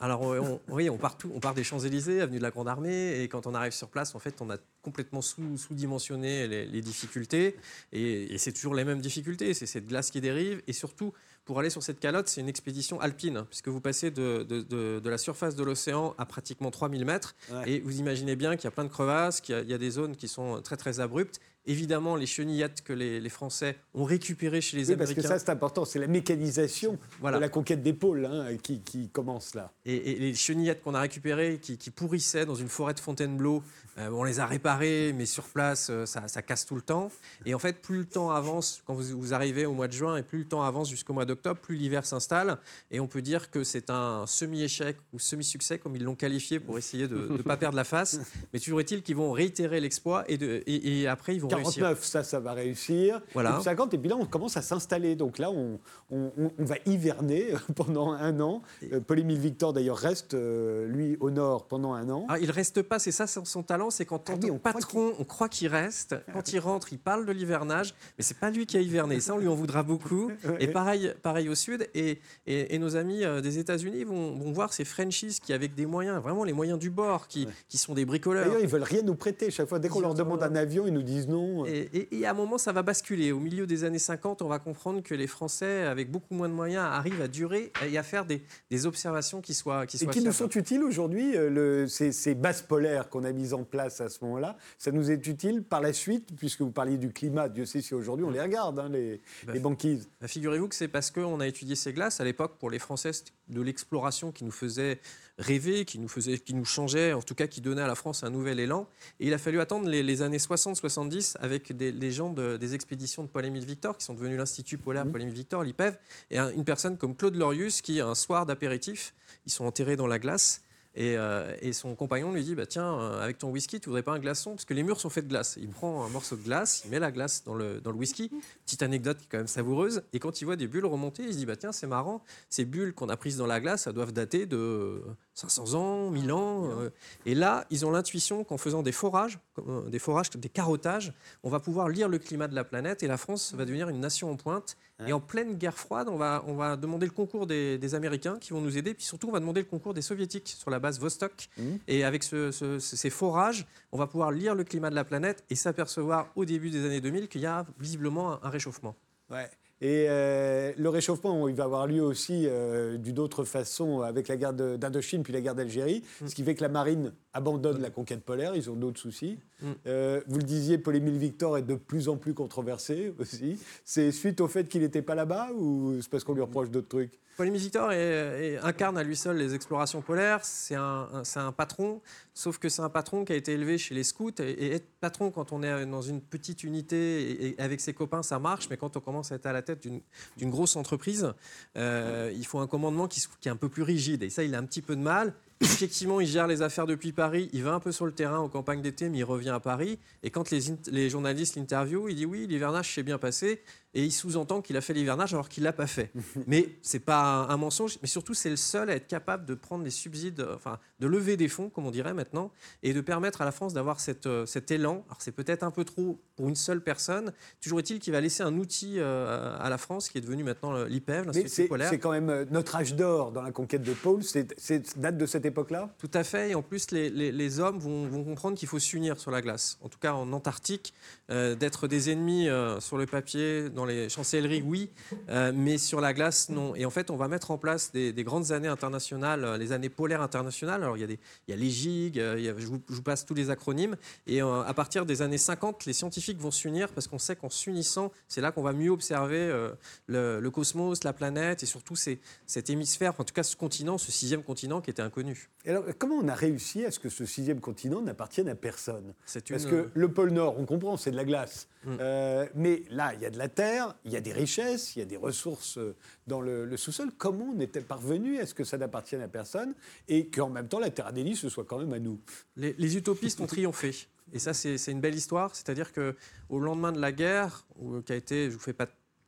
Alors 0.00 0.22
on- 0.22 0.60
oui, 0.68 0.88
on 0.90 0.96
part, 0.98 1.16
tout- 1.18 1.30
des 1.54 1.64
Champs-Élysées, 1.64 2.20
avenue 2.20 2.38
de 2.38 2.42
la 2.42 2.50
Grande 2.50 2.68
Armée, 2.68 3.20
et 3.22 3.28
quand 3.28 3.46
on 3.46 3.54
arrive 3.54 3.72
sur 3.72 3.88
place, 3.88 4.14
en 4.14 4.18
fait, 4.18 4.40
on 4.40 4.50
a 4.50 4.56
complètement 4.82 5.22
sous- 5.22 5.56
sous-dimensionné 5.56 6.46
les, 6.48 6.80
difficultés, 6.80 7.56
et 7.92 8.38
c'est 8.38 8.52
toujours 8.52 8.74
les 8.74 8.84
mêmes 8.84 9.00
difficultés, 9.00 9.54
c'est 9.54 9.66
cette 9.66 9.86
glace 9.86 10.10
qui 10.10 10.20
dérive, 10.20 10.62
et 10.66 10.72
surtout, 10.72 11.12
pour 11.46 11.58
aller 11.58 11.70
sur 11.70 11.82
cette 11.82 11.98
calotte, 12.00 12.28
c'est 12.28 12.42
une 12.42 12.48
expédition 12.50 13.00
alpine, 13.00 13.44
puisque 13.48 13.68
vous 13.68 13.80
passez 13.80 14.10
de, 14.10 14.42
de- 14.42 14.60
de- 14.62 15.00
de 15.02 15.10
la 15.10 15.16
surface 15.16 15.54
de 15.56 15.64
l'océan 15.64 16.14
à 16.18 16.26
pratiquement 16.26 16.70
3000 16.70 17.04
mètres, 17.06 17.34
Ouais. 17.50 17.70
et 17.70 17.80
vous 17.80 17.98
imaginez 17.98 18.36
bien 18.36 18.56
qu'il 18.56 18.64
y 18.64 18.68
a 18.68 18.72
plein 18.72 18.84
de 18.84 18.90
crevasses, 18.90 19.40
qu'il 19.40 19.54
y 19.54 19.58
a- 19.58 19.62
il 19.62 19.70
y, 19.70 19.74
a 19.74 19.78
des 19.78 19.90
zones 19.90 20.16
qui 20.16 20.28
sont 20.28 20.60
très 20.60 20.76
très 20.76 21.00
abruptes. 21.00 21.40
Évidemment, 21.68 22.14
les 22.14 22.26
chenillettes 22.26 22.82
que 22.82 22.92
les, 22.92 23.18
les 23.18 23.28
Français 23.28 23.76
ont 23.92 24.04
récupérées 24.04 24.60
chez 24.60 24.76
les 24.76 24.90
Oui, 24.90 24.96
parce 24.96 25.10
que 25.10 25.14
Américains. 25.18 25.38
ça, 25.38 25.44
c'est 25.44 25.50
important. 25.50 25.84
C'est 25.84 25.98
la 25.98 26.06
mécanisation 26.06 26.96
Voilà. 27.20 27.38
de 27.38 27.40
la 27.42 27.48
conquête 27.48 27.82
des 27.82 27.92
pôles 27.92 28.24
hein, 28.24 28.56
qui, 28.62 28.78
qui 28.82 29.08
commence 29.08 29.56
là. 29.56 29.72
Et, 29.84 30.12
et 30.12 30.14
les 30.20 30.32
chenillettes 30.34 30.80
qu'on 30.84 30.94
a 30.94 31.00
récupérées, 31.00 31.58
qui, 31.60 31.76
qui 31.76 31.90
pourrissaient 31.90 32.46
dans 32.46 32.54
une 32.54 32.68
forêt 32.68 32.94
de 32.94 33.00
Fontainebleau, 33.00 33.64
euh, 33.98 34.10
on 34.12 34.22
les 34.22 34.38
a 34.38 34.46
réparées, 34.46 35.12
mais 35.12 35.26
sur 35.26 35.42
place, 35.44 35.88
euh, 35.90 36.06
ça, 36.06 36.28
ça 36.28 36.40
casse 36.40 36.66
tout 36.66 36.76
le 36.76 36.82
temps. 36.82 37.10
Et 37.46 37.52
en 37.54 37.58
fait, 37.58 37.82
plus 37.82 37.98
le 37.98 38.04
temps 38.04 38.30
avance, 38.30 38.80
quand 38.86 38.94
vous, 38.94 39.18
vous 39.18 39.34
arrivez 39.34 39.66
au 39.66 39.72
mois 39.72 39.88
de 39.88 39.92
juin, 39.92 40.16
et 40.18 40.22
plus 40.22 40.38
le 40.38 40.44
temps 40.44 40.62
avance 40.62 40.88
jusqu'au 40.88 41.14
mois 41.14 41.24
plus 41.36 41.76
l'hiver 41.76 42.04
s'installe. 42.06 42.58
Et 42.90 43.00
on 43.00 43.06
peut 43.06 43.22
dire 43.22 43.50
que 43.50 43.64
c'est 43.64 43.90
un 43.90 44.24
semi-échec 44.26 44.96
ou 45.12 45.18
semi-succès, 45.18 45.78
comme 45.78 45.96
ils 45.96 46.02
l'ont 46.04 46.14
qualifié, 46.14 46.60
pour 46.60 46.78
essayer 46.78 47.08
de 47.08 47.16
ne 47.16 47.42
pas 47.42 47.56
perdre 47.56 47.76
la 47.76 47.84
face. 47.84 48.18
Mais 48.52 48.58
toujours 48.60 48.80
est-il 48.80 49.02
qu'ils 49.02 49.16
vont 49.16 49.32
réitérer 49.32 49.80
l'exploit, 49.80 50.24
et, 50.28 50.38
de- 50.38 50.62
et- 50.66 51.00
et 51.02 51.08
après, 51.08 51.34
ils 51.34 51.40
vont 51.40 51.48
réussir. 51.48 51.82
49, 51.82 52.04
ça, 52.04 52.22
ça 52.24 52.40
va 52.40 52.52
réussir. 52.52 53.20
Voilà. 53.34 53.50
Et 53.50 53.54
puis 53.54 53.62
50, 53.64 53.94
et 53.94 53.98
puis 53.98 54.08
là, 54.08 54.16
on 54.16 54.26
commence 54.26 54.56
à 54.56 54.62
s'installer. 54.62 55.14
Donc 55.16 55.38
là, 55.38 55.50
on, 55.50 55.78
on- 56.10 56.32
on- 56.38 56.52
on 56.58 56.64
va 56.64 56.76
hiverner 56.86 57.48
pendant 57.76 58.12
un 58.12 58.40
an. 58.40 58.62
Euh, 58.92 59.00
Paul-Émile 59.00 59.38
Victor, 59.38 59.72
d'ailleurs, 59.72 59.98
reste, 59.98 60.34
euh, 60.34 60.86
lui, 60.88 61.16
au 61.20 61.30
nord 61.30 61.66
pendant 61.66 61.92
un 61.94 62.08
an. 62.10 62.26
Ah, 62.28 62.38
il 62.38 62.50
reste 62.50 62.82
pas, 62.82 62.98
c'est 62.98 63.12
ça 63.12 63.26
son 63.26 63.44
son 63.44 63.62
talent, 63.62 63.90
c'est 63.90 64.04
qu'en 64.04 64.18
tant 64.18 64.34
Ah 64.34 64.38
oui, 64.42 64.50
on 64.50 64.58
croit 64.58 64.72
patron, 64.72 65.12
on 65.18 65.24
croit 65.24 65.48
qu'il 65.48 65.68
reste. 65.68 66.14
Quand 66.32 66.52
il 66.52 66.58
rentre, 66.58 66.92
il 66.92 66.98
parle 66.98 67.26
de 67.26 67.32
l'hivernage, 67.32 67.94
mais 68.18 68.24
c'est 68.24 68.38
pas 68.38 68.50
lui 68.50 68.66
qui 68.66 68.76
a 68.76 68.80
hiverné. 68.80 69.20
Ça, 69.20 69.34
on 69.34 69.38
lui 69.38 69.48
en 69.48 69.54
voudra 69.54 69.82
beaucoup. 69.82 70.30
Et 70.60 70.68
pareil, 70.68 71.12
pareil 71.26 71.48
au 71.48 71.56
sud. 71.56 71.88
Et, 71.94 72.18
et- 72.46 72.74
et 72.74 72.78
nos 72.78 72.94
amis 72.94 73.24
euh, 73.24 73.40
des 73.40 73.58
États-Unis 73.58 74.04
vont, 74.04 74.36
vont 74.38 74.52
voir 74.52 74.72
ces 74.72 74.84
Frenchies 74.84 75.38
qui, 75.42 75.52
avec 75.52 75.74
des 75.74 75.84
moyens, 75.86 76.22
vraiment 76.22 76.44
les 76.44 76.52
moyens 76.52 76.78
du 76.78 76.88
bord, 76.90 77.26
qui, 77.26 77.48
qui 77.68 77.78
sont 77.78 77.94
des 77.94 78.04
bricoleurs. 78.04 78.44
D'ailleurs, 78.46 78.60
ils 78.60 78.68
veulent 78.68 78.82
rien 78.84 79.02
nous 79.02 79.16
prêter. 79.16 79.50
Chaque 79.50 79.68
fois, 79.68 79.80
dès 79.80 79.88
qu'on 79.88 80.00
leur 80.00 80.14
demande 80.14 80.42
un 80.44 80.54
avion, 80.54 80.86
ils 80.86 80.92
nous 80.92 81.02
disent 81.02 81.26
non. 81.26 81.66
Et, 81.66 81.88
et- 82.12 82.24
à 82.26 82.30
un 82.30 82.34
moment, 82.34 82.58
ça 82.58 82.72
va 82.72 82.82
basculer. 82.82 83.32
Au 83.32 83.40
milieu 83.40 83.66
des 83.66 83.82
années 83.84 83.98
50, 83.98 84.42
on 84.42 84.48
va 84.48 84.58
comprendre 84.60 85.02
que 85.02 85.14
les 85.14 85.26
Français, 85.26 85.82
avec 85.82 86.10
beaucoup 86.10 86.34
moins 86.34 86.48
de 86.48 86.54
moyens, 86.54 86.84
arrivent 86.88 87.20
à 87.22 87.28
durer 87.28 87.72
et 87.88 87.98
à 87.98 88.02
faire 88.04 88.24
des, 88.24 88.42
des 88.70 88.86
observations 88.86 89.40
qui 89.40 89.54
soient, 89.54 89.86
qui 89.86 89.96
Et 89.96 90.06
qui 90.06 90.20
nous 90.22 90.32
sont 90.32 90.48
utiles 90.50 90.82
aujourd'hui, 90.84 91.36
euh, 91.36 91.86
ces, 91.88 92.12
ces 92.12 92.34
bases 92.34 92.62
polaires 92.62 93.08
qu'on 93.08 93.24
a 93.24 93.32
mises 93.32 93.52
en 93.54 93.64
place 93.64 94.00
à 94.00 94.08
ce 94.08 94.18
moment-là, 94.24 94.56
ça 94.78 94.92
nous 94.92 95.10
est 95.10 95.26
utile 95.26 95.62
par 95.62 95.80
la 95.80 95.92
suite, 95.92 96.30
puisque 96.36 96.60
vous 96.62 96.70
parliez 96.70 96.98
du 96.98 97.10
climat, 97.12 97.48
Dieu 97.48 97.64
sait 97.64 97.80
si 97.80 97.94
aujourd'hui 97.94 98.24
on 98.24 98.30
les 98.30 98.40
regarde, 98.40 98.78
hein, 98.78 98.88
les, 98.92 99.20
Bah, 99.46 99.52
les 99.54 99.60
banquises. 99.60 100.08
Bah, 100.20 100.28
Figurez-vous 100.28 100.68
que 100.68 100.74
c'est 100.74 100.88
parce 100.88 101.10
qu'on 101.22 101.40
a 101.40 101.46
étudié 101.46 101.74
ces 101.74 101.92
glaces. 101.92 102.20
À 102.20 102.24
l'époque, 102.24 102.56
pour 102.58 102.70
les 102.70 102.78
Français, 102.78 103.10
de 103.48 103.60
l'exploration 103.60 104.32
qui 104.32 104.44
nous 104.44 104.50
faisait 104.50 105.00
rêver, 105.38 105.84
qui 105.84 105.98
nous, 105.98 106.08
faisait, 106.08 106.38
qui 106.38 106.54
nous 106.54 106.64
changeait, 106.64 107.12
en 107.12 107.22
tout 107.22 107.34
cas 107.34 107.46
qui 107.46 107.60
donnait 107.60 107.82
à 107.82 107.86
la 107.86 107.94
France 107.94 108.22
un 108.24 108.30
nouvel 108.30 108.60
élan. 108.60 108.86
Et 109.20 109.26
il 109.28 109.34
a 109.34 109.38
fallu 109.38 109.60
attendre 109.60 109.88
les, 109.88 110.02
les 110.02 110.22
années 110.22 110.38
60-70 110.38 111.10
Suisse 111.12 111.36
avec 111.40 111.76
des, 111.76 111.92
les 111.92 112.12
gens 112.12 112.30
de- 112.30 112.56
des 112.56 112.74
expéditions 112.74 113.22
de 113.22 113.28
Paul-Émile 113.28 113.64
Victor, 113.64 113.96
qui 113.96 114.04
sont 114.04 114.14
devenus 114.14 114.36
l'Institut 114.38 114.78
polaire 114.78 115.04
Paul-Émile 115.10 115.34
Victor, 115.34 115.62
l'IPEV, 115.62 115.96
et 116.30 116.38
un- 116.38 116.50
une 116.52 116.64
personne 116.64 116.96
comme 116.98 117.16
Claude 117.16 117.34
Lorius, 117.36 117.80
qui, 117.82 118.00
un 118.00 118.14
soir 118.14 118.44
d'apéritif, 118.46 119.14
ils 119.46 119.52
sont 119.52 119.64
enterrés 119.64 119.96
dans 119.96 120.06
la 120.06 120.18
glace. 120.18 120.62
Et, 120.96 121.18
euh, 121.18 121.54
et 121.60 121.74
son 121.74 121.94
compagnon 121.94 122.32
lui 122.32 122.42
dit 122.42 122.54
bah, 122.54 122.66
Tiens, 122.66 122.98
euh, 122.98 123.22
avec 123.22 123.38
ton 123.38 123.50
whisky, 123.50 123.78
tu 123.78 123.90
voudrais 123.90 124.02
pas 124.02 124.12
un 124.12 124.18
glaçon? 124.18 124.52
Parce 124.52 124.64
que 124.64 124.74
les 124.74 124.82
murs 124.82 124.98
sont 124.98 125.10
faits 125.10 125.24
de 125.24 125.28
glace. 125.28 125.58
Il 125.60 125.68
prend 125.68 126.04
un 126.04 126.08
morceau 126.08 126.36
de 126.36 126.42
glace, 126.42 126.82
il 126.84 126.90
met 126.90 126.98
la 126.98 127.12
glace 127.12 127.44
dans 127.44 127.54
le, 127.54 127.80
dans 127.80 127.92
le 127.92 127.98
whisky. 127.98 128.30
Petite 128.64 128.82
anecdote 128.82 129.18
qui 129.18 129.24
est 129.24 129.28
quand 129.30 129.38
même 129.38 129.46
savoureuse. 129.46 130.02
Et 130.14 130.18
quand 130.18 130.40
il 130.40 130.46
voit 130.46 130.56
des 130.56 130.66
bulles 130.66 130.86
remonter, 130.86 131.24
il 131.24 131.32
se 131.34 131.38
dit 131.38 131.46
bah, 131.46 131.56
Tiens, 131.56 131.72
c'est 131.72 131.86
marrant, 131.86 132.22
ces 132.48 132.64
bulles 132.64 132.94
qu'on 132.94 133.10
a 133.10 133.16
prises 133.16 133.36
dans 133.36 133.46
la 133.46 133.60
glace, 133.60 133.82
ça 133.82 133.92
doivent 133.92 134.12
dater 134.12 134.46
de 134.46 135.02
500 135.36 135.74
ans, 135.74 136.10
1000 136.10 136.32
ans. 136.32 136.64
euh. 136.70 136.90
Et 137.26 137.34
là, 137.34 137.66
ils 137.70 137.84
ont 137.84 137.90
l'intuition 137.90 138.42
qu'en 138.42 138.56
faisant 138.56 138.82
des 138.82 138.90
forages, 138.90 139.38
euh, 139.58 139.82
des 139.90 139.98
forages, 139.98 140.30
des 140.30 140.48
carottages, 140.48 141.12
on 141.42 141.50
va 141.50 141.60
pouvoir 141.60 141.88
lire 141.90 142.08
le 142.08 142.18
climat 142.18 142.48
de 142.48 142.54
la 142.54 142.64
planète 142.64 143.02
et 143.02 143.06
la 143.06 143.18
France 143.18 143.52
va 143.54 143.66
devenir 143.66 143.88
une 143.90 144.00
nation 144.00 144.30
en 144.30 144.36
pointe. 144.36 144.76
Et 145.06 145.12
en 145.12 145.20
pleine 145.20 145.56
guerre 145.58 145.76
froide, 145.76 146.08
on 146.08 146.16
va, 146.16 146.42
on 146.46 146.54
va 146.54 146.76
demander 146.76 147.04
le 147.04 147.12
concours 147.12 147.46
des, 147.46 147.76
des 147.76 147.94
Américains 147.94 148.38
qui 148.38 148.54
vont 148.54 148.62
nous 148.62 148.78
aider. 148.78 148.94
Puis 148.94 149.04
surtout, 149.04 149.28
on 149.28 149.32
va 149.32 149.40
demander 149.40 149.60
le 149.60 149.66
concours 149.66 149.92
des 149.92 150.00
Soviétiques 150.00 150.48
sur 150.48 150.70
la 150.70 150.78
base 150.78 150.98
Vostok. 150.98 151.50
Et 151.86 152.02
avec 152.02 152.22
ce- 152.22 152.50
ce- 152.50 152.78
ce- 152.78 152.96
ces 152.96 153.10
forages, 153.10 153.66
on 153.92 153.98
va 153.98 154.06
pouvoir 154.06 154.30
lire 154.30 154.54
le 154.54 154.64
climat 154.64 154.88
de 154.88 154.94
la 154.94 155.04
planète 155.04 155.44
et 155.50 155.54
s'apercevoir 155.54 156.28
au 156.34 156.46
début 156.46 156.70
des 156.70 156.82
années 156.86 157.02
2000 157.02 157.28
qu'il 157.28 157.42
y 157.42 157.46
a 157.46 157.66
visiblement 157.78 158.32
un, 158.32 158.40
un 158.42 158.48
réchauffement. 158.48 158.96
Ouais. 159.30 159.50
Et 159.82 160.06
euh, 160.08 160.72
le 160.78 160.88
réchauffement, 160.88 161.48
il 161.48 161.54
va 161.54 161.64
avoir 161.64 161.86
lieu 161.86 162.00
aussi 162.02 162.44
euh, 162.46 162.96
d'une 162.96 163.18
autre 163.18 163.44
façon 163.44 164.00
avec 164.00 164.26
la 164.28 164.36
guerre 164.36 164.54
d'Indochine 164.54 165.22
puis 165.22 165.32
la 165.34 165.40
guerre 165.42 165.54
d'Algérie, 165.54 166.02
ce 166.26 166.34
qui 166.34 166.42
fait 166.44 166.54
que 166.54 166.62
la 166.62 166.70
marine 166.70 167.12
abandonne 167.34 167.82
la 167.82 167.90
conquête 167.90 168.22
polaire, 168.24 168.56
ils 168.56 168.70
ont 168.70 168.76
d'autres 168.76 168.98
soucis. 169.00 169.38
Mm. 169.60 169.66
Euh, 169.86 170.20
vous 170.28 170.38
le 170.38 170.44
disiez, 170.44 170.78
Paul-Émile 170.78 171.18
Victor 171.18 171.58
est 171.58 171.62
de 171.62 171.74
plus 171.74 172.08
en 172.08 172.16
plus 172.16 172.32
controversé 172.32 173.12
aussi. 173.18 173.58
C'est 173.84 174.10
suite 174.12 174.40
au 174.40 174.48
fait 174.48 174.66
qu'il 174.68 174.80
n'était 174.80 175.02
pas 175.02 175.14
là-bas 175.14 175.50
ou 175.54 175.96
c'est 176.00 176.08
parce 176.10 176.24
qu'on 176.24 176.32
lui 176.34 176.40
reproche 176.42 176.70
d'autres 176.70 176.88
trucs? 176.88 177.18
Paul-Émile 177.36 177.60
Victor 177.60 177.92
est- 177.92 178.54
est- 178.54 178.58
incarne 178.62 178.96
à 178.96 179.02
lui 179.02 179.14
seul 179.14 179.36
les 179.36 179.54
explorations 179.54 180.00
polaires. 180.00 180.42
C'est 180.42 180.74
un, 180.74 181.06
un- 181.12 181.24
c'est 181.24 181.38
un 181.40 181.52
patron, 181.52 182.00
sauf 182.32 182.56
que 182.56 182.70
c'est 182.70 182.80
un 182.80 182.88
patron 182.88 183.26
qui 183.26 183.34
a 183.34 183.36
été 183.36 183.52
élevé 183.52 183.76
chez 183.76 183.94
les 183.94 184.04
scouts. 184.04 184.30
Et, 184.40 184.50
et 184.52 184.72
être 184.76 184.86
patron 185.00 185.30
quand 185.30 185.52
on 185.52 185.62
est 185.62 185.84
dans 185.84 186.00
une 186.00 186.22
petite 186.22 186.64
unité 186.64 187.30
et, 187.30 187.48
et 187.48 187.60
avec 187.60 187.82
ses 187.82 187.92
copains, 187.92 188.22
ça 188.22 188.38
marche. 188.38 188.68
Mais 188.70 188.78
quand 188.78 188.96
on 188.96 189.00
commence 189.00 189.32
à 189.32 189.34
être 189.34 189.44
à 189.44 189.52
la 189.52 189.60
d'une 189.74 190.50
grosse 190.50 190.76
entreprise, 190.76 191.32
euh, 191.76 192.32
il 192.34 192.46
faut 192.46 192.58
un 192.58 192.66
commandement 192.66 193.08
qui, 193.08 193.20
est 193.44 193.48
un 193.48 193.56
peu 193.56 193.68
plus 193.68 193.82
rigide. 193.82 194.22
Et 194.22 194.30
ça, 194.30 194.44
il 194.44 194.54
a 194.54 194.58
un 194.58 194.64
petit 194.64 194.82
peu 194.82 194.96
de 194.96 195.00
mal. 195.00 195.34
Effectivement, 195.60 196.20
il 196.20 196.26
gère 196.26 196.46
les 196.46 196.60
affaires 196.60 196.86
depuis 196.86 197.12
Paris. 197.12 197.48
Il 197.52 197.62
va 197.62 197.72
un 197.72 197.80
peu 197.80 197.90
sur 197.90 198.04
le 198.04 198.12
terrain 198.12 198.40
aux 198.40 198.48
campagnes 198.48 198.82
d'été, 198.82 199.08
mais 199.08 199.18
il 199.18 199.24
revient 199.24 199.50
à 199.50 199.60
Paris. 199.60 199.98
Et 200.22 200.30
quand 200.30 200.50
les 200.50 201.10
journalistes 201.10 201.56
l'interviewent, 201.56 202.08
il 202.08 202.16
dit 202.16 202.26
oui, 202.26 202.46
l'hivernage 202.46 202.94
s'est 202.94 203.02
bien 203.02 203.18
passé. 203.18 203.62
Et 203.98 204.04
il 204.04 204.12
sous-entend 204.12 204.60
qu'il 204.60 204.76
a 204.76 204.82
fait 204.82 204.92
l'hivernage 204.92 205.32
alors 205.32 205.48
qu'il 205.48 205.64
l'a 205.64 205.72
pas 205.72 205.86
fait. 205.86 206.10
mais 206.46 206.68
c'est 206.82 206.98
pas 207.00 207.46
un, 207.48 207.56
mensonge. 207.56 207.98
Mais 208.02 208.08
surtout, 208.08 208.34
c'est 208.34 208.50
le 208.50 208.56
seul 208.56 208.90
à 208.90 208.94
être 208.94 209.06
capable 209.06 209.46
de 209.46 209.54
prendre 209.54 209.84
des 209.84 209.90
subsides, 209.90 210.46
enfin, 210.54 210.78
de 211.00 211.06
lever 211.06 211.38
des 211.38 211.48
fonds, 211.48 211.70
comme 211.70 211.86
on 211.86 211.90
dirait 211.90 212.12
maintenant, 212.12 212.52
et 212.82 212.92
de 212.92 213.00
permettre 213.00 213.40
à 213.40 213.46
la 213.46 213.52
France 213.52 213.72
d'avoir 213.72 213.98
cette, 213.98 214.26
euh, 214.26 214.44
cet 214.44 214.70
élan. 214.70 215.02
Alors 215.08 215.16
c'est 215.22 215.32
peut-être 215.32 215.62
un 215.62 215.70
peu 215.70 215.84
trop 215.84 216.20
pour 216.36 216.46
une 216.50 216.56
seule 216.56 216.82
personne. 216.82 217.32
Toujours 217.62 217.78
est-il 217.78 217.98
qu'il 217.98 218.12
va 218.12 218.20
laisser 218.20 218.42
un 218.42 218.58
outil 218.58 218.96
euh, 218.98 219.56
à 219.58 219.70
la 219.70 219.78
France 219.78 220.10
qui 220.10 220.18
est 220.18 220.20
devenu 220.20 220.44
maintenant 220.44 220.74
euh, 220.74 220.86
l'IPEV, 220.88 221.20
Mais 221.20 221.26
l'Institut 221.28 221.48
c'est 221.48 221.64
polaire. 221.66 221.88
c'est 221.88 221.98
quand 221.98 222.12
même 222.12 222.46
notre 222.50 222.76
âge 222.76 222.94
d'or 222.94 223.32
dans 223.32 223.40
la 223.40 223.50
conquête 223.50 223.82
des 223.82 223.94
pôles, 223.94 224.22
c'est 224.22 224.54
c'est- 224.60 224.98
date 224.98 225.16
de 225.16 225.24
cette 225.24 225.46
époque-là? 225.46 225.94
Tout 225.96 226.10
à 226.12 226.22
fait. 226.22 226.50
Et 226.50 226.54
en 226.54 226.60
plus, 226.60 226.90
les, 226.90 227.08
les- 227.08 227.32
les 227.32 227.60
hommes 227.60 227.78
vont, 227.78 228.06
vont 228.08 228.24
comprendre 228.24 228.58
qu'il 228.58 228.68
faut 228.68 228.78
s'unir 228.78 229.18
sur 229.18 229.30
la 229.30 229.40
glace. 229.40 229.78
En 229.80 229.88
tout 229.88 229.98
cas, 229.98 230.12
en 230.12 230.32
Antarctique, 230.34 230.92
euh, 231.30 231.54
d'être 231.54 231.88
des 231.88 232.10
ennemis 232.10 232.50
euh, 232.50 232.78
sur 232.80 232.98
le 232.98 233.06
papier, 233.06 233.70
dans 233.70 233.85
les 233.86 234.08
chancelleries, 234.08 234.62
oui, 234.62 234.90
euh, 235.28 235.52
mais 235.54 235.78
sur 235.78 236.00
la 236.00 236.12
glace, 236.12 236.48
non. 236.48 236.74
Et 236.74 236.84
en 236.84 236.90
fait, 236.90 237.10
on 237.10 237.16
va 237.16 237.28
mettre 237.28 237.50
en 237.50 237.58
place 237.58 237.92
des, 237.92 238.12
des 238.12 238.24
grandes 238.24 238.52
années 238.52 238.68
internationales, 238.68 239.44
euh, 239.44 239.56
les 239.56 239.72
années 239.72 239.88
polaires 239.88 240.22
internationales. 240.22 240.82
Alors, 240.82 240.96
il 240.96 241.00
y 241.00 241.04
a, 241.04 241.06
des, 241.06 241.18
il 241.48 241.50
y 241.50 241.54
a 241.54 241.56
les 241.56 241.70
GIG, 241.70 242.18
euh, 242.18 242.34
il 242.38 242.44
y 242.44 242.48
a- 242.48 242.54
je, 242.56 242.66
vous, 242.66 242.80
je 242.88 242.94
vous 242.94 243.02
passe 243.02 243.24
tous 243.24 243.34
les 243.34 243.50
acronymes. 243.50 243.96
Et 244.26 244.42
euh, 244.42 244.62
à 244.62 244.74
partir 244.74 245.06
des 245.06 245.22
années 245.22 245.38
50, 245.38 245.84
les 245.86 245.92
scientifiques 245.92 246.38
vont 246.38 246.50
s'unir 246.50 246.88
parce 246.90 247.06
qu'on 247.08 247.18
sait 247.18 247.36
qu'en 247.36 247.50
s'unissant, 247.50 248.12
c'est 248.28 248.40
là 248.40 248.52
qu'on 248.52 248.62
va 248.62 248.72
mieux 248.72 248.90
observer 248.90 249.38
euh, 249.38 249.70
le, 250.06 250.40
le 250.40 250.50
cosmos, 250.50 251.04
la 251.04 251.12
planète 251.12 251.62
et 251.62 251.66
surtout 251.66 251.96
ces- 251.96 252.18
cet 252.46 252.70
hémisphère, 252.70 253.14
en 253.18 253.24
tout 253.24 253.34
cas 253.34 253.42
ce 253.42 253.56
continent, 253.56 253.98
ce 253.98 254.10
sixième 254.12 254.42
continent 254.42 254.80
qui 254.80 254.90
était 254.90 255.02
inconnu. 255.02 255.48
Et 255.64 255.70
alors, 255.70 255.84
comment 255.98 256.16
on 256.16 256.28
a 256.28 256.34
réussi 256.34 256.84
à 256.84 256.90
ce 256.90 256.98
que 256.98 257.08
ce 257.08 257.26
sixième 257.26 257.60
continent 257.60 258.00
n'appartienne 258.02 258.48
à 258.48 258.54
personne? 258.54 259.14
Parce 259.50 259.66
que 259.66 259.88
le 259.94 260.08
pôle 260.08 260.30
Nord, 260.30 260.58
on 260.58 260.64
comprend, 260.64 260.96
c'est 260.96 261.10
de 261.10 261.16
la 261.16 261.24
glace. 261.24 261.68
Mm. 261.84 261.96
Euh, 262.00 262.46
mais 262.54 262.82
là, 262.90 263.12
il 263.14 263.20
y 263.20 263.26
a 263.26 263.30
de 263.30 263.38
la 263.38 263.48
terre, 263.48 263.75
il 264.04 264.12
y 264.12 264.16
a 264.16 264.20
des 264.20 264.32
richesses, 264.32 264.96
il 264.96 265.00
y 265.00 265.02
a 265.02 265.04
des 265.04 265.16
ressources 265.16 265.78
euh, 265.78 265.94
dans 266.26 266.40
le, 266.40 266.76
sous-sol. 266.76 267.10
Comment 267.16 267.52
on 267.56 267.60
était 267.60 267.80
parvenu 267.80 268.38
à 268.38 268.46
ce 268.46 268.54
que 268.54 268.64
ça 268.64 268.78
n'appartienne 268.78 269.22
à 269.22 269.28
personne 269.28 269.74
et 270.08 270.28
qu'en 270.28 270.50
même 270.50 270.68
temps, 270.68 270.80
la 270.80 270.90
terre 270.90 271.12
d'Élie, 271.12 271.36
ce 271.36 271.48
soit 271.48 271.64
quand 271.64 271.78
même 271.78 271.92
à 271.92 271.98
nous? 271.98 272.20
Les, 272.56 272.96
utopistes 272.96 273.40
ont 273.40 273.46
triomphé. 273.46 273.94
Et 274.32 274.38
ça, 274.38 274.54
c'est 274.54 274.90
une 274.90 275.00
belle 275.00 275.14
histoire. 275.14 275.54
C'est-à-dire 275.54 275.92
que 275.92 276.16
au 276.48 276.58
lendemain 276.58 276.92
de 276.92 277.00
la 277.00 277.12
guerre, 277.12 277.66
où- 277.76 278.00
qui 278.00 278.12
a 278.12 278.16
été, 278.16 278.50
je 278.50 278.54
vous 278.54 278.60
fais 278.60 278.72
pas 278.72 278.86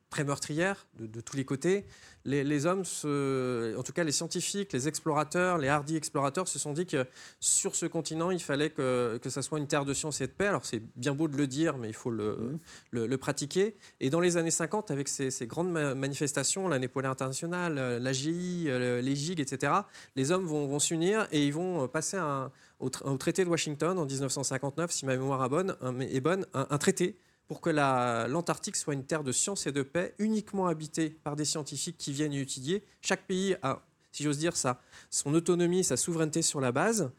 très 0.09 0.23
meurtrière 0.23 0.87
de, 0.99 1.05
de 1.07 1.21
tous 1.21 1.37
les 1.37 1.45
côtés, 1.45 1.85
les, 2.25 2.43
les 2.43 2.65
hommes, 2.65 2.83
se- 2.83 3.75
en 3.77 3.83
tout 3.83 3.93
cas 3.93 4.03
les 4.03 4.11
scientifiques, 4.11 4.73
les 4.73 4.87
explorateurs, 4.87 5.57
les 5.59 5.67
hardis 5.67 5.95
explorateurs, 5.95 6.47
se 6.47 6.57
sont 6.59 6.73
dit 6.73 6.85
que 6.85 7.05
sur 7.39 7.75
ce 7.75 7.85
continent, 7.85 8.31
il 8.31 8.41
fallait 8.41 8.71
que, 8.71 9.19
que 9.21 9.29
ça 9.29 9.41
soit 9.41 9.59
une 9.59 9.67
terre 9.67 9.85
de 9.85 9.93
science 9.93 10.19
et 10.21 10.27
de 10.27 10.31
paix. 10.31 10.47
Alors 10.47 10.65
c'est 10.65 10.81
bien 10.97 11.13
beau 11.13 11.27
de 11.27 11.37
le 11.37 11.47
dire, 11.47 11.77
mais 11.77 11.87
il 11.89 11.93
faut 11.93 12.09
le, 12.11 12.57
le, 12.91 13.05
le 13.07 13.17
pratiquer. 13.17 13.75
Et 13.99 14.09
dans 14.09 14.19
les 14.19 14.37
années 14.37 14.51
50, 14.51 14.89
avec 14.91 15.07
ces, 15.07 15.29
ces 15.31 15.45
grandes 15.47 15.71
ma- 15.71 15.93
manifestations, 15.95 16.67
l'année 16.67 16.87
polaire 16.87 17.11
internationale, 17.11 17.77
euh, 17.77 17.99
l'AGI, 17.99 18.65
euh, 18.67 19.01
les 19.01 19.15
GIG, 19.15 19.39
etc., 19.39 19.73
les 20.15 20.31
hommes 20.31 20.45
vont, 20.45 20.67
vont 20.67 20.79
s'unir 20.79 21.27
et 21.31 21.45
ils 21.45 21.53
vont 21.53 21.83
euh, 21.83 21.87
passer 21.87 22.17
un- 22.17 22.51
au, 22.79 22.89
tra- 22.89 23.03
au 23.09 23.17
traité 23.17 23.45
de 23.45 23.49
Washington 23.49 23.97
en 23.99 24.05
1959, 24.05 24.91
si 24.91 25.05
ma 25.05 25.15
mémoire 25.15 25.45
est 25.45 25.49
bonne, 25.49 25.75
un, 25.81 25.99
est 25.99 26.19
bonne, 26.21 26.45
un, 26.53 26.65
un 26.69 26.77
traité 26.79 27.17
pour 27.49 27.59
que 27.61 27.69
la- 27.71 28.27
l'Antarctique 28.29 28.75
soit 28.77 28.93
une 28.93 29.03
terre 29.03 29.23
de 29.23 29.31
science 29.33 29.65
et 29.67 29.71
de 29.73 29.81
paix, 29.81 30.13
uniquement 30.19 30.67
habitée 30.67 31.09
par 31.09 31.35
des 31.35 31.45
scientifiques 31.45 31.97
qui 31.97 32.13
viennent 32.13 32.31
y 32.31 32.39
étudier. 32.39 32.83
Chaque 33.01 33.25
pays 33.25 33.55
a, 33.63 33.81
si 34.11 34.21
j'ose 34.23 34.37
dire, 34.37 34.55
ça, 34.55 34.79
son 35.09 35.33
autonomie, 35.33 35.83
sa 35.83 35.97
souveraineté 35.97 36.43
sur 36.43 36.61
la 36.61 36.71
base, 36.71 37.09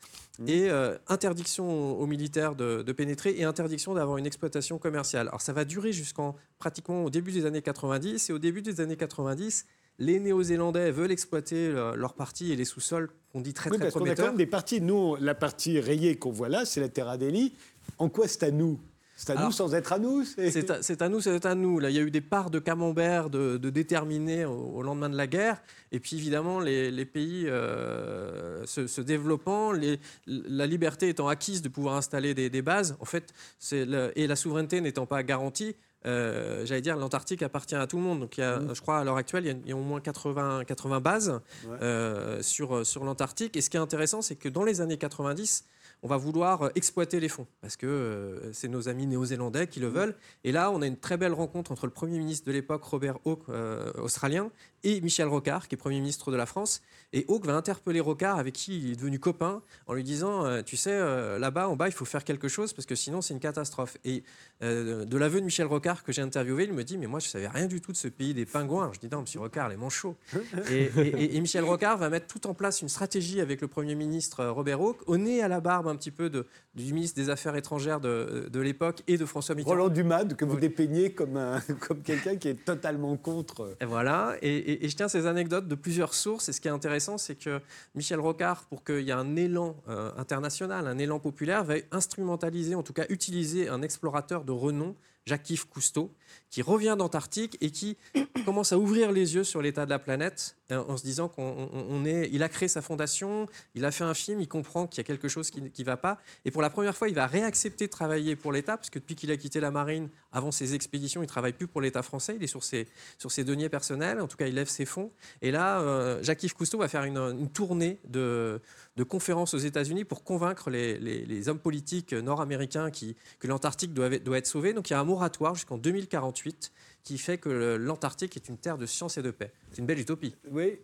et 0.47 0.71
euh, 0.71 0.97
interdiction 1.09 2.01
aux, 2.01 2.07
militaires 2.07 2.55
de, 2.55 2.83
de 2.83 2.93
pénétrer 2.93 3.35
et 3.37 3.45
interdiction 3.45 3.93
d'avoir 3.93 4.19
une 4.19 4.25
exploitation 4.27 4.79
commerciale. 4.79 5.27
Alors 5.29 5.41
ça 5.43 5.53
va 5.53 5.65
durer 5.67 5.93
jusqu'en 5.93 6.37
pratiquement 6.59 7.05
au 7.05 7.11
début 7.11 7.33
des 7.33 7.45
années 7.45 7.61
90, 7.61 8.31
et 8.31 8.33
au 8.33 8.39
début 8.39 8.63
des 8.63 8.81
années 8.81 8.97
90, 8.97 9.67
les 9.99 10.21
Néo-Zélandais 10.21 10.93
veulent 10.93 11.11
exploiter 11.11 11.67
euh, 11.67 11.95
leur 11.97 12.15
partie 12.15 12.53
et 12.53 12.57
les 12.57 12.65
sous-sols 12.65 13.11
qu'on 13.33 13.41
dit 13.41 13.53
très 13.53 13.69
Oui, 13.69 13.77
très 13.79 13.87
parce 13.87 13.95
qu'on 13.95 13.99
a 13.99 14.03
quand 14.03 14.15
prometteurs. 14.15 14.27
même 14.29 14.37
des 14.37 14.47
parties. 14.47 14.81
Nous, 14.81 15.17
la 15.17 15.35
partie 15.35 15.79
rayée 15.81 16.17
qu'on 16.17 16.31
voit 16.31 16.49
là, 16.49 16.65
c'est 16.65 16.81
la 16.81 16.89
terre 16.89 17.19
d'Élie. 17.19 17.53
En 17.99 18.09
quoi 18.09 18.27
c'est 18.29 18.45
à 18.45 18.51
nous 18.53 18.79
C'est 19.23 19.31
à 19.33 19.35
nous 19.45 19.53
sans 19.53 19.75
être 19.75 19.93
à 19.93 19.99
nous 19.99 20.25
c'est- 20.25 21.03
à, 21.03 21.09
nous, 21.11 21.21
c'est 21.21 21.45
à 21.45 21.55
nous. 21.55 21.79
Là, 21.79 21.91
il 21.91 21.97
y 21.97 21.99
a 21.99 22.03
eu 22.03 22.11
des 22.11 22.23
parts 22.23 22.49
de 22.51 22.59
camembert 22.59 23.29
de, 23.29 23.59
de 23.59 23.69
déterminés 23.71 24.47
au, 24.47 24.53
au 24.77 24.83
lendemain 24.83 25.11
de 25.11 25.17
la 25.17 25.27
guerre. 25.27 25.61
Et 25.93 26.01
puis, 26.01 26.17
évidemment, 26.17 26.59
les, 26.59 26.91
les 26.91 27.05
pays 27.05 27.47
euh, 27.47 28.65
se, 28.67 28.87
se 28.87 29.01
développant, 29.01 29.73
les- 29.73 29.99
la 30.27 30.67
liberté 30.67 31.09
étant 31.11 31.29
acquise 31.29 31.63
de 31.63 31.69
pouvoir 31.69 31.97
installer 31.97 32.33
des, 32.35 32.49
des 32.51 32.63
bases, 32.63 32.97
en 33.01 33.05
fait, 33.05 33.33
le- 33.73 34.11
et 34.17 34.27
la 34.27 34.37
souveraineté 34.37 34.81
n'étant 34.81 35.05
pas 35.07 35.23
garantie, 35.23 35.77
euh, 36.07 36.65
j'allais 36.65 36.81
dire, 36.81 36.97
l'Antarctique 36.97 37.43
appartient 37.43 37.75
à 37.75 37.87
tout 37.87 37.97
le 37.99 38.03
monde. 38.03 38.21
Donc, 38.21 38.39
il 38.39 38.41
y 38.41 38.45
a, 38.45 38.59
je 38.73 38.81
crois, 38.81 39.01
à 39.01 39.05
l'heure 39.05 39.17
actuelle, 39.19 39.45
il 39.45 39.49
y 39.49 39.51
a, 39.51 39.57
il 39.65 39.69
y 39.69 39.73
a 39.73 39.77
au 39.77 39.83
moins 39.83 40.01
80, 40.01 40.65
80 40.65 41.01
bases 41.01 41.41
euh, 41.83 42.41
sur, 42.43 42.87
sur 42.87 43.05
l'Antarctique. 43.05 43.55
Et 43.57 43.61
ce 43.61 43.69
qui 43.69 43.77
est 43.77 43.81
intéressant, 43.81 44.23
c'est 44.23 44.37
que 44.37 44.49
dans 44.49 44.65
les 44.65 44.81
années 44.81 44.97
90, 44.97 45.65
on 46.03 46.09
va 46.09 46.17
vouloir 46.17 46.63
euh, 46.63 46.69
exploiter 46.75 47.21
les 47.21 47.29
fonds 47.29 47.47
parce 47.61 47.77
que 47.77 47.87
euh, 47.87 48.53
c'est 48.53 48.69
nos 48.69 48.89
amis 48.89 49.07
néo-zélandais 49.07 49.67
qui 49.67 49.81
le 49.81 49.89
veulent. 49.89 50.15
Et 50.45 50.53
là, 50.53 50.71
on 50.71 50.83
a 50.83 50.87
une 50.87 50.97
très 50.97 51.17
belle 51.17 51.33
rencontre 51.33 51.73
entre 51.73 51.87
le 51.87 51.93
Premier 51.93 52.19
ministre 52.19 52.47
de 52.47 52.53
l'époque, 52.53 52.83
Robert 52.85 53.19
Hawke, 53.25 53.43
euh, 53.49 53.91
australien, 54.03 54.51
et 54.83 55.01
Michel 55.03 55.29
Rocard, 55.29 55.69
qui 55.69 55.75
est 55.75 55.79
Premier 55.79 56.01
ministre 56.01 56.31
de 56.33 56.37
la 56.37 56.47
France. 56.47 56.81
Et 57.13 57.27
Hawke 57.29 57.45
va 57.45 57.55
interpeller 57.55 58.01
Rocard, 58.01 58.39
avec 58.39 58.55
qui 58.55 58.79
il 58.79 58.93
est 58.93 58.97
devenu 58.97 59.19
copain, 59.19 59.63
en 59.87 59.93
lui 59.95 60.03
disant 60.05 60.47
euh, 60.47 60.63
Tu 60.63 60.77
sais, 60.79 60.99
là-bas, 61.39 61.69
en 61.69 61.77
bas, 61.77 61.89
il 61.89 61.93
faut 61.93 62.05
faire 62.07 62.25
quelque 62.25 62.49
chose 62.49 62.73
parce 62.73 62.87
que 62.87 62.95
sinon, 62.95 63.21
c'est 63.21 63.35
une 63.35 63.41
catastrophe. 63.41 63.99
Et 64.05 64.23
de 64.63 65.17
l'aveu 65.19 65.41
de 65.41 65.45
Michel 65.45 65.67
Rocard 65.67 66.03
que 66.03 66.13
j'ai 66.13 66.23
interviewé, 66.23 66.65
il 66.65 66.73
me 66.73 66.83
dit 66.85 66.97
Mais 66.97 67.07
moi, 67.09 67.21
je 67.21 67.29
savais 67.29 67.49
rien 67.49 67.67
du 67.67 67.81
tout 67.83 67.93
de 67.93 67.97
ce 67.97 68.09
pays 68.09 68.33
des 68.33 68.47
pingouins. 68.47 68.83
Alors, 68.85 68.95
je 68.95 69.01
dis 69.01 69.09
Non, 69.11 69.21
monsieur 69.21 69.41
Rocard, 69.41 69.69
les 69.69 69.77
manchots. 69.77 70.17
et, 70.71 70.85
et- 70.97 71.01
et- 71.25 71.37
et 71.37 71.41
Michel 71.41 71.65
Rocard 71.65 71.99
va 71.99 72.09
mettre 72.09 72.27
tout 72.27 72.47
en 72.47 72.55
place 72.55 72.81
une 72.81 72.89
stratégie 72.89 73.41
avec 73.41 73.61
le 73.61 73.69
Premier 73.69 73.95
ministre 73.95 74.47
Robert 74.47 74.81
Hawke, 74.81 75.01
au 75.07 75.17
nez 75.19 75.43
à 75.43 75.49
la 75.49 75.61
barbe 75.61 75.89
un 75.91 75.97
petit 75.97 76.11
peu 76.11 76.31
de, 76.31 76.47
du 76.75 76.93
ministre 76.95 77.17
des 77.21 77.29
Affaires 77.31 77.55
étrangères 77.57 78.01
de, 78.01 78.49
de 78.51 78.61
l'époque 78.61 79.03
et 79.07 79.19
de 79.19 79.27
François 79.27 79.55
Mitterrand. 79.55 79.77
Roland 79.77 79.89
Dumade, 79.89 80.37
que 80.37 80.45
vous 80.45 80.55
Oui. 80.55 80.61
dépeignez 80.61 81.13
comme, 81.13 81.37
un- 81.37 81.61
comme 81.87 82.01
quelqu'un 82.03 82.37
qui 82.37 82.49
est 82.49 82.65
totalement 82.65 83.17
contre. 83.17 83.77
Et 83.81 83.85
voilà. 83.85 84.37
Et, 84.43 84.85
et, 84.85 84.89
je 84.89 84.97
tiens 84.97 85.09
ces 85.09 85.27
anecdotes 85.27 85.69
de 85.69 85.75
plusieurs 85.75 86.15
sources. 86.15 86.49
Et 86.49 86.53
ce 86.53 86.61
qui 86.61 86.69
est 86.69 86.73
intéressant, 86.73 87.19
c'est 87.19 87.35
que 87.35 87.61
Michel 87.95 88.21
Rocard, 88.21 88.65
pour 88.67 88.83
qu'il 88.85 89.01
y 89.03 89.11
ait 89.11 89.13
un 89.13 89.37
élan 89.37 89.77
international, 90.17 90.87
un 90.87 90.99
élan 90.99 91.19
populaire, 91.19 91.65
va 91.65 91.75
instrumentaliser, 91.93 92.75
en 92.75 92.83
tout 92.83 92.93
cas 92.93 93.05
utiliser 93.09 93.69
un 93.69 93.83
explorateur 93.83 94.45
de 94.45 94.53
renom 94.53 94.95
Jacques-Yves 95.27 95.69
Cousteau, 95.69 96.11
qui 96.51 96.63
revient 96.63 96.95
d'Antarctique 96.99 97.57
et 97.61 97.71
qui 97.71 97.97
commence 98.45 98.73
à 98.73 98.79
ouvrir 98.79 99.13
les 99.13 99.35
yeux 99.35 99.45
sur 99.45 99.61
l'état 99.63 99.85
de 99.85 99.91
la 99.91 99.99
planète 99.99 100.57
euh, 100.57 100.60
en 100.73 100.97
se 100.97 101.03
disant 101.03 101.29
qu'on 101.29 102.05
est, 102.05 102.29
il 102.33 102.43
a 102.43 102.49
créé 102.49 102.69
sa 102.69 102.83
fondation, 102.83 103.49
il 103.75 103.85
a 103.85 103.91
fait 103.91 104.05
un 104.05 104.15
film, 104.15 104.41
il 104.41 104.49
comprend 104.49 104.87
qu'il 104.87 104.99
y 104.99 105.01
a 105.01 105.05
quelque 105.05 105.29
chose 105.29 105.51
qui 105.51 105.63
ne 105.63 105.85
va 105.85 105.97
pas. 105.97 106.19
Et 106.45 106.51
pour 106.51 106.63
la 106.63 106.71
première 106.71 106.97
fois, 106.97 107.09
il 107.09 107.15
va 107.15 107.27
réaccepter 107.27 107.87
de 107.87 107.91
travailler 107.91 108.37
pour 108.37 108.53
l'État, 108.53 108.77
parce 108.77 108.91
que 108.91 108.99
depuis 108.99 109.15
qu'il 109.15 109.31
a 109.31 109.37
quitté 109.37 109.61
la 109.61 109.71
marine, 109.71 110.09
avant 110.33 110.51
ses 110.51 110.75
expéditions, 110.75 111.23
il 111.23 111.27
travaille 111.27 111.53
plus 111.53 111.67
pour 111.67 111.81
l'État 111.81 112.03
français, 112.03 112.35
il 112.37 112.43
est 112.43 112.49
sur 112.49 112.65
ses, 112.65 112.87
sur 113.19 113.33
ses 113.33 113.45
deniers 113.45 113.69
personnels, 113.69 114.21
en 114.21 114.29
tout 114.29 114.37
cas, 114.37 114.47
il 114.47 114.55
lève 114.55 114.69
ses 114.69 114.85
fonds. 114.85 115.11
Et 115.43 115.51
là, 115.51 115.81
euh, 115.81 116.23
Jacques-Yves 116.23 116.55
Cousteau 116.55 116.79
va 116.79 116.89
faire 116.89 117.05
une, 117.05 117.49
tournée 117.51 117.99
de, 118.09 118.61
de 118.97 119.05
conférences 119.05 119.55
aux 119.55 119.59
États-Unis 119.59 120.05
pour 120.05 120.25
convaincre 120.25 120.71
les, 120.71 120.99
les, 120.99 121.49
hommes 121.49 121.59
politiques 121.59 122.13
nord-américains 122.13 122.91
que 122.91 123.47
l'Antarctique 123.47 123.93
doit, 123.93 124.11
doit 124.19 124.39
être 124.39 124.47
sauvé. 124.47 124.73
Donc 124.73 124.91
il 124.91 124.93
y 124.93 124.97
a 124.97 125.01
un 125.01 125.05
moratoire 125.05 125.55
jusqu'en 125.55 125.79
2048 125.79 126.73
qui 127.05 127.19
fait 127.19 127.39
que 127.39 127.49
l'Antarctique 127.49 128.37
est 128.37 128.49
une 128.49 128.57
terre 128.57 128.79
de 128.79 128.87
science 128.87 129.19
et 129.19 129.23
de 129.23 129.31
paix. 129.31 129.53
C'est 129.71 129.79
une 129.79 129.87
belle 129.87 129.99
utopie. 129.99 130.35
Oui, 130.51 130.79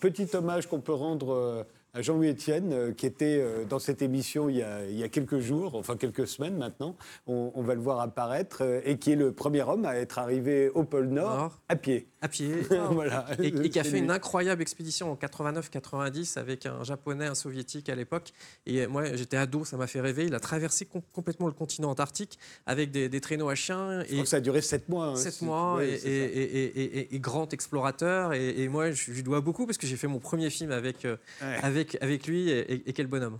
petit 0.00 0.28
hommage 0.34 0.66
qu'on 0.66 0.80
peut 0.80 0.92
rendre 0.92 1.32
euh, 1.32 1.64
à 1.94 2.02
Jean-Louis 2.02 2.30
Etienne, 2.30 2.72
euh, 2.72 2.92
qui 2.92 3.06
était 3.06 3.38
euh, 3.40 3.64
dans 3.64 3.78
cette 3.78 4.02
émission 4.02 4.48
il 4.48 4.56
y, 4.56 4.62
a, 4.62 5.08
quelques 5.08 5.38
jours, 5.38 5.74
enfin 5.74 5.96
quelques 5.96 6.26
semaines 6.26 6.56
maintenant, 6.56 6.96
on, 7.26 7.62
va 7.62 7.74
le 7.74 7.80
voir 7.80 8.00
apparaître, 8.00 8.62
et 8.84 8.98
qui 8.98 9.12
est 9.12 9.16
le 9.16 9.32
premier 9.32 9.62
homme 9.62 9.84
à 9.84 9.96
être 9.96 10.18
arrivé 10.18 10.70
au 10.70 10.84
pôle 10.84 11.08
Nord, 11.08 11.58
à 11.68 11.76
pied. 11.76 12.08
À 12.20 12.28
pied, 12.28 12.50
voilà. 12.90 13.26
et, 13.40 13.70
qui 13.70 13.78
a 13.78 13.84
fait 13.84 13.98
une 13.98 14.10
incroyable 14.10 14.60
expédition 14.60 15.12
en 15.12 15.14
89-90 15.14 16.38
avec 16.38 16.66
un 16.66 16.82
japonais, 16.82 17.26
un 17.26 17.36
soviétique 17.36 17.88
à 17.88 17.94
l'époque. 17.94 18.32
Et 18.66 18.88
moi, 18.88 19.14
j'étais 19.14 19.36
ado, 19.36 19.64
ça 19.64 19.76
m'a 19.76 19.86
fait 19.86 20.00
rêver. 20.00 20.24
Il 20.24 20.34
a 20.34 20.40
traversé 20.40 20.88
complètement 21.12 21.46
le 21.46 21.52
continent 21.52 21.90
antarctique 21.90 22.38
avec 22.66 22.90
des, 22.90 23.20
traîneaux 23.20 23.48
à 23.48 23.54
chiens. 23.54 24.02
Et 24.08 24.24
ça 24.26 24.38
a 24.38 24.40
duré 24.40 24.62
sept 24.62 24.88
mois. 24.88 25.06
Hein, 25.06 25.16
sept 25.16 25.42
mois, 25.42 25.80
et, 25.84 27.08
grand 27.20 27.52
explorateur. 27.52 28.32
Et, 28.34 28.66
moi, 28.68 28.90
je 28.90 29.12
lui 29.12 29.22
dois 29.22 29.40
beaucoup 29.40 29.66
parce 29.66 29.78
que 29.78 29.86
j'ai 29.86 29.96
fait 29.96 30.08
mon 30.08 30.18
premier 30.18 30.50
film 30.50 30.72
avec, 30.72 31.04
euh, 31.04 31.16
avec 31.62 31.98
avec, 32.00 32.26
lui 32.26 32.50
et, 32.50 32.92
quel 32.92 33.06
bonhomme. 33.06 33.38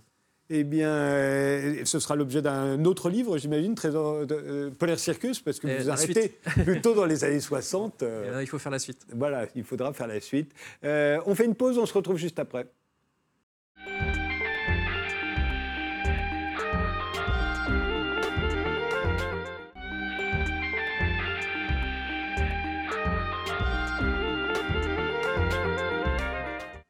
Eh 0.50 0.64
bien, 0.64 0.88
euh, 0.88 1.84
ce 1.84 1.98
sera 1.98 2.16
l'objet 2.16 2.40
d'un 2.40 2.82
autre 2.86 3.10
livre, 3.10 3.36
j'imagine, 3.36 3.74
Trésor 3.74 4.24
de, 4.24 4.34
euh, 4.34 4.70
Polaire 4.70 4.98
Circus, 4.98 5.40
parce 5.40 5.60
que 5.60 5.66
vous 5.66 5.90
arrêtez 5.90 6.38
plutôt 6.64 6.94
dans 6.94 7.04
les 7.04 7.22
années 7.22 7.40
60. 7.40 8.02
Euh. 8.02 8.38
il 8.40 8.46
faut 8.46 8.58
faire 8.58 8.72
la 8.72 8.78
suite. 8.78 9.06
Voilà, 9.14 9.46
il 9.54 9.64
faudra 9.64 9.92
faire 9.92 10.06
la 10.06 10.20
suite. 10.20 10.52
on 10.82 11.34
fait 11.34 11.44
une 11.44 11.54
pause, 11.54 11.76
on 11.76 11.84
se 11.84 11.92
retrouve 11.92 12.16
juste 12.16 12.38
après. 12.38 12.66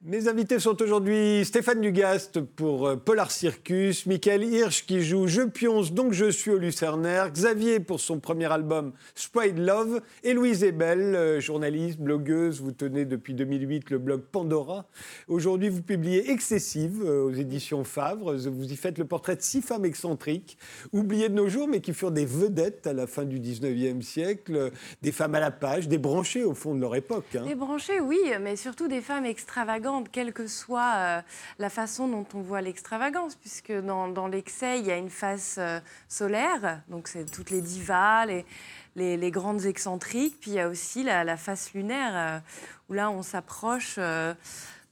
Mes 0.08 0.26
invités 0.26 0.58
sont 0.58 0.80
aujourd'hui 0.80 1.44
Stéphane 1.44 1.82
Dugast 1.82 2.40
pour 2.40 2.86
euh, 2.86 2.96
Polar 2.96 3.30
Circus, 3.30 4.06
Michael 4.06 4.42
Hirsch 4.42 4.86
qui 4.86 5.02
joue 5.02 5.26
Je 5.26 5.42
pionce 5.42 5.92
donc 5.92 6.14
je 6.14 6.30
suis 6.30 6.50
au 6.50 6.56
Lucernaire, 6.56 7.30
Xavier 7.30 7.78
pour 7.78 8.00
son 8.00 8.18
premier 8.18 8.50
album 8.50 8.94
Sprite 9.14 9.58
Love 9.58 10.00
et 10.24 10.32
Louise 10.32 10.64
Ebel, 10.64 11.14
euh, 11.14 11.40
journaliste, 11.40 12.00
blogueuse, 12.00 12.62
vous 12.62 12.72
tenez 12.72 13.04
depuis 13.04 13.34
2008 13.34 13.90
le 13.90 13.98
blog 13.98 14.22
Pandora. 14.22 14.86
Aujourd'hui 15.28 15.68
vous 15.68 15.82
publiez 15.82 16.30
Excessive 16.30 17.02
euh, 17.04 17.24
aux 17.24 17.34
éditions 17.34 17.84
Favre, 17.84 18.34
vous 18.34 18.72
y 18.72 18.76
faites 18.76 18.96
le 18.96 19.04
portrait 19.04 19.36
de 19.36 19.42
six 19.42 19.60
femmes 19.60 19.84
excentriques, 19.84 20.56
oubliées 20.90 21.28
de 21.28 21.34
nos 21.34 21.50
jours 21.50 21.68
mais 21.68 21.82
qui 21.82 21.92
furent 21.92 22.12
des 22.12 22.24
vedettes 22.24 22.86
à 22.86 22.94
la 22.94 23.06
fin 23.06 23.26
du 23.26 23.40
19e 23.40 24.00
siècle, 24.00 24.70
des 25.02 25.12
femmes 25.12 25.34
à 25.34 25.40
la 25.40 25.50
page, 25.50 25.86
des 25.86 25.98
branchées 25.98 26.44
au 26.44 26.54
fond 26.54 26.74
de 26.74 26.80
leur 26.80 26.96
époque. 26.96 27.36
Hein. 27.36 27.44
Des 27.46 27.54
branchées 27.54 28.00
oui, 28.00 28.16
mais 28.40 28.56
surtout 28.56 28.88
des 28.88 29.02
femmes 29.02 29.26
extravagantes 29.26 29.97
quelle 30.04 30.32
que 30.32 30.46
soit 30.46 30.94
euh, 30.96 31.20
la 31.58 31.70
façon 31.70 32.08
dont 32.08 32.26
on 32.34 32.40
voit 32.40 32.60
l'extravagance, 32.60 33.34
puisque 33.34 33.72
dans, 33.72 34.28
l'excès, 34.28 34.78
il 34.78 34.86
y 34.86 34.90
a 34.90 34.96
une 34.96 35.10
face 35.10 35.56
euh, 35.58 35.80
solaire, 36.08 36.82
donc 36.88 37.08
c'est 37.08 37.30
toutes 37.30 37.50
les 37.50 37.60
divas, 37.60 38.26
les, 38.26 39.30
grandes 39.30 39.64
excentriques, 39.64 40.38
puis 40.40 40.52
il 40.52 40.54
y 40.54 40.60
a 40.60 40.68
aussi 40.68 41.02
la, 41.02 41.36
face 41.36 41.72
lunaire, 41.74 42.12
euh, 42.14 42.38
où 42.88 42.92
là, 42.94 43.10
on 43.10 43.22
s'approche... 43.22 43.98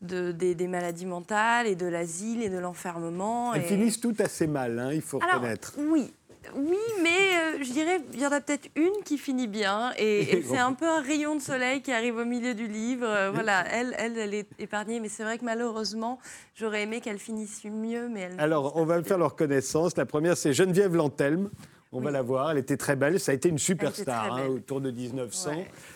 De, 0.03 0.31
des, 0.31 0.69
maladies 0.69 1.07
mentales 1.07 1.67
et 1.67 1.75
de 1.75 1.87
l'asile 1.87 2.43
et 2.43 2.51
de 2.51 2.59
l'enfermement. 2.59 3.55
Elles 3.55 3.63
finissent 3.63 3.99
toutes 3.99 4.21
assez 4.21 4.47
mal, 4.47 4.79
hein, 4.79 4.91
il 4.93 5.01
faut 5.01 5.19
reconnaître. 5.19 5.73
Oui, 5.79 6.13
oui, 6.55 6.77
mais 7.03 7.09
euh, 7.09 7.65
je 7.65 7.73
dirais, 7.73 8.01
il 8.13 8.21
y 8.21 8.27
en 8.27 8.33
a 8.33 8.41
peut-être 8.41 8.69
une 8.77 9.03
qui 9.05 9.19
finit 9.19 9.49
bien. 9.49 9.93
Et, 9.99 10.43
c'est 10.49 10.59
un 10.59 10.73
peu 10.73 10.87
un 10.87 11.01
rayon 11.01 11.37
de 11.37 11.41
soleil 11.41 11.83
qui 11.83 11.93
arrive 11.93 12.17
au 12.17 12.25
milieu 12.25 12.55
du 12.55 12.67
livre. 12.67 13.07
Euh, 13.07 13.31
voilà, 13.33 13.65
elle, 13.73 13.95
elle, 13.99 14.19
elle 14.19 14.35
est 14.35 14.49
épargnée. 14.59 15.01
Mais 15.01 15.09
c'est 15.09 15.25
vrai 15.25 15.39
que 15.39 15.45
malheureusement, 15.45 16.19
j'aurais 16.55 16.83
aimé 16.83 17.01
qu'elle 17.01 17.19
finisse 17.19 17.65
mieux. 17.65 18.09
Mais 18.09 18.31
Alors, 18.39 18.77
on 18.77 18.85
va 18.85 19.03
faire 19.03 19.19
leur 19.19 19.37
connaissance. 19.37 19.97
La 19.97 20.07
première, 20.07 20.37
c'est 20.37 20.53
Geneviève 20.53 20.95
Lantelme. 20.95 21.51
On 21.93 22.01
va 22.01 22.11
la 22.11 22.21
voir, 22.21 22.51
elle 22.51 22.59
était 22.59 22.77
très 22.77 22.97
belle, 22.97 23.19
ça 23.21 23.33
a 23.33 23.35
été 23.35 23.49
une 23.49 23.59
superstar 23.59 24.35
hein, 24.35 24.49
autour 24.49 24.81
de 24.81 24.91
1900. 24.91 25.53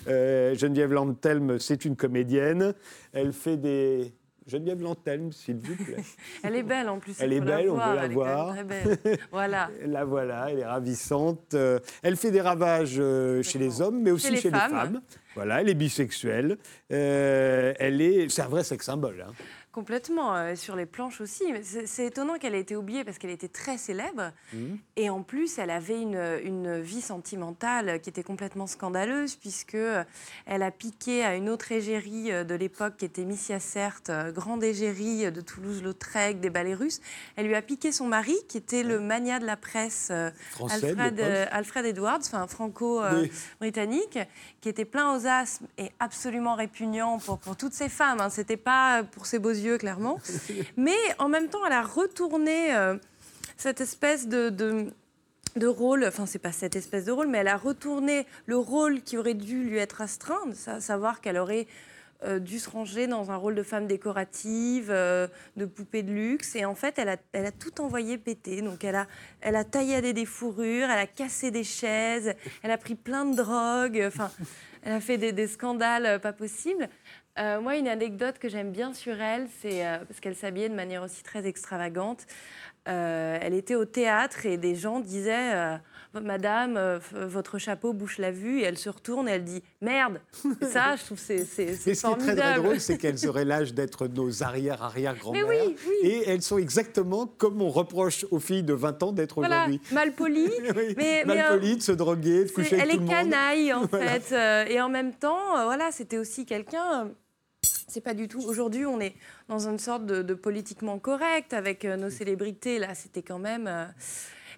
Euh, 0.09 0.55
Geneviève 0.55 0.93
Lantelme, 0.93 1.59
c'est 1.59 1.85
une 1.85 1.97
comédienne. 1.97 2.75
Elle 3.13 3.33
fait 3.33 3.57
des, 3.57 4.13
Geneviève 4.51 4.83
Lantelme, 4.83 5.31
s'il 5.31 5.59
vous 5.59 5.77
plaît. 5.77 6.03
elle 6.43 6.57
est 6.57 6.63
belle 6.65 6.89
en 6.89 6.99
plus. 6.99 7.15
Elle 7.21 7.33
est 7.33 7.41
belle, 7.41 7.71
on 7.71 7.79
peut 7.79 7.95
la 7.95 8.09
voir. 8.09 8.57
voilà. 9.31 9.71
la 9.87 10.05
voilà, 10.05 10.51
elle 10.51 10.59
est 10.59 10.67
ravissante. 10.67 11.55
Euh, 11.55 11.79
elle 12.03 12.17
fait 12.17 12.33
des 12.33 12.41
ravages 12.41 12.97
euh, 12.99 13.43
chez 13.43 13.61
les 13.61 13.81
hommes, 13.81 14.03
mais 14.03 14.11
aussi 14.11 14.37
chez, 14.37 14.51
les, 14.51 14.59
femmes. 14.59 15.01
Voilà, 15.37 15.61
elle 15.61 15.69
est 15.69 15.75
bisexuelle. 15.75 16.59
Euh, 16.93 17.73
elle 17.79 18.01
est, 18.01 18.29
c'est 18.29 18.43
un 18.43 18.49
vrai 18.49 18.65
sex 18.65 18.85
symbole. 18.85 19.25
Hein. 19.27 19.33
Complètement, 19.73 20.35
euh, 20.35 20.57
sur 20.57 20.75
les 20.75 20.85
planches 20.85 21.21
aussi. 21.21 21.45
C'est 21.63 22.07
étonnant 22.07 22.39
qu'elle 22.39 22.57
ait 22.57 22.61
été 22.61 22.75
oubliée 22.75 23.05
parce 23.05 23.19
qu'elle 23.19 23.31
était 23.31 23.47
très 23.47 23.79
célèbre. 23.79 24.33
Mhm. 24.53 24.79
Et 24.97 25.11
en 25.11 25.23
plus, 25.23 25.59
elle 25.59 25.71
avait 25.71 26.03
une, 26.03 26.21
une, 26.43 26.81
vie 26.81 27.01
sentimentale 27.01 28.01
qui 28.01 28.11
était 28.11 28.25
complètement 28.25 28.67
scandaleuse 28.67 29.37
puisque 29.37 29.77
euh, 29.77 30.03
elle 30.45 30.65
a 30.65 30.73
piqué 30.73 31.25
à 31.25 31.37
une 31.37 31.49
autre 31.49 31.71
égérie 31.71 32.33
euh, 32.33 32.43
de 32.43 32.57
l'époque 32.57 32.97
qui 32.97 33.05
était 33.05 33.25
Missia 33.25 33.61
Certes, 33.61 34.11
grande 34.35 34.65
égérie 34.65 35.31
de 35.31 35.41
Toulouse-Lautrec, 35.41 36.41
des 36.41 36.51
ballets 36.51 36.75
russes. 36.75 37.01
Elle 37.37 37.47
lui 37.47 37.55
a 37.55 37.63
piqué 37.63 37.93
son 37.93 38.09
mari 38.09 38.35
qui 38.49 38.57
était 38.57 38.83
le 38.83 38.99
mania 38.99 39.39
de 39.39 39.47
la 39.47 39.57
presse 39.57 40.11
Alfred, 40.11 41.21
Alfred, 41.53 41.87
Edwards, 41.87 42.19
enfin 42.19 42.49
franco-britannique, 42.49 44.19
qui 44.61 44.69
était 44.69 44.85
plein 44.85 45.15
aux 45.15 45.27
asthmes 45.29 45.67
et 45.79 45.93
absolument 46.01 46.57
répugnant 46.57 47.19
pour, 47.19 47.39
pour 47.39 47.57
toutes 47.57 47.75
ces 47.75 47.89
femmes. 47.89 48.21
Hein. 48.21 48.31
C'était 48.31 48.57
pas 48.57 49.05
pour 49.05 49.27
ses 49.27 49.39
beaux 49.39 49.60
yeux, 49.64 49.79
clairement. 49.79 50.18
Mais 50.77 50.96
en 51.18 51.29
même 51.29 51.49
temps, 51.49 51.64
elle 51.66 51.73
a 51.73 51.83
retourné 51.83 52.75
euh, 52.75 52.96
cette 53.57 53.81
espèce 53.81 54.29
de, 54.29 54.49
de, 55.57 55.66
rôle, 55.66 56.05
enfin, 56.07 56.27
c'est 56.27 56.38
pas 56.38 56.53
cette 56.53 56.77
espèce 56.77 57.05
de 57.05 57.12
rôle, 57.12 57.29
mais 57.29 57.38
elle 57.38 57.49
a 57.49 57.57
retourné 57.57 58.27
le 58.46 58.57
rôle 58.57 59.03
qui 59.03 59.18
aurait 59.18 59.35
dû 59.35 59.64
lui 59.64 59.79
être 59.79 60.01
astreint, 60.01 60.42
à 60.66 60.81
savoir 60.81 61.20
qu'elle 61.20 61.37
aurait 61.37 61.66
euh, 62.23 62.38
dû 62.38 62.59
se 62.59 62.68
ranger 62.68 63.07
dans 63.07 63.31
un 63.31 63.37
rôle 63.37 63.55
de 63.55 63.62
femme 63.62 63.87
décorative, 63.87 64.90
euh, 64.90 65.27
de 65.57 65.64
poupée 65.64 66.03
de 66.03 66.12
luxe. 66.12 66.55
Et 66.55 66.66
en 66.66 66.75
fait, 66.75 66.99
elle 66.99 67.09
a, 67.09 67.16
elle 67.33 67.46
a 67.46 67.53
tout 67.53 67.81
envoyé 67.81 68.18
péter. 68.18 68.61
Donc, 68.61 68.85
elle 68.85 68.96
a, 68.96 69.07
elle 69.40 69.57
a 69.57 69.64
tailladé 69.64 70.12
des 70.12 70.27
fourrures, 70.27 70.90
elle 70.90 70.99
a 70.99 71.07
cassé 71.07 71.51
des 71.51 71.64
chaises, 71.64 72.35
elle 72.62 72.73
a 72.73 72.77
pris 72.77 72.94
plein 72.94 73.25
de 73.25 73.37
drogues. 73.37 74.05
Enfin, 74.07 74.31
elle 74.83 74.92
a 74.92 75.01
fait 75.01 75.16
des, 75.16 75.33
des 75.33 75.46
scandales 75.46 76.20
pas 76.20 76.35
possibles. 76.35 76.90
Euh, 77.40 77.61
moi, 77.61 77.76
une 77.76 77.88
anecdote 77.88 78.38
que 78.38 78.48
j'aime 78.48 78.70
bien 78.70 78.92
sur 78.92 79.18
elle, 79.20 79.46
c'est 79.62 79.87
euh, 79.87 79.98
parce 80.07 80.20
qu'elle 80.20 80.37
s'habillait 80.37 80.68
de 80.68 80.74
manière 80.74 81.03
aussi 81.03 81.22
très 81.22 81.46
extravagante. 81.46 82.26
Euh, 82.88 83.38
elle 83.40 83.55
était 83.55 83.74
au 83.74 83.85
théâtre 83.85 84.46
et 84.46 84.57
des 84.57 84.74
gens 84.74 85.00
disaient 85.00 85.79
Madame, 86.14 86.98
votre 87.12 87.59
chapeau 87.59 87.92
bouche 87.92 88.18
la 88.18 88.31
vue. 88.31 88.61
Et 88.61 88.64
elle 88.64 88.79
se 88.79 88.88
retourne 88.88 89.29
et 89.29 89.33
elle 89.33 89.44
dit 89.44 89.62
Merde 89.81 90.20
Ça, 90.62 90.96
je 90.96 91.05
trouve 91.05 91.18
c'est 91.18 91.44
c'est 91.44 91.74
c'est 91.74 91.94
Ce 91.94 92.07
qui 92.07 92.12
est 92.12 92.16
très, 92.16 92.37
très 92.37 92.55
drôle, 92.57 92.81
c'est 92.81 92.96
qu'elles 92.96 93.29
auraient 93.29 93.44
l'âge 93.44 93.74
d'être 93.74 94.07
nos 94.07 94.42
arrière-arrière-grand-mères. 94.42 95.46
Oui, 95.46 95.76
oui. 95.87 95.94
Et 96.03 96.29
elles 96.29 96.42
sont 96.42 96.59
exactement 96.59 97.26
comme 97.26 97.61
on 97.61 97.68
reproche 97.68 98.26
aux 98.31 98.40
filles 98.40 98.64
de 98.64 98.74
20 98.74 99.03
ans 99.03 99.12
d'être 99.12 99.37
voilà, 99.37 99.66
aujourd'hui. 99.66 99.81
Mal 99.92 100.12
polies. 100.14 100.50
mais, 100.96 101.24
mal 101.26 101.48
polies, 101.50 101.76
de 101.76 101.83
se 101.83 101.92
droguer, 101.92 102.46
de 102.46 102.50
coucher 102.50 102.81
avec 102.81 102.94
tout 102.94 103.00
le 103.00 103.05
monde. 103.05 103.11
Elle 103.12 103.26
est 103.26 103.31
canaille, 103.31 103.72
en 103.74 103.87
fait. 103.88 104.70
et 104.72 104.81
en 104.81 104.88
même 104.88 105.12
temps, 105.14 105.64
voilà, 105.64 105.90
c'était 105.92 106.18
aussi 106.18 106.46
quelqu'un 106.46 107.11
c'est 107.90 108.00
pas 108.00 108.14
du 108.14 108.29
tout. 108.29 108.40
Aujourd'hui, 108.40 108.87
on 108.87 109.00
est 109.00 109.14
dans 109.48 109.68
une 109.68 109.79
sorte 109.79 110.07
de, 110.07 110.35
politiquement 110.35 110.98
correct 110.98 111.53
avec 111.53 111.85
euh, 111.85 111.96
nos 111.96 112.11
célébrités. 112.11 112.79
Là, 112.79 112.94
c'était 112.94 113.22
quand 113.22 113.38
même. 113.38 113.66
Euh, 113.66 113.85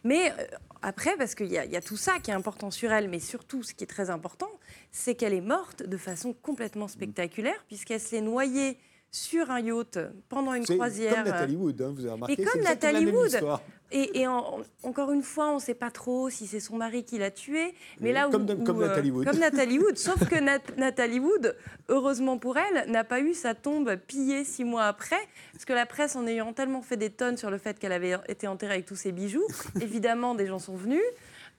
Mais 0.05 0.31
euh, 0.31 0.45
après, 0.83 1.17
parce 1.17 1.35
qu'il 1.35 1.49
y, 1.49 1.55
y 1.55 1.77
a 1.77 1.81
tout 1.81 1.97
ça 1.97 2.19
qui 2.23 2.31
est 2.31 2.35
important 2.35 2.71
sur 2.71 2.93
elle, 2.93 3.09
mais 3.09 3.21
surtout, 3.21 3.63
ce 3.63 3.73
qui 3.75 3.85
est 3.85 3.89
très 3.89 4.11
important, 4.11 4.51
c'est 4.91 5.15
qu'elle 5.15 5.33
est 5.33 5.41
morte 5.41 5.83
de 5.83 5.97
façon 5.97 6.35
complètement 6.35 6.89
spectaculaire, 6.89 7.65
puisqu'elle 7.69 8.01
se 8.01 8.15
l'est 8.15 8.21
noyée 8.21 8.77
sur 9.15 9.51
un 9.51 9.61
yacht 9.61 9.99
pendant 10.31 10.55
une 10.55 10.65
croisière. 10.65 11.15
comme 11.17 11.25
Nathalie 11.25 11.57
Wood, 11.57 11.83
hein, 11.83 11.93
vous 11.95 12.01
avez 12.05 12.13
remarqué. 12.15 12.33
Et 12.41 12.45
comme 12.45 12.63
la 12.63 12.71
Nathalie 12.71 13.05
même 13.05 13.15
Wood. 13.15 13.27
histoire. 13.31 13.61
Et, 13.95 14.21
et 14.21 14.27
en- 14.27 14.61
encore 14.85 15.13
une 15.13 15.23
fois, 15.23 15.51
on 15.51 15.57
ne 15.57 15.61
sait 15.61 15.75
pas 15.75 15.91
trop 15.91 16.31
si 16.31 16.47
c'est 16.47 16.61
son 16.61 16.77
mari 16.77 17.05
qui 17.05 17.19
l'a 17.19 17.31
tuée. 17.31 17.75
Mais 18.01 18.09
Oui, 18.09 18.13
là 18.15 18.27
où, 18.27 18.31
comme- 18.31 18.49
où, 18.49 18.65
comme 18.65 18.83
euh, 18.83 18.89
Nathalie 18.89 19.11
Wood. 19.11 19.27
Comme 19.27 19.39
Nathalie 19.39 19.79
Wood. 19.79 19.99
Sauf 19.99 20.27
que 20.27 20.37
Nat- 20.41 20.77
Nathalie 20.79 21.21
Wood, 21.21 21.55
heureusement 21.91 22.39
pour 22.39 22.57
elle, 22.57 22.91
n'a 22.91 23.05
pas 23.05 23.21
eu 23.21 23.35
sa 23.35 23.55
tombe 23.55 23.95
pillée 23.97 24.45
six 24.45 24.65
mois 24.65 24.85
après. 24.85 25.21
Parce 25.53 25.67
que 25.67 25.75
la 25.75 25.85
presse, 25.85 26.17
en 26.17 26.27
ayant 26.27 26.55
tellement 26.55 26.81
fait 26.81 26.97
des 26.97 27.11
tonnes 27.11 27.37
sur 27.37 27.51
le 27.51 27.59
fait 27.59 27.79
qu'elle 27.79 27.93
avait 27.93 28.17
été 28.29 28.47
enterrée 28.47 28.73
avec 28.75 28.87
tous 28.87 28.97
ses 28.97 29.13
bijoux, 29.13 29.47
évidemment, 29.83 30.35
des 30.35 30.47
gens 30.47 30.59
sont 30.59 30.75
venus. 30.77 31.03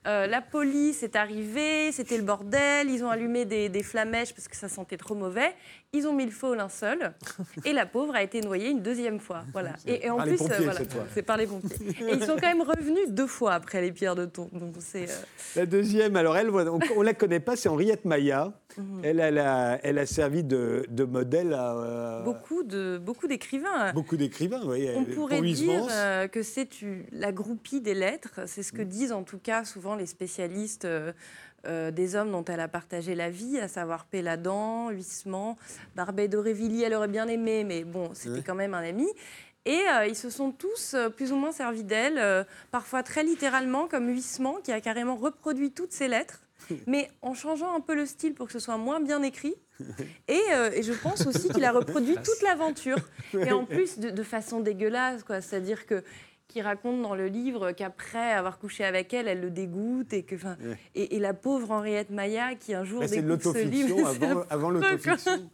Euh, 0.06 0.26
la 0.26 0.42
police 0.42 1.02
est 1.02 1.16
arrivée, 1.16 1.90
c'était 1.90 2.18
le 2.18 2.24
bordel, 2.24 2.90
ils 2.90 3.02
ont 3.04 3.08
allumé 3.08 3.46
des, 3.46 3.70
des 3.70 3.82
flamèches 3.82 4.34
parce 4.34 4.48
que 4.48 4.56
ça 4.56 4.68
sentait 4.68 4.98
trop 4.98 5.14
mauvais, 5.14 5.54
ils 5.94 6.06
ont 6.06 6.12
mis 6.12 6.24
le 6.26 6.30
feu 6.30 6.48
au 6.48 6.54
linceul 6.54 7.12
et 7.64 7.72
la 7.72 7.86
pauvre 7.86 8.14
a 8.14 8.22
été 8.22 8.40
noyée 8.42 8.68
une 8.70 8.82
deuxième 8.82 9.20
fois. 9.20 9.44
Voilà. 9.52 9.72
Et, 9.86 10.06
et 10.06 10.10
en 10.10 10.16
Par 10.16 10.26
les 10.26 10.36
plus, 10.36 10.44
euh, 10.50 10.58
voilà, 10.64 10.80
c'est 11.14 11.22
par 11.22 11.36
les 11.36 11.46
pompiers. 11.46 11.76
Et 12.08 12.14
ils 12.14 12.22
sont 12.24 12.34
quand 12.40 12.48
même 12.48 12.62
revenus 12.62 13.08
deux 13.10 13.26
fois 13.26 13.54
après 13.54 13.80
les 13.80 13.92
pierres 13.92 14.16
de 14.16 14.26
tombe. 14.26 14.50
Donc 14.52 14.74
c'est 14.80 15.08
euh, 15.08 15.14
La 15.56 15.66
deuxième, 15.66 16.16
alors 16.16 16.36
elle, 16.36 16.50
on 16.50 16.78
ne 16.78 17.02
la 17.04 17.14
connaît 17.14 17.40
pas, 17.40 17.56
c'est 17.56 17.68
Henriette 17.68 18.04
Maya. 18.04 18.52
Mhm. 18.76 19.00
Elle, 19.04 19.20
elle 19.20 19.38
a, 19.38 19.78
elle 19.84 19.98
a 19.98 20.06
servi 20.06 20.42
de, 20.42 20.84
de 20.88 21.04
modèle 21.04 21.52
à 21.54 21.76
euh, 21.76 22.22
beaucoup 22.24 22.64
de 22.64 22.98
beaucoup 22.98 23.28
d'écrivains. 23.28 23.92
beaucoup 23.92 24.16
d'écrivains. 24.16 24.62
oui. 24.66 24.88
On 24.96 25.04
Pour 25.04 25.14
pourrait 25.28 25.40
dire 25.42 25.86
euh, 25.90 26.26
que 26.26 26.42
c'est 26.42 26.68
la 27.12 27.30
groupie 27.30 27.80
des 27.80 27.94
lettres. 27.94 28.40
C'est 28.46 28.62
ce 28.64 28.72
que 28.72 28.82
Mm. 28.82 28.88
disent 28.88 29.12
en 29.12 29.22
tout 29.22 29.38
cas 29.38 29.64
souvent 29.64 29.94
les 29.94 30.06
spécialistes 30.06 30.86
euh, 31.66 31.90
des 31.90 32.16
hommes 32.16 32.30
dont 32.30 32.44
elle 32.44 32.60
a 32.60 32.68
partagé 32.68 33.14
la 33.14 33.30
vie, 33.30 33.58
à 33.58 33.68
savoir 33.68 34.04
Péladan, 34.06 34.90
Huysmans, 34.90 35.56
Barbet 35.96 36.28
d'Aurevilly. 36.28 36.82
Elle 36.82 36.94
aurait 36.94 37.08
bien 37.08 37.28
aimé, 37.28 37.64
mais 37.64 37.84
bon, 37.84 38.10
c'était 38.14 38.42
quand 38.42 38.54
même 38.54 38.74
un 38.74 38.82
ami. 38.82 39.06
Et 39.66 39.80
euh, 39.94 40.06
ils 40.06 40.16
se 40.16 40.28
sont 40.28 40.50
tous 40.52 40.92
euh, 40.94 41.08
plus 41.08 41.32
ou 41.32 41.36
moins 41.36 41.52
servis 41.52 41.84
d'elle, 41.84 42.18
euh, 42.18 42.44
parfois 42.70 43.02
très 43.02 43.22
littéralement, 43.22 43.88
comme 43.88 44.08
Huysmans, 44.10 44.58
qui 44.62 44.72
a 44.72 44.80
carrément 44.80 45.16
reproduit 45.16 45.70
toutes 45.70 45.92
ses 45.92 46.08
lettres, 46.08 46.40
mais 46.86 47.10
en 47.22 47.34
changeant 47.34 47.74
un 47.74 47.80
peu 47.80 47.94
le 47.94 48.04
style 48.04 48.34
pour 48.34 48.46
que 48.46 48.52
ce 48.52 48.58
soit 48.58 48.76
moins 48.76 49.00
bien 49.00 49.22
écrit. 49.22 49.54
Et, 50.28 50.40
euh, 50.52 50.70
et 50.72 50.82
je 50.82 50.92
pense 50.92 51.26
aussi 51.26 51.48
qu'il 51.48 51.64
a 51.64 51.72
reproduit 51.72 52.14
toute 52.24 52.42
l'aventure. 52.42 52.98
Et 53.34 53.50
en 53.50 53.64
plus, 53.64 53.98
de, 53.98 54.10
de 54.10 54.22
façon 54.22 54.60
dégueulasse, 54.60 55.24
quoi. 55.24 55.40
C'est-à-dire 55.40 55.86
que 55.86 56.04
qui 56.48 56.60
raconte 56.62 57.02
dans 57.02 57.14
le 57.14 57.26
livre 57.26 57.72
qu'après 57.72 58.32
avoir 58.32 58.58
couché 58.58 58.84
avec 58.84 59.12
elle, 59.14 59.28
elle 59.28 59.40
le 59.40 59.50
dégoûte 59.50 60.12
et 60.12 60.22
que, 60.22 60.34
enfin, 60.36 60.56
Ouais. 60.62 60.76
et, 60.94 61.16
et 61.16 61.18
la 61.18 61.34
pauvre 61.34 61.70
Henriette 61.70 62.10
Maya 62.10 62.54
qui 62.54 62.74
un 62.74 62.84
jour 62.84 63.00
Bah, 63.00 63.06
découvre 63.08 63.52
ce 63.54 63.64
livre. 63.64 64.06
avant, 64.06 64.42
avant 64.50 64.70
l'autofiction. 64.70 65.50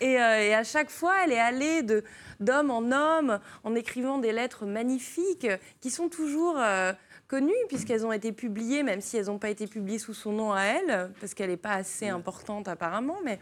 Et, 0.00 0.20
euh, 0.20 0.40
et 0.40 0.54
à 0.54 0.64
chaque 0.64 0.90
fois, 0.90 1.14
elle 1.24 1.32
est 1.32 1.38
allée 1.40 1.82
de 1.82 2.02
d'homme 2.40 2.70
en 2.70 2.90
homme 2.92 3.40
en 3.64 3.74
écrivant 3.74 4.18
des 4.18 4.32
lettres 4.32 4.64
magnifiques 4.64 5.46
qui 5.80 5.90
sont 5.90 6.08
toujours 6.08 6.56
euh, 6.58 6.92
connues 7.28 7.52
puisqu'elles 7.68 8.06
ont 8.06 8.12
été 8.12 8.32
publiées, 8.32 8.82
même 8.82 9.00
si 9.00 9.16
elles 9.16 9.26
n'ont 9.26 9.38
pas 9.38 9.50
été 9.50 9.66
publiées 9.66 9.98
sous 9.98 10.14
son 10.14 10.32
nom 10.32 10.52
à 10.52 10.62
elle, 10.62 11.10
parce 11.20 11.34
qu'elle 11.34 11.50
n'est 11.50 11.56
pas 11.56 11.74
assez 11.74 12.08
importante 12.08 12.68
apparemment, 12.68 13.18
mais. 13.24 13.38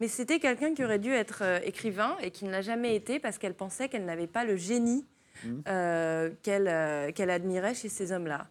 Mais 0.00 0.08
c'était 0.08 0.40
quelqu'un 0.40 0.74
qui 0.74 0.82
aurait 0.84 0.98
dû 0.98 1.12
être 1.12 1.40
euh, 1.42 1.60
écrivain 1.62 2.16
et 2.20 2.32
qui 2.32 2.44
ne 2.44 2.50
l'a 2.50 2.60
jamais 2.60 2.96
été 2.96 3.20
parce 3.20 3.38
qu'elle 3.38 3.54
pensait 3.54 3.88
qu'elle 3.88 4.04
n'avait 4.04 4.26
pas 4.26 4.44
le 4.44 4.56
génie 4.56 5.06
Euh, 5.66 6.30
euh, 6.48 7.12
qu'elle 7.12 7.30
admirait 7.30 7.74
chez 7.74 7.88
ces 7.88 8.12
hommes-là. 8.12 8.46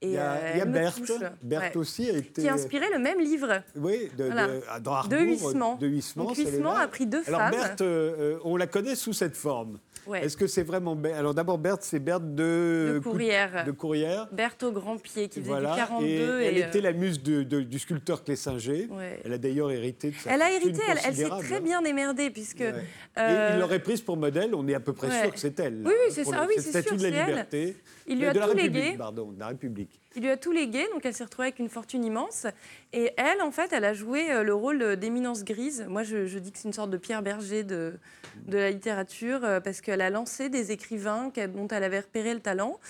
Et 0.00 0.06
Il 0.06 0.12
y 0.12 0.16
a, 0.16 0.30
euh, 0.34 0.36
il 0.54 0.58
y 0.58 0.60
a 0.60 0.62
elle 0.62 0.68
me 0.68 0.74
Berthe. 0.74 0.96
touche. 1.04 1.10
Berthe 1.42 1.74
Ouais. 1.74 1.80
aussi 1.80 2.08
a 2.08 2.16
été. 2.16 2.42
Qui 2.42 2.48
a 2.48 2.54
inspiré 2.54 2.86
le 2.92 3.00
même 3.00 3.18
livre. 3.20 3.62
Oui, 3.74 4.08
de, 4.16 4.24
Voilà. 4.26 4.46
de- 4.46 4.62
dans 4.80 4.92
Harbour, 4.92 5.18
De 5.18 5.24
Huysmans. 5.24 5.74
De 5.74 5.88
Donc 5.88 6.36
Huysmans 6.36 6.72
là. 6.74 6.80
a 6.82 6.86
pris 6.88 7.06
deux 7.06 7.22
Alors 7.26 7.40
femmes. 7.40 7.50
Berthe, 7.50 7.80
euh, 7.80 8.14
euh, 8.36 8.38
on 8.44 8.56
la 8.56 8.68
connaît 8.68 8.94
sous 8.94 9.12
cette 9.12 9.36
forme. 9.36 9.80
Ouais. 10.06 10.24
Est-ce 10.24 10.36
que 10.36 10.46
c'est 10.46 10.62
vraiment 10.62 10.94
Berthe 10.94 11.16
Alors 11.18 11.34
d'abord 11.34 11.58
Berthe, 11.58 11.82
c'est 11.82 11.98
Berthe 11.98 12.32
de, 12.34 12.94
de 12.94 13.00
courrière. 13.72 14.28
de. 14.30 14.34
Berthe 14.36 14.62
au 14.62 14.70
grand 14.70 14.96
pied 14.98 15.28
qui 15.28 15.40
faisait 15.40 15.50
Voilà. 15.50 15.72
du 15.72 15.76
42. 15.78 16.06
et 16.40 16.44
elle 16.46 16.58
était 16.58 16.80
la 16.80 16.92
muse 16.92 17.20
de- 17.20 17.42
de- 17.42 17.60
du 17.62 17.78
sculpteur 17.80 18.22
Clésinger. 18.22 18.86
ouais. 18.92 19.20
Elle 19.24 19.32
a 19.32 19.38
d'ailleurs 19.38 19.70
hérité 19.72 20.10
de 20.12 20.14
sa 20.16 20.30
Elle 20.32 20.42
a 20.42 20.52
hérité, 20.52 20.80
elle, 20.88 20.98
elle 21.04 21.14
s'est 21.16 21.28
très 21.28 21.56
hein. 21.56 21.60
bien 21.60 21.82
démerdée 21.82 22.30
puisque. 22.30 22.60
Ouais. 22.60 22.72
euh, 23.18 23.50
Et 23.50 23.54
il 23.54 23.60
l'aurait 23.60 23.80
prise 23.80 24.00
pour 24.00 24.16
modèle, 24.16 24.54
on 24.54 24.66
est 24.68 24.74
à 24.74 24.80
peu 24.80 24.92
près 24.92 25.10
sûr 25.22 25.32
que 25.32 25.40
c'est 25.40 25.58
elle. 25.58 25.82
Oui, 25.84 25.92
oui, 25.92 26.12
c'est 26.12 26.22
pour 26.22 26.32
ça. 26.32 26.38
le- 26.38 26.44
Ah 26.44 26.46
oui, 26.48 26.54
c'est 26.58 26.70
statue 26.70 26.88
sûr, 26.88 26.96
de 26.96 27.02
la 27.02 27.08
c'est 27.10 27.14
elle. 27.16 27.26
liberté. 27.26 27.76
il 28.10 28.18
lui 28.20 28.26
a 28.26 28.32
de 28.32 28.38
la 28.38 28.46
République, 28.46 28.72
légué. 28.84 28.96
pardon, 28.96 29.32
de 29.32 29.38
la 29.40 29.48
République. 29.48 29.87
Il 30.16 30.22
lui 30.22 30.30
a 30.30 30.36
tout 30.38 30.52
légué, 30.52 30.84
donc 30.92 31.04
elle 31.04 31.12
s'est 31.14 31.22
retrouvée 31.24 31.48
avec 31.48 31.58
une 31.58 31.68
fortune 31.68 32.02
immense. 32.04 32.46
Et 32.92 33.12
elle, 33.18 33.40
en 33.42 33.50
fait, 33.50 33.72
elle 33.72 33.84
a 33.84 33.92
joué 33.92 34.30
euh, 34.32 34.42
le 34.42 34.54
rôle 34.54 34.82
euh, 34.82 34.96
d'éminence 34.96 35.44
grise. 35.44 35.84
Moi, 35.88 36.02
je, 36.02 36.26
je 36.26 36.38
dis 36.38 36.50
que 36.50 36.58
c'est 36.58 36.66
une 36.66 36.72
sorte 36.74 36.90
de 36.90 36.96
Pierre 36.96 37.22
Berger 37.22 37.62
de, 37.62 37.92
de 38.46 38.56
la 38.56 38.70
littérature, 38.70 39.40
euh, 39.44 39.60
parce 39.60 39.80
qu'elle 39.80 40.00
a 40.00 40.10
lancé 40.10 40.48
des 40.48 40.72
écrivains 40.72 41.30
dont 41.54 41.68
elle 41.68 41.84
avait 41.84 42.00
repéré 42.00 42.32
le 42.34 42.40
talent. 42.40 42.80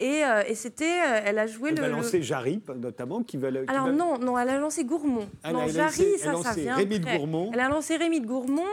Et, 0.00 0.24
euh, 0.24 0.42
et 0.48 0.56
c'était, 0.56 0.84
euh, 1.00 1.20
elle 1.24 1.38
a 1.38 1.46
joué 1.46 1.68
Elle 1.70 1.76
le. 1.76 1.82
va 1.82 1.88
le- 1.88 1.94
lancer 1.94 2.22
Jarry, 2.22 2.60
notamment, 2.74 3.22
qui 3.22 3.36
va... 3.36 3.52
qui 3.52 3.58
Alors 3.68 3.86
va- 3.86 3.92
non, 3.92 4.18
non, 4.18 4.36
elle 4.36 4.48
a 4.48 4.58
lancé 4.58 4.84
Gourmont. 4.84 5.28
Ah, 5.44 5.52
non, 5.52 5.62
elle 5.62 5.68
a 5.68 5.72
Jarry, 5.90 5.98
lancé- 6.02 6.08
elle 6.08 6.14
a 6.14 6.16
ça, 6.18 6.24
ça 6.42 6.48
lancé 6.48 6.60
vient 6.62 6.74
Rémy 6.74 6.98
de 6.98 7.04
après. 7.04 7.18
Gourmont. 7.18 7.50
Elle 7.52 7.60
a 7.60 7.68
lancé 7.68 7.96
Rémy 7.96 8.20
de 8.20 8.26
Gourmont 8.26 8.64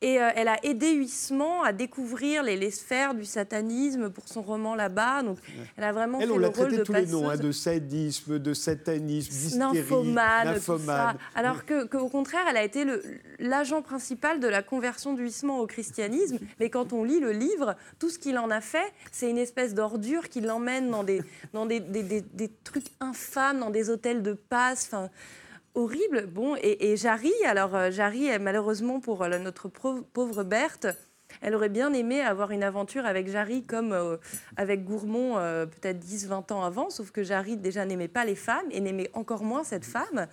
et 0.00 0.20
euh, 0.20 0.30
elle 0.36 0.46
a 0.48 0.64
aidé 0.64 0.92
Huysmans 0.92 1.62
à 1.62 1.72
découvrir 1.72 2.42
les, 2.44 2.56
les 2.56 2.70
sphères 2.70 3.14
du 3.14 3.24
satanisme 3.24 4.10
pour 4.10 4.28
son 4.28 4.42
roman 4.42 4.74
là-bas. 4.76 5.22
Donc, 5.24 5.38
elle 5.76 5.82
a 5.84 5.92
vraiment 5.92 6.20
Elle, 6.20 6.28
fait 6.28 6.32
on 6.34 6.36
le 6.36 6.42
l'a 6.42 6.48
rôle 6.50 6.76
de 6.76 6.82
tous 6.84 6.92
les 6.92 7.06
noms, 7.06 7.28
hein, 7.28 7.36
de 7.36 7.50
sadisme, 7.50 8.38
de 8.38 8.54
satanisme, 8.54 9.30
d'hystérie, 9.30 9.58
nymphomane, 9.58 10.54
tout 10.54 10.60
ça. 10.60 10.72
nymphomane. 10.72 11.16
Alors 11.34 11.64
que, 11.64 11.84
qu'au 11.84 12.08
contraire, 12.08 12.44
elle 12.48 12.56
a 12.56 12.62
été 12.62 12.84
l'agent 13.40 13.82
principal 13.82 14.38
de 14.40 14.46
la 14.46 14.62
conversion 14.62 15.14
du 15.14 15.22
Huysmans 15.22 15.58
au 15.58 15.66
christianisme. 15.66 16.38
Mais 16.60 16.70
quand 16.70 16.92
on 16.92 17.02
lit 17.02 17.20
le 17.20 17.32
livre, 17.32 17.74
tout 17.98 18.08
ce 18.08 18.18
qu'il 18.18 18.38
en 18.38 18.50
a 18.50 18.60
fait, 18.60 18.92
c'est 19.10 19.28
une 19.28 19.38
espèce 19.38 19.74
d'ordure 19.74 20.28
qui 20.28 20.40
l'emmène 20.40 20.90
dans 20.90 21.02
des, 21.04 21.22
dans 21.52 21.66
des, 21.66 21.80
des- 21.80 22.02
des- 22.04 22.20
des 22.20 22.48
trucs 22.62 22.86
infâmes, 23.00 23.58
dans 23.60 23.70
des 23.70 23.90
hôtels 23.90 24.22
de 24.22 24.32
passe. 24.34 24.84
Enfin, 24.86 25.10
horrible. 25.78 26.26
Bon, 26.26 26.56
et, 26.60 26.96
Jarry, 26.96 27.32
alors 27.46 27.74
euh, 27.74 27.90
Jarry, 27.90 28.36
malheureusement 28.40 29.00
pour 29.00 29.22
euh, 29.22 29.38
notre 29.38 29.68
pauvre, 29.68 30.42
Berthe, 30.42 30.88
elle 31.40 31.54
aurait 31.54 31.68
bien 31.68 31.92
aimé 31.92 32.20
avoir 32.20 32.50
une 32.50 32.64
aventure 32.64 33.06
avec 33.06 33.28
Jarry 33.28 33.62
comme 33.62 33.92
euh, 33.92 34.16
avec 34.56 34.84
Gourmont 34.84 35.34
peut-être 35.34 36.04
10-20 36.04 36.52
ans 36.52 36.64
avant, 36.64 36.90
sauf 36.90 37.10
que 37.10 37.22
Jarry 37.22 37.56
déjà 37.56 37.84
n'aimait 37.84 38.08
pas 38.08 38.24
les 38.24 38.34
femmes 38.34 38.66
et 38.70 38.80
n'aimait 38.80 39.10
encore 39.12 39.44
moins 39.44 39.62
cette 39.62 39.84
femme. 39.84 40.26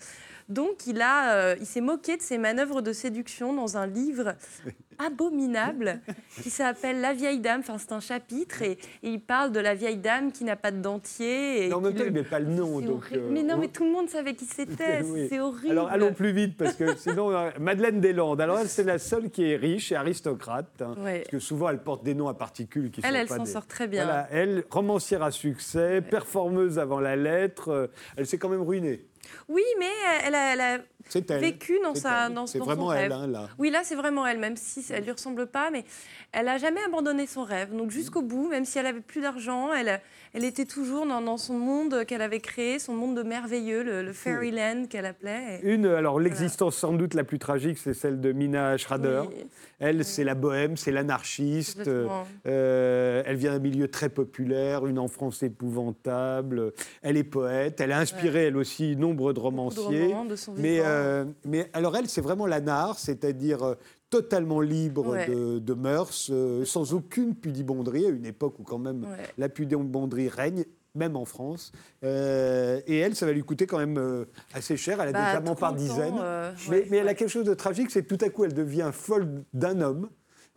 Donc 0.48 0.86
il, 0.86 1.02
a, 1.02 1.34
euh, 1.36 1.56
il 1.60 1.66
s'est 1.66 1.82
moqué 1.82 2.18
de 2.18 2.22
ses 2.22 2.38
manœuvres 2.38 2.82
de 2.82 2.94
séduction 2.94 3.54
dans 3.54 3.78
un 3.78 3.88
livre 3.88 4.36
abominable 5.00 6.00
qui 6.42 6.50
s'appelle 6.50 7.02
La 7.02 7.14
vieille 7.14 7.40
dame. 7.40 7.62
Enfin, 7.62 7.78
c'est 7.78 7.92
un 7.92 8.00
chapitre 8.00 8.62
et, 8.62 8.72
et 9.04 9.10
il 9.10 9.20
parle 9.20 9.52
de 9.52 9.60
la 9.60 9.74
vieille 9.74 9.98
dame 9.98 10.32
qui 10.32 10.44
n'a 10.44 10.56
pas 10.56 10.72
de 10.72 10.80
dentier. 10.82 11.66
Et 11.66 11.70
Mais 11.70 11.90
il 12.06 12.12
met 12.12 12.24
pas 12.24 12.40
le 12.40 12.46
nom. 12.46 12.80
Donc, 12.80 13.06
euh, 13.14 13.28
mais 13.32 13.44
non, 13.44 13.56
on- 13.56 13.58
mais 13.58 13.68
tout 13.70 13.84
le 13.86 13.92
monde 13.92 14.10
savait 14.10 14.36
qui 14.36 14.46
c'était. 14.46 15.02
Oui. 15.06 15.28
C'est 15.30 15.40
horrible. 15.40 15.72
Alors 15.72 15.90
allons 15.90 16.14
plus 16.14 16.32
vite 16.32 16.58
parce 16.58 16.76
que 16.76 16.96
sinon 16.98 17.32
euh, 17.32 17.50
Madeleine 17.60 18.00
Deslandes. 18.00 18.40
Alors 18.42 18.60
elle 18.60 18.70
c'est 18.70 18.84
la 18.84 19.00
seule 19.00 19.30
qui 19.30 19.52
est 19.52 19.56
riche 19.56 19.92
et 19.92 19.96
aristocrate 19.96 20.82
hein, 20.82 20.96
Ouais. 21.04 21.20
parce 21.20 21.30
que 21.30 21.40
souvent 21.40 21.70
elle 21.70 21.80
porte 21.80 22.04
des 22.04 22.14
noms 22.14 22.28
à 22.28 22.34
particules 22.34 22.92
qui 22.92 23.02
Elle, 23.04 23.14
sont 23.14 23.20
elle 23.20 23.28
pas 23.28 23.36
s'en 23.38 23.44
des- 23.44 23.50
sort 23.52 23.68
très 23.68 23.88
bien. 23.88 24.04
Voilà, 24.06 24.28
elle 24.32 24.64
romancière 24.70 25.24
à 25.24 25.32
succès, 25.32 26.02
performeuse 26.02 26.80
avant 26.80 27.00
la 27.00 27.16
lettre. 27.16 27.70
euh, 27.70 27.88
elle 28.18 28.26
s'est 28.28 28.38
quand 28.38 28.50
même 28.50 28.62
ruinée. 28.62 29.06
Oui, 29.50 29.64
mais 29.80 29.86
elle 30.26 30.36
a, 30.36 30.54
elle 30.54 30.62
a 30.62 30.78
C'est 31.10 31.30
elle. 31.32 31.42
vécu 31.42 31.80
dans, 31.84 31.94
C'est 31.96 32.02
sa, 32.02 32.28
elle. 32.28 32.34
dans, 32.34 32.48
C'est 32.48 32.60
dans 32.60 32.66
vraiment 32.66 32.88
son 32.88 32.94
elle 32.94 33.12
rêve. 33.12 33.22
hein, 33.24 33.28
là. 33.28 33.50
Oui, 33.58 33.70
là, 33.70 33.82
c'est 33.84 33.96
vraiment 33.96 34.26
elle, 34.26 34.40
même 34.40 34.56
si 34.58 34.86
elle 34.92 35.04
lui 35.04 35.12
ressemble 35.12 35.48
pas, 35.48 35.70
mais 35.72 35.84
elle 36.32 36.48
a 36.48 36.58
jamais 36.58 36.82
abandonné 36.86 37.28
son 37.28 37.44
rêve. 37.44 37.76
Donc 37.76 37.92
jusqu'au 37.92 38.22
bout, 38.22 38.50
même 38.50 38.66
si 38.66 38.78
elle 38.80 38.86
avait 38.88 39.02
plus 39.02 39.22
d'argent, 39.22 39.74
elle, 39.74 40.02
elle 40.34 40.44
était 40.44 40.66
toujours 40.66 41.06
dans, 41.06 41.22
dans 41.22 41.38
son 41.38 41.58
monde 41.58 42.04
qu'elle 42.06 42.22
avait 42.22 42.40
créé, 42.42 42.80
son 42.80 42.94
monde 42.94 43.16
de 43.16 43.24
merveilleux, 43.24 43.84
le, 43.84 44.02
le 44.04 44.14
fairyland 44.14 44.86
qu'elle 44.90 45.06
appelait. 45.06 45.60
Et- 45.64 45.74
Une, 45.74 45.86
alors 45.86 46.20
l'existence 46.20 46.76
sans 46.76 46.94
doute 46.94 47.14
la 47.14 47.24
plus 47.24 47.40
tragique, 47.40 47.78
c'est 47.78 47.94
celle 47.94 48.20
de 48.20 48.32
Mina 48.32 48.76
Schrader. 48.78 49.24
Oui, 49.30 49.46
Elle, 49.80 50.04
c'est 50.06 50.24
la 50.24 50.36
bohème, 50.36 50.76
c'est 50.78 50.92
l'anarchiste. 50.92 51.78
complètement. 51.80 52.26
Euh, 52.48 53.24
elle 53.26 53.36
vient 53.38 53.52
d'un 53.54 53.60
milieu 53.60 53.88
très 53.90 54.10
populaire, 54.10 54.86
une 54.88 55.00
enfance 55.00 55.42
épouvantable. 55.44 56.74
Elle 57.02 57.18
est 57.18 57.24
poète. 57.24 57.80
Elle 57.82 57.92
a 57.92 58.00
inspiré, 58.00 58.46
elle 58.46 58.58
aussi, 58.58 58.96
nombre 59.16 59.34
de 59.34 59.40
romanciers. 59.40 60.08
romans 60.08 60.26
de 60.26 60.36
son 60.36 60.54
Mais, 60.54 60.80
euh, 60.82 61.26
mais 61.46 61.70
alors 61.74 61.96
elle, 61.98 62.08
c'est 62.08 62.22
vraiment 62.22 62.46
l'anard, 62.46 63.00
c'est-à-dire 63.00 63.64
euh, 63.64 63.76
totalement 64.10 64.62
libre 64.62 65.08
Ouais. 65.08 65.28
de, 65.28 65.60
de 65.60 65.74
mœurs, 65.74 66.30
euh, 66.32 66.64
sans 66.66 66.94
aucune 66.94 67.36
pudibonderie, 67.36 68.06
à 68.06 68.10
une 68.10 68.26
époque 68.26 68.60
où 68.60 68.64
quand 68.64 68.78
même 68.80 69.04
Ouais. 69.04 69.26
la 69.38 69.50
pudibonderie 69.50 70.30
règne, 70.30 70.66
même 70.94 71.16
en 71.18 71.26
France. 71.26 71.72
Euh, 72.04 72.80
et 72.88 72.98
elle, 73.00 73.16
ça 73.16 73.26
va 73.26 73.34
lui 73.34 73.44
coûter 73.44 73.66
quand 73.68 73.78
même 73.80 73.98
euh, 73.98 74.26
assez 74.54 74.78
cher, 74.78 75.02
elle 75.02 75.10
a 75.10 75.12
Bah, 75.12 75.32
des 75.32 75.38
amants 75.38 75.56
par 75.56 75.72
30 75.76 75.80
ans, 75.80 75.84
dizaines. 75.84 76.14
euh, 76.22 76.52
mais, 76.70 76.78
ouais, 76.78 76.88
mais 76.90 76.98
elle 76.98 77.08
a 77.10 77.14
quelque 77.14 77.30
chose 77.30 77.44
de 77.46 77.54
tragique, 77.54 77.92
c'est 77.92 78.04
que 78.04 78.16
tout 78.16 78.24
à 78.24 78.30
coup, 78.30 78.46
elle 78.46 78.54
devient 78.54 78.92
folle 78.94 79.44
d'un 79.54 79.82
homme. 79.82 80.10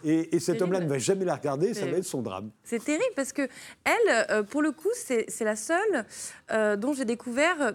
Et, 0.05 0.37
et 0.37 0.39
cet 0.39 0.59
Terrible. 0.59 0.77
homme-là 0.77 0.87
ne 0.87 0.89
va 0.91 0.99
jamais 0.99 1.25
la 1.25 1.35
regarder, 1.35 1.75
ça 1.75 1.85
va 1.87 1.97
être 1.97 2.05
son 2.05 2.23
drame. 2.23 2.51
C'est 2.63 2.85
terrible 2.85 3.03
parce 3.17 3.33
que 3.33 3.49
elle, 3.83 4.45
pour 4.45 4.63
le 4.63 4.71
coup, 4.71 4.91
c'est 4.95 5.25
c'est 5.27 5.45
la 5.45 5.57
seule 5.57 6.05
dont 6.79 6.93
j'ai 6.93 7.05
découvert 7.05 7.73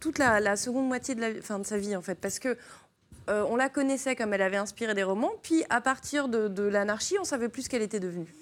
toute, 0.00 0.18
la, 0.18 0.56
seconde 0.56 0.88
moitié 0.88 1.14
de, 1.14 1.20
la, 1.20 1.34
fin, 1.42 1.58
de 1.58 1.66
sa 1.66 1.78
vie, 1.78 1.96
en 1.96 2.02
fait. 2.02 2.16
Parce 2.16 2.38
que 2.38 2.56
euh, 3.30 3.44
on 3.48 3.56
la 3.56 3.68
connaissait 3.68 4.16
comme 4.16 4.34
elle 4.34 4.42
avait 4.42 4.58
inspiré 4.58 4.94
des 4.94 5.02
romans, 5.02 5.32
puis 5.42 5.64
à 5.70 5.80
partir 5.80 6.28
de, 6.28 6.62
l'anarchie, 6.62 7.16
on 7.18 7.24
savait 7.24 7.48
plus 7.48 7.62
ce 7.62 7.68
qu'elle 7.70 7.82
était 7.82 8.00
devenue. 8.00 8.34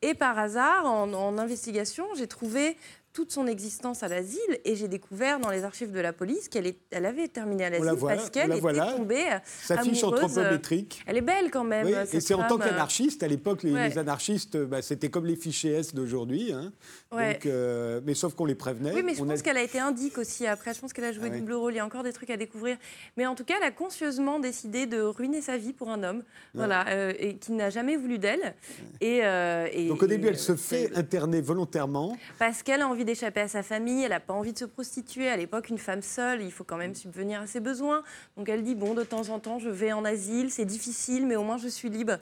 Et 0.00 0.14
par 0.14 0.38
hasard, 0.38 0.86
en 0.86 1.38
investigation, 1.38 2.06
j'ai 2.16 2.26
trouvé 2.26 2.76
toute 3.12 3.32
son 3.32 3.46
existence 3.46 4.02
à 4.02 4.08
l'asile 4.08 4.38
et 4.64 4.76
j'ai 4.76 4.86
découvert 4.88 5.40
dans 5.40 5.50
les 5.50 5.64
archives 5.64 5.90
de 5.90 5.98
la 6.00 6.12
police 6.12 6.48
qu'elle 6.48 6.72
elle 6.90 7.06
avait 7.06 7.26
terminé 7.28 7.64
à 7.64 7.70
l'asile 7.70 7.90
voit, 7.98 8.14
parce 8.14 8.30
qu'elle 8.30 8.48
la 8.50 8.56
était 8.56 8.96
tombée 8.96 9.24
Sa 9.44 9.78
fiche 9.82 10.04
anthropométrique. 10.04 11.02
Elle 11.06 11.16
est 11.16 11.20
belle 11.22 11.50
quand 11.50 11.64
même. 11.64 11.86
Oui, 11.86 11.92
cette 12.04 12.14
et 12.14 12.20
c'est 12.20 12.34
en 12.34 12.46
tant 12.46 12.60
euh, 12.60 12.64
qu'anarchiste, 12.64 13.22
à 13.22 13.28
l'époque, 13.28 13.62
les, 13.64 13.72
ouais. 13.72 13.88
les 13.88 13.98
anarchistes, 13.98 14.56
bah, 14.56 14.80
c'était 14.82 15.08
comme 15.10 15.26
les 15.26 15.36
fichiers 15.36 15.72
S 15.72 15.94
d'aujourd'hui. 15.94 16.52
hein. 16.52 16.72
Ouais. 17.12 17.38
Euh, 17.46 18.00
mais 18.04 18.14
sauf 18.14 18.34
qu'on 18.34 18.44
les 18.44 18.54
prévenait. 18.54 18.92
Oui, 18.94 19.02
mais 19.02 19.14
je 19.14 19.22
On 19.22 19.26
pense 19.26 19.40
a- 19.40 19.42
qu'elle 19.42 19.56
a 19.56 19.62
été 19.62 19.78
indique 19.80 20.16
aussi 20.18 20.46
après. 20.46 20.72
Je 20.74 20.80
pense 20.80 20.92
qu'elle 20.92 21.04
a 21.04 21.12
joué 21.12 21.24
Ah 21.26 21.32
oui. 21.32 21.40
double 21.40 21.54
rôle. 21.54 21.72
Il 21.72 21.76
y 21.76 21.80
a 21.80 21.84
encore 21.86 22.04
des 22.04 22.12
trucs 22.12 22.30
à 22.30 22.36
découvrir. 22.36 22.76
Mais 23.16 23.26
en 23.26 23.34
tout 23.34 23.44
cas, 23.44 23.54
elle 23.58 23.66
a 23.66 23.70
conscieusement 23.72 24.38
décidé 24.38 24.86
de 24.86 25.00
ruiner 25.00 25.40
sa 25.40 25.56
vie 25.56 25.72
pour 25.72 25.90
un 25.90 26.02
homme, 26.04 26.22
voilà, 26.54 26.86
euh, 26.88 27.12
et 27.18 27.34
qui 27.36 27.52
n'a 27.52 27.70
jamais 27.70 27.96
voulu 27.96 28.18
d'elle. 28.18 28.54
Et, 29.00 29.20
euh, 29.24 29.66
et- 29.72 29.88
Donc 29.88 30.02
au 30.02 30.06
début, 30.06 30.26
et, 30.26 30.30
elle 30.30 30.38
se 30.38 30.52
euh, 30.52 30.56
fait 30.56 30.90
interner 30.96 31.40
volontairement. 31.40 32.16
parce 32.38 32.62
qu'elle 32.62 32.82
a 32.82 32.88
envie 32.88 32.99
d'échapper 33.04 33.40
à 33.40 33.48
sa 33.48 33.62
famille. 33.62 34.02
Elle 34.02 34.10
n'a 34.10 34.20
pas 34.20 34.34
envie 34.34 34.52
de 34.52 34.58
se 34.58 34.64
prostituer. 34.64 35.28
À 35.28 35.36
l'époque, 35.36 35.68
une 35.68 35.78
femme 35.78 36.02
seule, 36.02 36.42
il 36.42 36.52
faut 36.52 36.64
quand 36.64 36.76
même 36.76 36.94
subvenir 36.94 37.40
à 37.40 37.46
ses 37.46 37.60
besoins. 37.60 38.02
Donc 38.36 38.48
elle 38.48 38.62
dit 38.62 38.74
bon, 38.74 38.94
de 38.94 39.02
temps 39.02 39.28
en 39.28 39.38
temps, 39.38 39.58
je 39.58 39.70
vais 39.70 39.92
en 39.92 40.04
asile. 40.04 40.50
C'est 40.50 40.64
difficile, 40.64 41.26
mais 41.26 41.36
au 41.36 41.42
moins 41.42 41.58
je 41.58 41.68
suis 41.68 41.88
libre. 41.88 42.18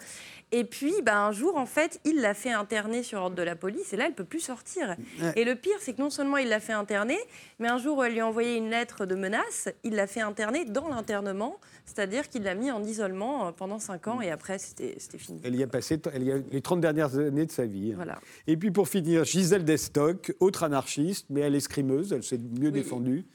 Et 0.51 0.65
puis, 0.65 0.95
bah, 1.03 1.19
un 1.27 1.33
jour, 1.33 1.57
en 1.57 1.67
fait, 1.67 2.01
il 2.05 2.21
l'a 2.21 2.33
fait 2.35 2.53
interner 2.53 3.03
sur 3.03 3.21
ordre 3.21 3.37
de 3.37 3.43
la 3.43 3.55
police, 3.55 3.93
et 3.93 3.97
là, 3.97 4.07
elle 4.07 4.15
peut 4.15 4.25
plus 4.25 4.41
sortir. 4.41 4.97
Ouais. 5.21 5.33
Et 5.37 5.45
le 5.45 5.55
pire, 5.55 5.77
c'est 5.81 5.93
que 5.93 6.01
non 6.01 6.09
seulement 6.11 6.39
il 6.39 6.49
l'a 6.49 6.61
fait 6.61 6.73
interner, 6.73 7.19
mais 7.59 7.69
un 7.69 7.77
jour 7.79 7.99
où 7.99 8.03
elle 8.03 8.13
lui 8.13 8.21
a 8.21 8.27
envoyé 8.27 8.57
une 8.57 8.71
lettre 8.71 9.05
de 9.05 9.15
menace, 9.15 9.69
il 9.85 9.95
l'a 9.95 10.07
fait 10.07 10.23
interner 10.23 10.65
dans 10.65 10.89
l'internement, 10.89 11.59
c'est-à-dire 11.85 12.29
qu'il 12.31 12.45
l'a 12.45 12.55
mis 12.55 12.71
en 12.71 12.83
isolement 12.83 13.49
euh, 13.49 13.53
pendant 13.53 13.79
5 13.79 14.09
ans, 14.09 14.21
et 14.23 14.31
après, 14.31 14.59
c'était 14.59 14.97
fini. 15.19 15.41
Elle 15.45 15.57
y 15.57 15.63
a 15.63 15.67
passé 15.67 16.01
elle 16.15 16.23
y 16.23 16.33
a 16.33 16.39
les 16.51 16.63
30 16.63 16.81
dernières 16.81 17.17
années 17.19 17.45
de 17.47 17.53
sa 17.53 17.67
vie. 17.67 17.91
hein. 17.93 17.97
Voilà. 17.97 18.19
Et 18.47 18.57
puis 18.57 18.71
pour 18.71 18.89
finir, 18.89 19.25
Gisèle 19.25 19.65
Destock, 19.65 20.35
autre 20.41 20.63
anarchiste, 20.63 21.27
mais 21.31 21.41
elle 21.43 21.55
est 21.55 21.61
scrimeuse, 21.61 22.13
elle 22.13 22.23
s'est 22.23 22.39
mieux 22.39 22.71
défendue. 22.71 23.27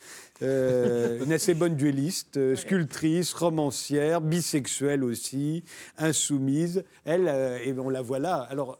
Euh, 0.44 1.24
une 1.24 1.32
assez 1.34 1.54
bonne 1.54 1.76
duelliste, 1.76 2.38
euh, 2.38 2.56
sculptrice, 2.56 3.34
romancière, 3.34 4.22
bisexuelle 4.22 5.04
aussi, 5.04 5.64
insoumise. 5.98 6.84
Elle, 7.06 7.28
euh, 7.28 7.60
et 7.64 7.74
on 7.74 7.90
la 7.90 8.02
voit 8.02 8.20
là. 8.20 8.48
Alors, 8.50 8.80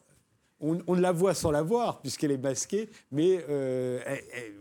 on, 0.60 0.80
on 0.88 0.94
la 0.94 1.12
voit 1.12 1.34
sans 1.34 1.52
la 1.52 1.62
voir, 1.62 2.02
puisqu'elle 2.02 2.32
est 2.32 2.38
masquée, 2.38 2.90
mais 3.12 3.44
euh, 3.50 4.00
elle, 4.06 4.24
elle, 4.34 4.54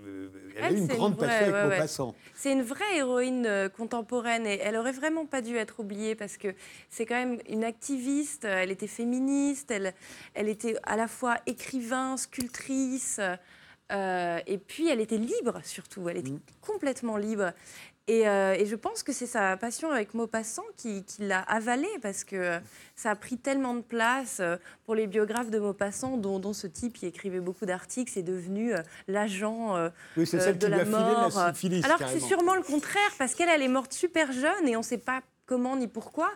elle 0.57 0.65
a 0.65 0.73
eu 0.73 0.77
une 0.77 0.87
grande 0.89 1.13
une 1.13 1.19
vraie, 1.19 1.29
passion 1.29 1.45
avec 1.45 1.55
ouais, 1.55 1.63
ouais. 1.63 1.77
Maupassant. 1.77 2.15
C'est 2.35 2.53
une 2.53 2.63
vraie 2.63 2.97
héroïne 2.97 3.47
euh, 3.47 3.69
contemporaine 3.69 4.47
et 4.47 4.59
elle 4.59 4.77
aurait 4.77 4.93
vraiment 4.93 5.27
pas 5.27 5.43
dû 5.43 5.57
être 5.57 5.79
oubliée 5.81 6.17
parce 6.17 6.37
que 6.37 6.55
c'est 6.91 7.07
quand 7.07 7.15
même 7.15 7.39
une 7.49 7.63
activiste, 7.63 8.45
elle 8.45 8.73
était 8.73 8.89
féministe, 8.89 9.71
elle, 9.71 9.95
elle 10.35 10.49
était 10.49 10.77
à 10.83 10.97
la 10.97 11.07
fois 11.07 11.37
écrivain, 11.47 12.17
sculptrice, 12.17 13.21
euh, 13.93 14.41
et 14.47 14.59
puis 14.59 14.89
elle 14.89 15.01
était 15.01 15.19
libre 15.19 15.61
surtout, 15.65 16.09
elle 16.09 16.19
était 16.19 16.33
complètement 16.61 17.17
libre. 17.17 17.53
Et, 18.09 18.27
euh, 18.27 18.55
et 18.55 18.67
je 18.67 18.75
pense 18.75 19.05
que 19.05 19.13
c'est 19.13 19.27
sa 19.27 19.57
passion 19.57 19.91
avec 19.91 20.15
Maupassant 20.15 20.65
qui, 20.77 21.05
qui 21.05 21.23
l'a 21.23 21.41
avalée 21.41 21.87
parce 22.01 22.25
que 22.25 22.59
ça 23.03 23.11
a 23.11 23.17
pris 23.17 23.37
tellement 23.37 23.75
de 23.75 23.81
place 23.81 24.39
euh, 24.41 24.57
pour 24.85 24.95
les 24.95 25.07
biographes 25.09 25.51
de 25.51 25.59
Maupassant, 25.59 26.17
dont, 26.17 26.39
dont 26.39 26.53
ce 26.53 26.67
type 26.69 26.93
qui 26.93 27.07
écrivait 27.07 27.41
beaucoup 27.41 27.67
d'articles, 27.67 28.13
c'est 28.13 28.23
devenu 28.23 28.73
euh, 28.75 28.79
l'agent 29.09 29.77
euh, 29.77 29.89
Oui, 30.17 30.29
euh, 30.35 30.53
de 30.53 30.67
la 30.69 30.79
filé 30.85 30.85
de 30.87 30.91
mort. 30.91 31.33
la 31.37 31.53
syphilis. 31.53 31.85
Alors 31.85 31.99
que 31.99 32.07
c'est 32.09 32.21
sûrement 32.21 32.55
le 32.55 32.63
contraire, 32.63 33.11
parce 33.19 33.35
qu'elle, 33.35 33.49
elle 33.49 33.63
est 33.63 33.69
morte 33.69 33.93
super 33.93 34.31
jeune 34.33 34.69
et 34.69 34.77
on 34.77 34.81
ne 34.81 34.85
sait 34.85 34.99
pas 34.99 35.21
comment 35.47 35.77
ni 35.77 35.89
pourquoi. 35.89 36.31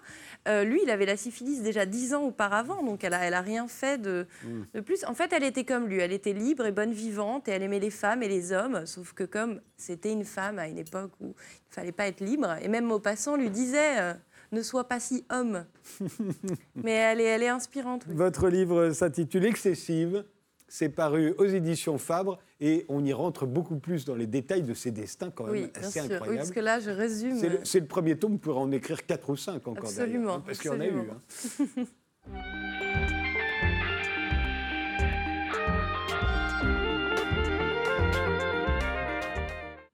Euh, 0.48 0.64
lui, 0.64 0.80
il 0.82 0.90
avait 0.90 1.06
la 1.06 1.16
syphilis 1.16 1.62
déjà 1.62 1.86
dix 1.86 2.12
ans 2.12 2.22
auparavant, 2.24 2.82
donc 2.82 3.04
elle 3.04 3.14
a, 3.14 3.20
elle 3.24 3.34
a 3.34 3.40
rien 3.40 3.68
fait 3.68 4.02
de, 4.02 4.26
Mm. 4.44 4.62
de 4.74 4.80
plus. 4.80 5.04
En 5.04 5.14
fait, 5.14 5.32
elle 5.32 5.44
était 5.44 5.64
comme 5.64 5.86
lui, 5.86 6.00
elle 6.00 6.12
était 6.12 6.32
libre 6.32 6.66
et 6.66 6.72
bonne 6.72 6.92
vivante 6.92 7.46
et 7.48 7.52
elle 7.52 7.62
aimait 7.62 7.78
les 7.78 7.90
femmes 7.90 8.22
et 8.24 8.28
les 8.28 8.52
hommes, 8.52 8.84
sauf 8.86 9.12
que 9.12 9.22
comme 9.24 9.60
c'était 9.76 10.12
une 10.12 10.24
femme 10.24 10.58
à 10.58 10.66
une 10.66 10.78
époque 10.78 11.12
où 11.20 11.26
il 11.28 11.28
ne 11.70 11.74
fallait 11.74 11.92
pas 11.92 12.08
être 12.08 12.20
libre, 12.20 12.56
et 12.60 12.68
même 12.68 12.84
Maupassant 12.84 13.36
lui 13.36 13.48
disait 13.50 14.00
euh, 14.00 14.14
ne 14.52 14.62
sois 14.62 14.84
pas 14.88 15.00
si 15.00 15.24
homme. 15.30 15.64
Mais 16.74 16.92
elle 16.92 17.20
est, 17.20 17.24
elle 17.24 17.42
est 17.42 17.48
inspirante. 17.48 18.04
oui. 18.08 18.14
Votre 18.14 18.48
livre 18.48 18.90
s'intitule 18.90 19.44
Excessive. 19.46 20.24
C'est 20.68 20.88
paru 20.88 21.32
aux 21.38 21.44
éditions 21.44 21.96
Fabre 21.96 22.38
et 22.60 22.84
on 22.88 23.04
y 23.04 23.12
rentre 23.12 23.46
beaucoup 23.46 23.76
plus 23.78 24.04
dans 24.04 24.16
les 24.16 24.26
détails 24.26 24.64
de 24.64 24.74
ses 24.74 24.90
destins 24.90 25.30
quand 25.30 25.44
même 25.44 25.52
Oui, 25.52 25.70
bien 25.72 25.88
assez 25.88 26.00
sûr. 26.00 26.24
Oui, 26.28 26.36
parce 26.36 26.50
que 26.50 26.58
là, 26.58 26.80
je 26.80 26.90
résume. 26.90 27.38
C'est 27.38 27.48
le, 27.48 27.80
le 27.80 27.86
premier 27.86 28.18
tome, 28.18 28.32
vous 28.32 28.38
pourrez 28.38 28.58
en 28.58 28.72
écrire 28.72 29.06
4 29.06 29.30
ou 29.30 29.36
5 29.36 29.54
encore 29.68 29.76
Absolument, 29.90 30.34
hein, 30.34 30.42
parce 30.44 30.58
qu'il 30.58 30.72
y 30.72 30.74
en 30.74 30.80
a 30.80 30.86
eu. 30.86 30.92
hein. 30.98 31.84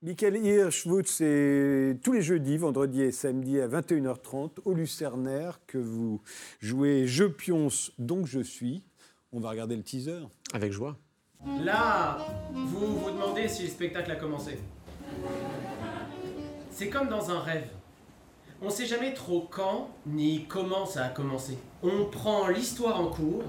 Michael 0.05 0.45
Hirschwood, 0.45 1.07
c'est 1.07 1.97
tous 2.03 2.13
les 2.13 2.23
jeudis, 2.23 2.57
vendredis 2.57 3.03
et 3.03 3.13
samedis 3.13 3.61
à 3.61 3.69
21h30 3.69 4.51
au 4.65 4.75
Lucernaire 4.75 5.61
que 5.69 5.79
vous 5.79 6.21
jouez 6.59 7.07
Je 7.07 7.23
pionce, 7.23 7.93
donc 8.01 8.27
je 8.27 8.41
suis. 8.41 8.83
On 9.31 9.39
va 9.39 9.51
regarder 9.51 9.77
le 9.77 9.85
teaser. 9.85 10.19
Avec 10.53 10.73
joie. 10.73 10.97
Là, 11.63 12.19
vous 12.53 12.99
vous 12.99 13.11
demandez 13.13 13.47
si 13.47 13.63
le 13.63 13.69
spectacle 13.69 14.11
a 14.11 14.17
commencé. 14.17 14.59
C'est 16.73 16.89
comme 16.89 17.09
dans 17.09 17.31
un 17.31 17.39
rêve. 17.39 17.69
On 18.61 18.71
sait 18.71 18.87
jamais 18.87 19.15
trop 19.15 19.47
quand 19.49 19.89
ni 20.05 20.47
comment 20.47 20.85
ça 20.85 21.05
a 21.05 21.09
commencé. 21.11 21.57
On 21.85 22.07
prend 22.07 22.49
l'histoire 22.49 23.01
en 23.01 23.07
cours, 23.07 23.45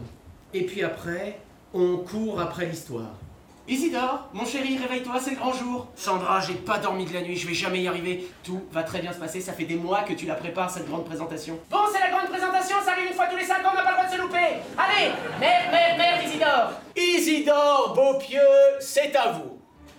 et 0.53 0.67
puis 0.67 0.83
après, 0.83 1.39
on 1.73 1.97
court 1.97 2.39
après 2.39 2.67
l'histoire. 2.67 3.17
Isidore, 3.65 4.27
mon 4.33 4.45
chéri, 4.45 4.77
réveille-toi, 4.77 5.15
c'est 5.21 5.29
le 5.29 5.35
grand 5.37 5.53
jour. 5.53 5.87
Sandra, 5.95 6.41
j'ai 6.41 6.55
pas 6.55 6.79
dormi 6.79 7.05
de 7.05 7.13
la 7.13 7.21
nuit, 7.21 7.37
je 7.37 7.47
vais 7.47 7.53
jamais 7.53 7.81
y 7.81 7.87
arriver. 7.87 8.27
Tout 8.43 8.61
va 8.73 8.83
très 8.83 8.99
bien 8.99 9.13
se 9.13 9.19
passer, 9.19 9.39
ça 9.39 9.53
fait 9.53 9.63
des 9.63 9.77
mois 9.77 10.01
que 10.01 10.11
tu 10.11 10.25
la 10.25 10.35
prépares, 10.35 10.69
cette 10.69 10.85
grande 10.85 11.05
présentation. 11.05 11.57
Bon, 11.71 11.77
c'est 11.89 11.99
la 11.99 12.09
grande 12.09 12.27
présentation, 12.29 12.75
ça 12.83 12.91
arrive 12.91 13.07
une 13.07 13.13
fois 13.13 13.27
tous 13.27 13.37
les 13.37 13.45
cinq 13.45 13.65
ans, 13.65 13.69
on 13.71 13.75
n'a 13.77 13.83
pas 13.83 13.91
le 13.91 13.95
droit 13.95 14.05
de 14.05 14.11
se 14.11 14.21
louper. 14.21 14.59
Allez, 14.77 15.11
merde, 15.39 15.71
merde, 15.71 15.97
merde, 15.97 16.21
Isidore. 16.25 16.71
Isidore 16.97 17.93
Beaupieux, 17.95 18.39
c'est 18.81 19.15
à 19.15 19.31
vous. 19.31 19.57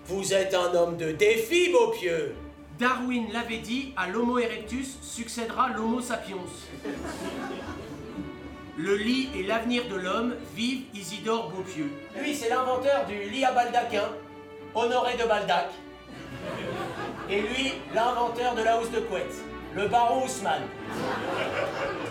Vous 0.09 0.35
êtes 0.35 0.53
un 0.53 0.75
homme 0.75 0.99
de 0.99 1.13
défi, 1.13 1.71
Beaupieux. 1.73 2.35
Darwin 2.79 3.33
l'avait 3.33 3.59
dit, 3.59 3.95
à 3.97 4.09
l'Homo 4.09 4.39
erectus 4.39 4.99
succédera 5.01 5.71
l'Homo 5.71 6.03
sapiens. 6.03 6.37
Le 8.77 8.97
lit 8.97 9.29
et 9.37 9.45
l'avenir 9.45 9.85
de 9.89 9.95
l'homme, 9.95 10.35
vive 10.57 10.83
Isidore 10.95 11.51
Beaupieux. 11.51 11.93
Lui, 12.21 12.35
c'est 12.35 12.49
l'inventeur 12.49 13.07
du 13.07 13.31
lit 13.31 13.45
à 13.45 13.53
baldaquin, 13.53 14.09
Honoré 14.75 15.17
de 15.17 15.23
Baldac. 15.29 15.71
Et 17.31 17.41
lui, 17.41 17.75
l'inventeur 17.95 18.57
de 18.57 18.63
la 18.65 18.81
housse 18.81 18.91
de 18.91 18.99
couette, 18.99 19.37
le 19.77 19.87
baron 19.87 20.25
Haussmann. 20.25 20.63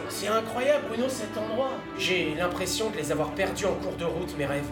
C'est 0.07 0.29
incroyable, 0.29 0.85
Bruno, 0.87 1.09
cet 1.09 1.37
endroit. 1.37 1.71
J'ai 1.97 2.33
l'impression 2.35 2.89
de 2.91 2.95
les 2.95 3.11
avoir 3.11 3.31
perdus 3.31 3.65
en 3.65 3.73
cours 3.73 3.97
de 3.97 4.05
route, 4.05 4.37
mes 4.37 4.45
rêves. 4.45 4.63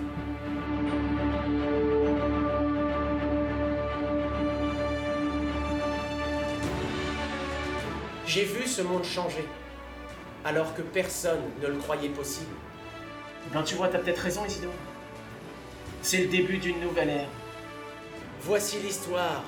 J'ai 8.25 8.45
vu 8.45 8.65
ce 8.65 8.81
monde 8.81 9.03
changer, 9.03 9.45
alors 10.45 10.73
que 10.73 10.81
personne 10.81 11.41
ne 11.61 11.67
le 11.67 11.77
croyait 11.77 12.09
possible. 12.09 12.55
Ben 13.53 13.63
tu 13.63 13.75
vois, 13.75 13.87
t'as 13.87 13.99
peut-être 13.99 14.19
raison, 14.19 14.45
Isidore. 14.45 14.71
C'est 16.01 16.17
le 16.17 16.27
début 16.27 16.57
d'une 16.57 16.79
nouvelle 16.79 17.09
ère. 17.09 17.27
Voici 18.41 18.79
l'histoire 18.79 19.43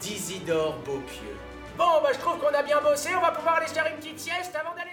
d'Isidore 0.00 0.76
Beaupieux. 0.84 1.36
Bon, 1.78 2.02
bah 2.02 2.10
je 2.12 2.18
trouve 2.18 2.38
qu'on 2.38 2.54
a 2.54 2.62
bien 2.62 2.80
bossé, 2.80 3.10
on 3.16 3.20
va 3.20 3.32
pouvoir 3.32 3.56
aller 3.56 3.66
se 3.66 3.72
faire 3.72 3.86
une 3.86 3.96
petite 3.96 4.18
sieste 4.18 4.54
avant 4.54 4.74
d'aller. 4.76 4.83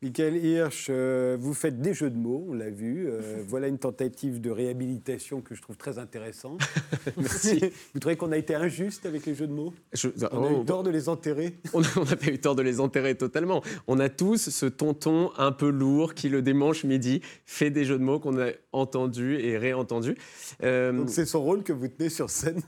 Michael 0.00 0.36
Hirsch, 0.36 0.86
euh, 0.90 1.36
vous 1.40 1.54
faites 1.54 1.80
des 1.80 1.92
jeux 1.92 2.10
de 2.10 2.16
mots, 2.16 2.46
on 2.48 2.52
l'a 2.52 2.70
vu. 2.70 3.08
Euh, 3.08 3.42
voilà 3.48 3.66
une 3.66 3.78
tentative 3.78 4.40
de 4.40 4.48
réhabilitation 4.48 5.40
que 5.40 5.56
je 5.56 5.60
trouve 5.62 5.76
très 5.76 5.98
intéressante. 5.98 6.60
Merci. 7.16 7.60
Vous 7.92 7.98
trouvez 7.98 8.14
qu'on 8.14 8.30
a 8.30 8.36
été 8.36 8.54
injuste 8.54 9.06
avec 9.06 9.26
les 9.26 9.34
jeux 9.34 9.48
de 9.48 9.52
mots? 9.52 9.74
Je- 9.92 10.10
On 10.30 10.44
a 10.44 10.50
oh, 10.52 10.62
eu 10.62 10.64
tort 10.64 10.84
de 10.84 10.90
les 10.90 11.08
enterrer 11.08 11.56
On 11.74 11.80
n'a 11.80 12.14
pas 12.16 12.30
eu 12.30 12.38
tort 12.38 12.54
de 12.54 12.62
les 12.62 12.78
enterrer 12.78 13.16
totalement. 13.16 13.60
On 13.88 13.98
a 13.98 14.08
tous 14.08 14.50
ce 14.50 14.66
tonton 14.66 15.32
un 15.36 15.50
peu 15.50 15.68
lourd 15.68 16.14
qui, 16.14 16.28
le 16.28 16.42
dimanche 16.42 16.84
midi, 16.84 17.20
fait 17.44 17.70
des 17.70 17.84
jeux 17.84 17.98
de 17.98 18.04
mots 18.04 18.20
qu'on 18.20 18.40
a 18.40 18.50
entendus 18.70 19.40
et 19.40 19.58
réentendus. 19.58 20.16
Euh, 20.62 20.92
Donc 20.92 21.10
c'est 21.10 21.26
son 21.26 21.42
rôle 21.42 21.64
que 21.64 21.72
vous 21.72 21.88
tenez 21.88 22.08
sur 22.08 22.30
scène. 22.30 22.60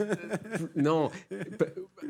non, 0.74 1.10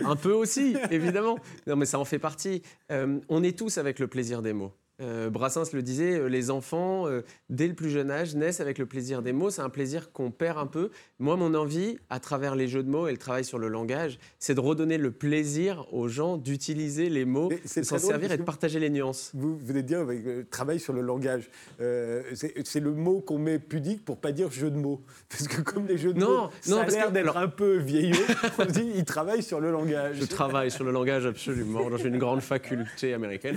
un 0.02 0.16
peu 0.16 0.32
aussi, 0.32 0.76
évidemment. 0.90 1.38
Non, 1.66 1.76
mais 1.76 1.84
ça 1.84 1.98
en 1.98 2.06
fait 2.06 2.18
partie. 2.18 2.62
On 2.88 3.42
est 3.42 3.58
tous 3.58 3.76
avec 3.76 3.98
le 3.98 4.06
plaisir 4.06 4.40
des 4.40 4.54
mots. 4.54 4.72
Euh, 5.00 5.30
Brassens 5.30 5.72
le 5.72 5.82
disait, 5.82 6.18
euh, 6.18 6.26
les 6.28 6.50
enfants, 6.50 7.06
euh, 7.06 7.22
dès 7.48 7.66
le 7.66 7.74
plus 7.74 7.90
jeune 7.90 8.10
âge, 8.10 8.34
naissent 8.34 8.60
avec 8.60 8.78
le 8.78 8.86
plaisir 8.86 9.22
des 9.22 9.32
mots. 9.32 9.50
C'est 9.50 9.62
un 9.62 9.70
plaisir 9.70 10.12
qu'on 10.12 10.30
perd 10.30 10.58
un 10.58 10.66
peu. 10.66 10.90
Moi, 11.18 11.36
mon 11.36 11.54
envie, 11.54 11.98
à 12.10 12.20
travers 12.20 12.54
les 12.54 12.68
jeux 12.68 12.82
de 12.82 12.90
mots 12.90 13.08
et 13.08 13.12
le 13.12 13.18
travail 13.18 13.44
sur 13.44 13.58
le 13.58 13.68
langage, 13.68 14.18
c'est 14.38 14.54
de 14.54 14.60
redonner 14.60 14.98
le 14.98 15.10
plaisir 15.10 15.86
aux 15.92 16.08
gens 16.08 16.36
d'utiliser 16.36 17.08
les 17.08 17.24
mots, 17.24 17.48
de 17.50 17.82
s'en 17.82 17.98
servir 17.98 18.32
et 18.32 18.36
de 18.36 18.42
partager 18.42 18.78
les 18.78 18.90
nuances. 18.90 19.30
Vous 19.34 19.56
venez 19.58 19.82
de 19.82 19.88
dire 19.88 20.00
avec 20.00 20.24
le 20.24 20.44
travail 20.44 20.80
sur 20.80 20.92
le 20.92 21.00
langage. 21.00 21.50
Euh, 21.80 22.22
c'est 22.32 22.80
le 22.80 22.92
mot 22.92 23.20
qu'on 23.20 23.38
met 23.38 23.58
pudique 23.58 24.04
pour 24.04 24.18
pas 24.18 24.32
dire 24.32 24.50
jeu 24.50 24.70
de 24.70 24.76
mots. 24.76 25.00
Parce 25.28 25.48
que 25.48 25.60
comme 25.62 25.86
les 25.86 25.98
jeux 25.98 26.12
de 26.12 26.18
Non, 26.18 26.28
mots, 26.28 26.50
non, 26.68 26.76
ça 26.76 26.82
a 26.82 26.86
l'air 26.86 27.12
d'être 27.12 27.36
un 27.36 27.48
peu 27.48 27.76
vieillot, 27.78 28.16
on 28.58 28.64
dit 28.66 28.90
il 28.94 29.04
travaille 29.04 29.42
sur 29.42 29.60
le 29.60 29.70
langage. 29.70 30.16
Je 30.20 30.26
travaille 30.26 30.70
sur 30.70 30.84
le 30.84 30.90
langage 30.90 31.26
absolument. 31.26 31.96
J'ai 31.96 32.08
une 32.08 32.18
grande 32.18 32.40
faculté 32.40 33.14
américaine. 33.14 33.56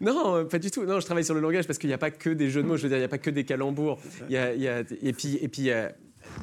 Non, 0.00 0.45
pas 0.46 0.58
du 0.58 0.70
tout. 0.70 0.84
Non, 0.84 1.00
je 1.00 1.04
travaille 1.06 1.24
sur 1.24 1.34
le 1.34 1.40
langage 1.40 1.66
parce 1.66 1.78
qu'il 1.78 1.88
n'y 1.88 1.94
a 1.94 1.98
pas 1.98 2.10
que 2.10 2.30
des 2.30 2.48
jeux 2.50 2.62
de 2.62 2.68
mots. 2.68 2.76
Je 2.76 2.82
veux 2.84 2.88
dire, 2.88 2.96
il 2.98 3.00
n'y 3.00 3.04
a 3.04 3.08
pas 3.08 3.18
que 3.18 3.30
des 3.30 3.44
calembours. 3.44 3.98
Il 4.28 4.32
y 4.34 4.36
a, 4.38 4.54
il 4.54 4.60
y 4.62 4.68
a- 4.68 4.80
et 5.02 5.12
puis, 5.12 5.38
et 5.40 5.48
puis 5.48 5.62
il 5.62 5.66
y 5.66 5.72
a- 5.72 5.94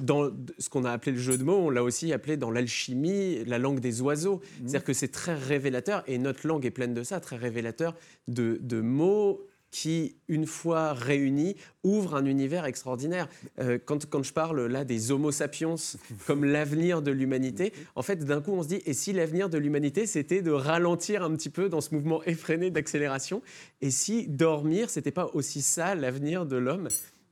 dans 0.02 0.32
ce 0.60 0.70
qu'on 0.70 0.86
a 0.86 0.92
appelé 0.92 1.12
le 1.12 1.18
jeu 1.18 1.38
de 1.38 1.44
mots, 1.44 1.58
on 1.58 1.70
l'a 1.70 1.84
aussi 1.84 2.14
appelé 2.14 2.38
dans 2.38 2.52
l'alchimie 2.52 3.44
la 3.46 3.58
langue 3.58 3.80
des 3.82 4.02
oiseaux. 4.02 4.42
C'est-à-dire 4.60 4.84
que 4.86 4.94
c'est 4.94 5.10
très 5.10 5.36
révélateur, 5.36 6.04
et 6.08 6.18
notre 6.18 6.48
langue 6.48 6.66
est 6.66 6.72
pleine 6.72 6.94
de 6.94 7.04
ça, 7.04 7.20
très 7.20 7.36
révélateur 7.36 7.94
de, 8.30 8.58
de 8.62 8.80
mots 8.82 9.42
qui, 9.74 10.18
une 10.28 10.46
fois 10.46 10.94
réunis, 10.94 11.56
ouvrent 11.84 12.16
un 12.16 12.26
univers 12.26 12.66
extraordinaire. 12.66 13.28
Euh, 13.60 13.80
quand, 13.84 14.06
quand 14.06 14.22
je 14.22 14.32
parle 14.32 14.68
là 14.68 14.86
des 14.86 15.12
Homo 15.12 15.32
sapiens 15.32 15.74
comme 16.28 16.46
l'avenir 16.46 17.02
de 17.02 17.10
l'humanité, 17.10 17.74
en 17.96 18.04
fait, 18.04 18.24
d'un 18.24 18.40
coup, 18.40 18.52
on 18.52 18.62
se 18.62 18.68
dit, 18.68 18.82
et 18.86 18.94
si 18.94 19.14
l'avenir 19.14 19.50
de 19.50 19.58
l'humanité, 19.58 20.06
c'était 20.06 20.44
de 20.44 20.52
ralentir 20.52 21.24
un 21.24 21.32
petit 21.32 21.50
peu 21.50 21.70
dans 21.70 21.82
ce 21.82 21.96
mouvement 21.96 22.24
effréné 22.24 22.70
d'accélération? 22.70 23.42
Et 23.82 23.90
si 23.90 24.28
dormir, 24.28 24.92
c'était 24.92 25.12
pas 25.12 25.32
aussi 25.34 25.64
ça 25.64 25.96
l'avenir 25.96 26.46
de 26.46 26.56
l'homme? 26.56 26.88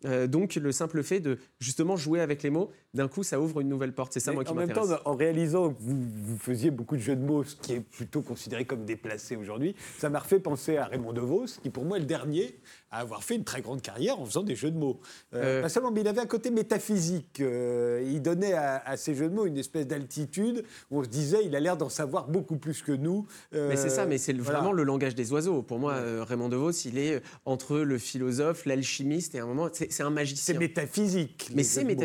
Euh, 0.06 0.26
donc 0.26 0.56
le 0.56 0.72
simple 0.72 1.04
fait 1.04 1.20
de 1.20 1.38
justement 1.60 1.96
jouer 1.96 2.22
avec 2.22 2.42
les 2.42 2.50
mots, 2.50 2.72
d'un 2.94 3.08
coup 3.08 3.24
ça 3.24 3.39
ouvre 3.39 3.62
une 3.62 3.70
nouvelle 3.70 3.94
porte. 3.94 4.14
C'est 4.14 4.20
ça 4.20 4.32
Mais 4.32 4.36
moi 4.36 4.44
qui 4.44 4.52
en 4.52 4.56
même 4.56 4.70
temps, 4.72 4.82
m'intéresse. 4.82 5.02
en 5.06 5.16
réalisant 5.16 5.70
que 5.74 5.82
vous, 5.82 5.98
vous 6.24 6.38
faisiez 6.38 6.72
beaucoup 6.72 6.96
de 6.98 7.02
jeux 7.02 7.16
de 7.16 7.24
mots, 7.24 7.44
ce 7.44 7.56
qui 7.56 7.74
est 7.74 7.80
plutôt 7.80 8.22
considéré 8.22 8.66
comme 8.66 8.86
déplacé 8.86 9.36
aujourd'hui, 9.36 9.76
ça 9.98 10.10
m'a 10.10 10.20
refait 10.20 10.39
penser 10.39 10.78
à 10.78 10.86
Raymond 10.86 11.14
DeVos, 11.14 11.46
qui 11.62 11.70
pour 11.70 11.86
moi 11.86 11.98
est 11.98 12.02
le 12.02 12.06
dernier 12.06 12.56
à 12.94 12.98
avoir 13.00 13.24
fait 13.24 13.36
une 13.36 13.46
très 13.46 13.62
grande 13.62 13.82
carrière 13.82 14.20
en 14.20 14.26
faisant 14.26 14.44
des 14.44 14.56
jeux 14.56 14.72
de 14.72 14.78
mots. 14.78 15.00
Euh, 15.34 15.42
Euh. 15.42 15.62
Pas 15.62 15.70
seulement, 15.70 15.92
mais 15.92 16.02
il 16.02 16.08
avait 16.08 16.20
un 16.22 16.26
côté 16.26 16.52
métaphysique. 16.52 17.39
Euh, 17.39 18.04
il 18.06 18.22
donnait 18.22 18.54
à, 18.54 18.78
à 18.86 18.98
ces 18.98 19.16
jeux 19.16 19.30
de 19.30 19.34
mots 19.34 19.46
une 19.46 19.58
espèce 19.58 19.88
d'altitude 19.88 20.64
où 20.92 21.00
on 21.00 21.04
se 21.04 21.10
disait 21.10 21.39
il 21.46 21.56
a 21.56 21.60
l'air 21.60 21.78
d'en 21.78 21.89
savoir 21.89 22.28
beaucoup 22.28 22.58
plus 22.58 22.82
que 22.82 22.92
nous. 22.92 23.26
Mais 23.54 23.76
c'est 23.76 23.89
ça, 23.89 24.06
mais 24.06 24.18
c'est 24.18 24.34
voilà. 24.34 24.60
vraiment 24.60 24.74
le 24.74 24.84
langage 24.84 25.16
des 25.16 25.32
oiseaux. 25.32 25.62
Pour 25.62 25.80
moi, 25.80 25.96
Raymond 26.24 26.50
DeVos, 26.50 26.72
il 26.86 26.98
est 26.98 27.22
entre 27.46 27.78
le 27.78 27.98
philosophe, 27.98 28.66
l'alchimiste 28.66 29.36
et 29.36 29.39
à 29.39 29.44
un 29.44 29.48
moment, 29.48 29.70
c'est 29.72 29.92
c'est 29.92 30.04
un 30.04 30.08
C'est 30.08 30.14
magicien. 30.14 30.60
métaphysique. 30.60 31.50
Mais 31.56 31.64
c'est 31.64 31.82
jeux 31.82 31.88
de 31.88 31.94
mots. 31.96 32.02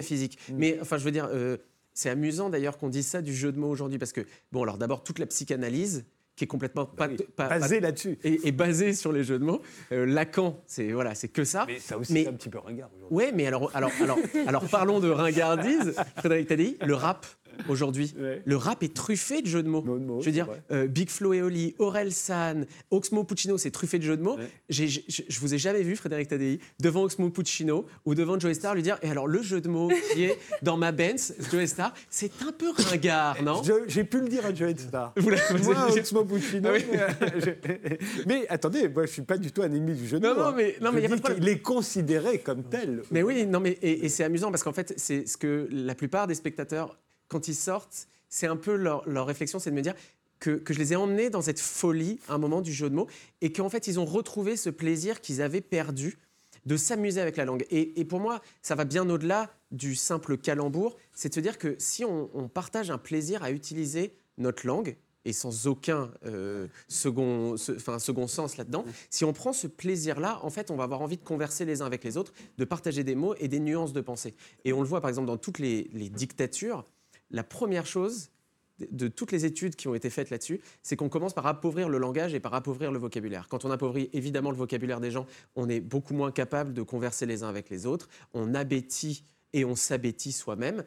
Mais 0.77 0.83
enfin, 0.83 0.99
je 0.99 1.05
veux 1.05 1.11
dire, 1.11 1.29
euh, 1.33 1.57
c'est 1.95 2.11
amusant 2.11 2.51
d'ailleurs 2.51 2.79
qu'on 2.79 2.89
dise 2.89 3.07
ça 3.07 3.22
du 3.22 3.35
jeu 3.35 3.53
de 3.53 3.59
mots 3.59 3.70
aujourd'hui 3.70 3.99
parce 3.99 4.12
que, 4.12 4.20
bon, 4.53 4.62
alors 4.62 4.79
d'abord, 4.79 5.03
toute 5.03 5.18
la 5.18 5.27
psychanalyse 5.27 6.05
qui 6.37 6.45
est 6.45 6.49
complètement 6.49 6.85
pas, 6.85 7.09
Oui, 7.09 7.16
pas- 7.35 7.49
Basé 7.49 7.81
là-dessus. 7.81 8.18
est, 8.22 8.45
est 8.47 8.53
basée 8.53 8.93
sur 8.93 9.11
les 9.11 9.24
jeux 9.24 9.39
de 9.39 9.45
mots. 9.45 9.62
Euh, 9.93 10.05
Lacan, 10.05 10.62
c'est 10.66 10.93
voilà, 10.93 11.14
c'est 11.14 11.29
que 11.29 11.45
ça. 11.45 11.64
Mais 11.66 11.79
ça 11.79 11.97
aussi, 11.97 12.12
Mais- 12.12 12.24
c'est 12.24 12.29
un 12.29 12.35
petit 12.35 12.51
peu 12.51 12.59
ringard 12.59 12.91
aujourd'hui. 12.95 13.16
Ouais, 13.16 13.33
mais 13.35 13.47
alors, 13.47 13.70
alors, 13.74 13.91
alors, 14.03 14.18
alors 14.47 14.68
parlons 14.68 15.01
de 15.01 15.09
ringardise. 15.09 15.95
Frédéric 16.18 16.49
Tadei, 16.49 16.77
le 16.85 16.95
rap 16.95 17.24
aujourd'hui. 17.68 18.14
Ouais. 18.18 18.42
Le 18.44 18.57
rap 18.57 18.82
est 18.82 18.94
truffé 18.94 19.42
de 19.42 19.46
jeux 19.46 19.62
de 19.62 19.68
mots. 19.68 19.84
Je 20.20 20.26
veux 20.26 20.32
dire, 20.32 20.48
euh, 20.70 20.86
Big 20.86 21.09
Flo 21.11 21.32
et 21.32 21.42
Oli, 21.42 21.74
Aurel 21.78 22.12
San, 22.12 22.66
Oxmo 22.90 23.24
Puccino, 23.24 23.59
c'est 23.59 23.70
truffé 23.70 23.98
de 23.98 24.04
jeux 24.04 24.16
de 24.16 24.22
mots. 24.22 24.36
Ouais. 24.36 24.48
J'ai- 24.68 24.88
j'ai- 24.88 25.04
je 25.28 25.40
vous 25.40 25.54
ai 25.54 25.59
jamais 25.59 25.82
vu, 25.82 25.96
Frédéric 25.96 26.28
Tadei, 26.28 26.59
devant 26.80 27.02
Oxmo 27.04 27.30
Puccino 27.30 27.86
ou 28.04 28.14
devant 28.14 28.38
Joey 28.38 28.54
Star 28.54 28.74
lui 28.74 28.82
dire 28.82 28.98
Et 29.02 29.11
alors, 29.11 29.26
le 29.26 29.42
jeu 29.42 29.61
de 29.61 29.68
mots 29.68 29.90
qui 30.12 30.24
est 30.24 30.38
dans 30.62 30.76
ma 30.76 30.92
Benz, 30.92 31.34
Joey 31.50 31.66
Star, 31.66 31.92
c'est 32.11 32.30
un 32.42 32.52
peu 32.52 32.70
ringard, 32.76 33.42
non? 33.42 33.62
J'ai 33.88 34.04
pu 34.04 34.20
le 34.20 34.28
dire 34.28 34.44
à 34.46 34.54
Joey 34.54 34.74
Star. 34.76 35.12
Vous 35.16 35.30
Moi, 35.64 35.90
Oxmo 35.96 36.24
Puccino. 36.24 36.68
Ah 36.68 36.72
oui. 36.76 36.84
euh, 36.94 37.28
je- 37.40 38.22
mais 38.26 38.46
attendez, 38.48 38.88
moi, 38.88 39.07
je 39.07 39.12
suis 39.12 39.22
pas 39.22 39.38
du 39.38 39.50
tout 39.52 39.62
un 39.62 39.66
ennemi 39.72 39.94
du 39.94 40.07
jeu 40.07 40.18
de 40.20 40.26
mots. 40.28 40.34
non, 40.34 40.40
hein. 40.46 40.54
mais- 40.57 40.76
non, 40.80 40.92
mais 40.92 41.02
y 41.02 41.07
a 41.07 41.09
pas 41.09 41.16
de 41.16 41.20
problème. 41.20 41.40
qu'il 41.40 41.48
est 41.48 41.59
considéré 41.59 42.38
comme 42.38 42.64
tel. 42.64 43.02
Mais 43.11 43.22
oui, 43.22 43.46
non, 43.46 43.61
mais 43.61 43.72
et, 43.82 44.04
et 44.04 44.09
c'est 44.09 44.24
amusant 44.24 44.50
parce 44.50 44.62
qu'en 44.62 44.72
fait, 44.72 44.94
c'est 44.96 45.26
ce 45.26 45.36
que 45.36 45.68
la 45.70 45.94
plupart 45.94 46.26
des 46.26 46.34
spectateurs, 46.34 46.98
quand 47.29 47.49
ils 47.49 47.55
sortent, 47.55 48.09
c'est 48.29 48.47
un 48.47 48.57
peu 48.57 48.74
leur, 48.77 49.09
leur 49.09 49.27
réflexion, 49.27 49.59
c'est 49.59 49.70
de 49.70 49.77
me 49.77 49.83
dire 49.83 49.95
que, 50.39 50.51
que 50.51 50.74
je 50.74 50.79
les 50.79 50.93
ai 50.93 50.97
emmenés 50.97 51.31
dans 51.31 51.43
cette 51.43 51.61
folie 51.61 52.18
à 52.29 52.35
un 52.35 52.39
moment 52.39 52.61
du 52.61 52.72
jeu 52.72 52.91
de 52.91 52.95
mots 52.95 53.07
et 53.41 53.53
qu'en 53.53 53.68
fait, 53.68 53.87
ils 53.87 53.99
ont 53.99 54.05
retrouvé 54.05 54.57
ce 54.57 54.68
plaisir 54.70 55.20
qu'ils 55.20 55.41
avaient 55.41 55.61
perdu 55.62 56.18
de 56.66 56.77
s'amuser 56.77 57.20
avec 57.20 57.37
la 57.37 57.45
langue. 57.45 57.64
Et, 57.70 57.99
et 58.01 58.05
pour 58.05 58.20
moi, 58.20 58.43
ça 58.61 58.74
va 58.74 58.85
bien 58.85 59.09
au-delà 59.09 59.51
du 59.70 59.95
simple 59.95 60.37
calembour, 60.37 60.97
c'est 61.12 61.29
de 61.31 61.35
se 61.35 61.41
dire 61.41 61.59
que 61.59 61.77
si 61.79 62.05
on, 62.05 62.29
on 62.35 62.49
partage 62.49 62.91
un 62.91 62.99
plaisir 62.99 63.43
à 63.43 63.51
utiliser 63.53 64.14
notre 64.37 64.66
langue, 64.66 64.97
et 65.24 65.33
sans 65.33 65.66
aucun 65.66 66.12
euh, 66.24 66.68
second, 66.87 67.57
se- 67.57 67.72
enfin, 67.72 67.99
second 67.99 68.29
sens 68.29 68.57
là-dedans, 68.59 68.85
si 69.11 69.24
on 69.24 69.33
prend 69.33 69.53
ce 69.53 69.66
plaisir-là, 69.66 70.39
en 70.45 70.51
fait, 70.51 70.70
on 70.70 70.77
va 70.77 70.85
avoir 70.85 71.03
envie 71.03 71.16
de 71.16 71.24
converser 71.24 71.64
les 71.64 71.83
uns 71.83 71.87
avec 71.87 72.05
les 72.05 72.16
autres, 72.16 72.33
de 72.59 72.64
partager 72.64 73.03
des 73.03 73.16
mots 73.16 73.35
et 73.41 73.49
des 73.49 73.59
nuances 73.59 73.93
de 73.93 74.01
pensée. 74.01 74.35
Et 74.64 74.72
on 74.72 74.83
le 74.83 74.87
voit 74.87 75.01
par 75.01 75.09
exemple 75.09 75.27
dans 75.27 75.37
toutes 75.37 75.59
les, 75.59 75.91
les 75.93 76.11
dictatures, 76.11 76.85
la 77.31 77.45
première 77.45 77.87
chose 77.87 78.31
de- 78.79 78.89
de 78.91 79.09
toutes 79.09 79.33
les 79.33 79.45
études 79.47 79.74
qui 79.74 79.89
ont 79.89 79.95
été 79.95 80.11
faites 80.11 80.29
là-dessus, 80.31 80.61
c'est 80.83 80.97
qu'on 80.97 81.09
commence 81.09 81.33
par 81.33 81.47
appauvrir 81.47 81.89
le 81.89 81.97
langage 81.99 82.35
et 82.35 82.41
par 82.41 82.53
appauvrir 82.55 82.93
le 82.93 82.99
vocabulaire. 82.99 83.49
Quand 83.49 83.64
on 83.64 83.70
appauvrit 83.70 84.11
évidemment 84.12 84.51
le 84.51 84.57
vocabulaire 84.59 85.01
des 85.01 85.11
gens, 85.11 85.27
on 85.55 85.68
est 85.68 85.81
beaucoup 85.81 86.12
moins 86.14 86.31
capable 86.31 86.74
de 86.74 86.83
converser 86.83 87.24
les 87.27 87.43
uns 87.43 87.49
avec 87.49 87.70
les 87.70 87.87
autres, 87.87 88.09
on 88.35 88.55
abétit 88.55 89.24
et 89.55 89.64
on 89.64 89.74
s'abétit 89.77 90.33
soi-même. 90.33 90.85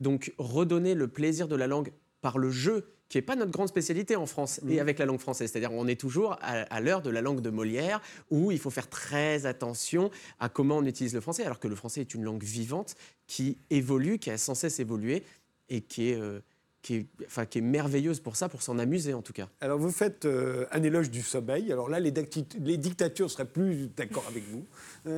Donc 0.00 0.34
redonner 0.38 0.94
le 0.94 1.08
plaisir 1.08 1.48
de 1.48 1.56
la 1.56 1.66
langue 1.66 1.92
par 2.20 2.36
le 2.38 2.50
jeu, 2.50 2.92
qui 3.08 3.18
n'est 3.18 3.22
pas 3.22 3.34
notre 3.36 3.50
grande 3.50 3.68
spécialité 3.68 4.14
en 4.14 4.24
France, 4.26 4.60
et 4.68 4.78
avec 4.78 4.98
la 4.98 5.04
langue 5.06 5.18
française. 5.18 5.50
C'est-à-dire 5.50 5.72
on 5.72 5.88
est 5.88 5.98
toujours 5.98 6.34
à, 6.42 6.60
à 6.72 6.80
l'heure 6.80 7.02
de 7.02 7.10
la 7.10 7.22
langue 7.22 7.40
de 7.40 7.50
Molière, 7.50 8.00
où 8.30 8.52
il 8.52 8.58
faut 8.58 8.70
faire 8.70 8.88
très 8.88 9.46
attention 9.46 10.10
à 10.38 10.48
comment 10.48 10.76
on 10.76 10.84
utilise 10.84 11.14
le 11.14 11.20
français, 11.20 11.44
alors 11.44 11.58
que 11.58 11.66
le 11.68 11.74
français 11.74 12.02
est 12.02 12.14
une 12.14 12.22
langue 12.22 12.42
vivante 12.44 12.94
qui 13.26 13.58
évolue, 13.70 14.18
qui 14.18 14.30
a 14.30 14.38
sans 14.38 14.54
cesse 14.54 14.78
évolué, 14.78 15.24
et 15.70 15.80
qui 15.80 16.10
est, 16.10 16.20
euh, 16.20 16.40
qui 16.82 16.96
est, 16.96 17.06
enfin, 17.26 17.44
qui 17.46 17.58
est 17.58 17.62
merveilleuse 17.62 18.20
pour 18.20 18.36
ça, 18.36 18.48
pour 18.48 18.62
s'en 18.62 18.78
amuser 18.78 19.12
en 19.12 19.20
tout 19.22 19.32
cas. 19.34 19.48
Alors, 19.60 19.78
vous 19.78 19.90
faites 19.90 20.24
euh, 20.24 20.64
un 20.72 20.82
éloge 20.82 21.10
du 21.10 21.20
sommeil. 21.22 21.70
Alors 21.72 21.88
là, 21.90 22.00
les, 22.00 22.12
les 22.58 22.76
dictatures 22.78 23.30
seraient 23.30 23.44
plus 23.44 23.88
d'accord 23.94 24.24
avec 24.28 24.42
vous. 24.44 24.64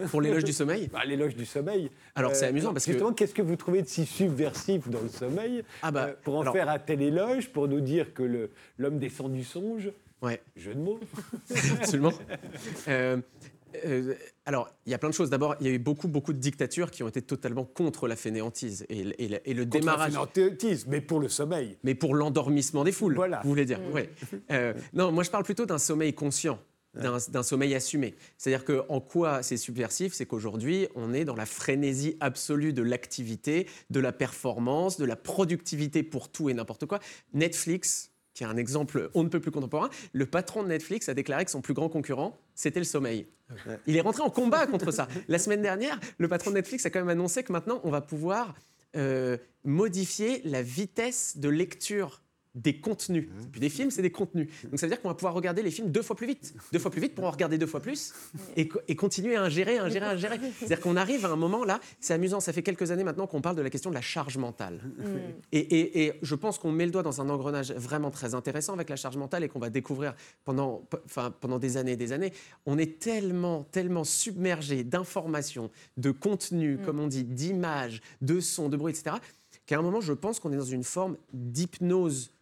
Pour 0.09 0.21
l'éloge 0.21 0.43
du 0.45 0.53
sommeil, 0.53 0.89
Bah, 0.93 1.05
l'éloge 1.05 1.37
du 1.37 1.47
sommeil. 1.47 1.91
Alors, 2.17 2.35
c'est 2.35 2.47
amusant 2.47 2.73
parce 2.73 2.85
que- 2.85 2.93
Justement, 2.93 3.13
qu'est-ce 3.13 3.35
que 3.35 3.43
vous 3.43 3.57
trouvez 3.57 3.83
de 3.83 3.87
si 3.89 4.07
subversif 4.07 4.89
dans 4.89 5.01
le 5.03 5.09
sommeil 5.09 5.63
Ah 5.83 5.91
bah, 5.93 6.07
euh, 6.09 6.15
Pour 6.25 6.37
en 6.37 6.41
alors- 6.43 6.53
faire 6.55 6.69
un 6.69 6.79
tel 6.81 7.01
éloge, 7.01 7.49
pour 7.51 7.69
nous 7.69 7.81
dire 7.81 8.13
que 8.13 8.49
l'homme 8.79 8.99
descend 8.99 9.33
du 9.33 9.45
songe, 9.45 9.91
ouais, 10.21 10.43
jeu 10.57 10.75
de 10.75 10.81
mots. 10.81 10.99
absolument. 11.81 12.13
Euh, 12.89 13.19
euh, 13.85 14.15
alors, 14.45 14.71
il 14.87 14.91
y 14.91 14.95
a 14.95 14.99
plein 14.99 15.09
de 15.09 15.15
choses. 15.15 15.31
D'abord, 15.31 15.57
il 15.61 15.67
y 15.67 15.71
a 15.71 15.73
eu 15.73 15.79
beaucoup, 15.79 16.09
beaucoup 16.09 16.33
de 16.33 16.39
dictatures 16.39 16.91
qui 16.91 17.03
ont 17.03 17.09
été 17.09 17.23
totalement 17.23 17.65
contre 17.65 18.09
la 18.09 18.17
fainéantise 18.17 18.85
et, 18.89 19.05
le- 19.05 19.21
et 19.23 19.51
et 19.51 19.55
le 19.55 19.65
Contre 19.65 19.75
la 19.77 19.81
démarrage. 19.81 20.13
fainéantise, 20.35 20.87
mais 20.87 21.01
pour 21.01 21.21
le 21.21 21.29
sommeil. 21.29 21.77
Mais 21.85 21.95
pour 21.95 22.15
l'endormissement 22.15 22.85
des 22.85 22.93
foules, 22.93 23.15
Voilà. 23.15 23.41
vous 23.43 23.49
voulez 23.49 23.65
dire 23.65 23.81
ouais. 23.93 24.11
Euh, 24.51 24.75
non, 24.95 25.13
moi 25.13 25.23
je 25.25 25.31
parle 25.31 25.45
plutôt 25.45 25.67
d'un 25.67 25.79
sommeil 25.79 26.13
conscient, 26.15 26.59
d'un 26.95 27.19
d'un 27.31 27.43
sommeil 27.43 27.75
assumé. 27.75 28.15
C'est-à-dire 28.39 28.65
que 28.65 28.83
en 28.89 29.01
quoi 29.01 29.43
c'est 29.43 29.57
subversif, 29.57 30.13
c'est 30.13 30.27
qu'aujourd'hui 30.27 30.89
on 30.95 31.13
est 31.15 31.25
dans 31.25 31.37
la 31.37 31.47
frénésie 31.47 32.17
absolue 32.21 32.73
de 32.73 32.83
l'activité, 32.83 33.67
de 33.91 34.01
la 34.01 34.13
performance, 34.13 34.99
de 34.99 35.05
la 35.05 35.17
productivité 35.17 36.03
pour 36.03 36.31
tout 36.31 36.51
et 36.51 36.55
n'importe 36.55 36.87
quoi. 36.87 37.01
Netflix, 37.33 38.11
qui 38.35 38.45
est 38.45 38.47
un 38.47 38.57
exemple 38.57 39.11
on 39.15 39.23
ne 39.23 39.29
peut 39.29 39.41
plus 39.41 39.51
contemporain, 39.51 39.91
le 40.13 40.27
patron 40.27 40.63
de 40.63 40.69
Netflix 40.69 41.09
a 41.09 41.15
déclaré 41.15 41.45
que 41.45 41.51
son 41.51 41.61
plus 41.61 41.75
grand 41.75 41.89
concurrent 41.89 42.39
c'était 42.55 42.81
le 42.81 42.85
sommeil. 42.85 43.27
Il 43.87 43.97
est 43.97 44.01
rentré 44.01 44.23
en 44.23 44.31
combat 44.31 44.67
contre 44.67 44.91
ça. 44.93 45.09
La 45.29 45.39
semaine 45.39 45.61
dernière, 45.61 46.01
le 46.17 46.29
patron 46.29 46.51
de 46.51 46.55
Netflix 46.55 46.87
a 46.87 46.91
quand 46.91 47.01
même 47.01 47.11
annoncé 47.11 47.43
que 47.43 47.53
maintenant 47.53 47.81
on 47.85 47.91
va 47.91 48.01
pouvoir 48.01 48.55
euh, 48.97 49.37
modifier 49.65 50.41
la 50.45 50.63
vitesse 50.63 51.37
de 51.37 51.49
lecture 51.49 52.22
des 52.55 52.79
contenus. 52.81 53.29
C'est 53.41 53.51
plus 53.51 53.61
des 53.61 53.69
films, 53.71 53.91
c'est 53.91 54.03
des 54.03 54.11
contenus. 54.11 54.49
Donc 54.65 54.79
ça 54.79 54.87
veut 54.87 54.91
dire 54.91 55.01
qu'on 55.01 55.09
va 55.09 55.15
pouvoir 55.15 55.33
regarder 55.35 55.63
les 55.63 55.71
films 55.71 55.91
deux 55.91 56.03
fois 56.03 56.15
plus 56.17 56.27
vite. 56.27 56.55
Deux 56.73 56.79
fois 56.79 56.91
plus 56.91 57.01
vite 57.01 57.15
pour 57.15 57.25
en 57.25 57.31
regarder 57.31 57.57
deux 57.57 57.67
fois 57.67 57.81
plus 57.81 58.13
et, 58.57 58.69
co- 58.69 58.81
et 58.89 58.95
continuer 58.97 59.37
à 59.37 59.43
ingérer, 59.43 59.79
à 59.79 59.85
ingérer, 59.85 60.05
à 60.07 60.11
ingérer. 60.11 60.39
C'est-à-dire 60.59 60.81
qu'on 60.81 60.97
arrive 60.97 61.25
à 61.25 61.31
un 61.31 61.37
moment 61.37 61.65
là, 61.65 61.81
c'est 62.01 62.13
amusant, 62.13 62.41
ça 62.41 62.53
fait 62.53 62.63
quelques 62.63 62.91
années 62.91 63.05
maintenant 63.05 63.27
qu'on 63.27 63.41
parle 63.41 63.57
de 63.57 63.63
la 63.63 63.71
question 63.71 63.89
de 63.91 63.95
la 63.95 64.03
charge 64.03 64.37
mentale. 64.37 64.81
Et, 65.53 65.59
et- 65.59 66.05
et 66.07 66.13
je 66.23 66.35
pense 66.35 66.59
qu'on 66.59 66.73
met 66.73 66.85
le 66.85 66.91
doigt 66.91 67.03
dans 67.03 67.21
un 67.23 67.29
engrenage 67.31 67.73
vraiment 67.73 68.11
très 68.11 68.35
intéressant 68.35 68.75
avec 68.75 68.91
la 68.91 68.97
charge 68.97 69.17
mentale 69.17 69.45
et 69.45 69.49
qu'on 69.49 69.59
va 69.59 69.71
découvrir 69.71 70.15
pendant, 70.45 70.83
enfin, 71.07 71.33
pendant 71.41 71.59
des 71.59 71.77
années 71.79 71.93
et 71.93 71.97
des 71.97 72.13
années. 72.13 72.33
On 72.67 72.77
est 72.77 72.99
tellement, 72.99 73.65
tellement 73.65 74.05
submergé 74.05 74.85
d'informations, 74.85 75.71
de 75.97 76.11
contenus, 76.11 76.79
comme 76.85 77.01
on 77.01 77.07
dit, 77.07 77.25
d'images, 77.25 78.01
de 78.21 78.41
sons, 78.41 78.69
de 78.69 78.77
bruits, 78.77 78.93
etc., 78.93 79.17
qu'à 79.67 79.79
un 79.79 79.83
moment, 79.83 80.01
je 80.01 80.13
pense 80.13 80.39
qu'on 80.41 80.53
est 80.53 80.57
dans 80.57 80.65
une 80.65 80.83
forme 80.85 81.17
d'hypnose 81.33 82.33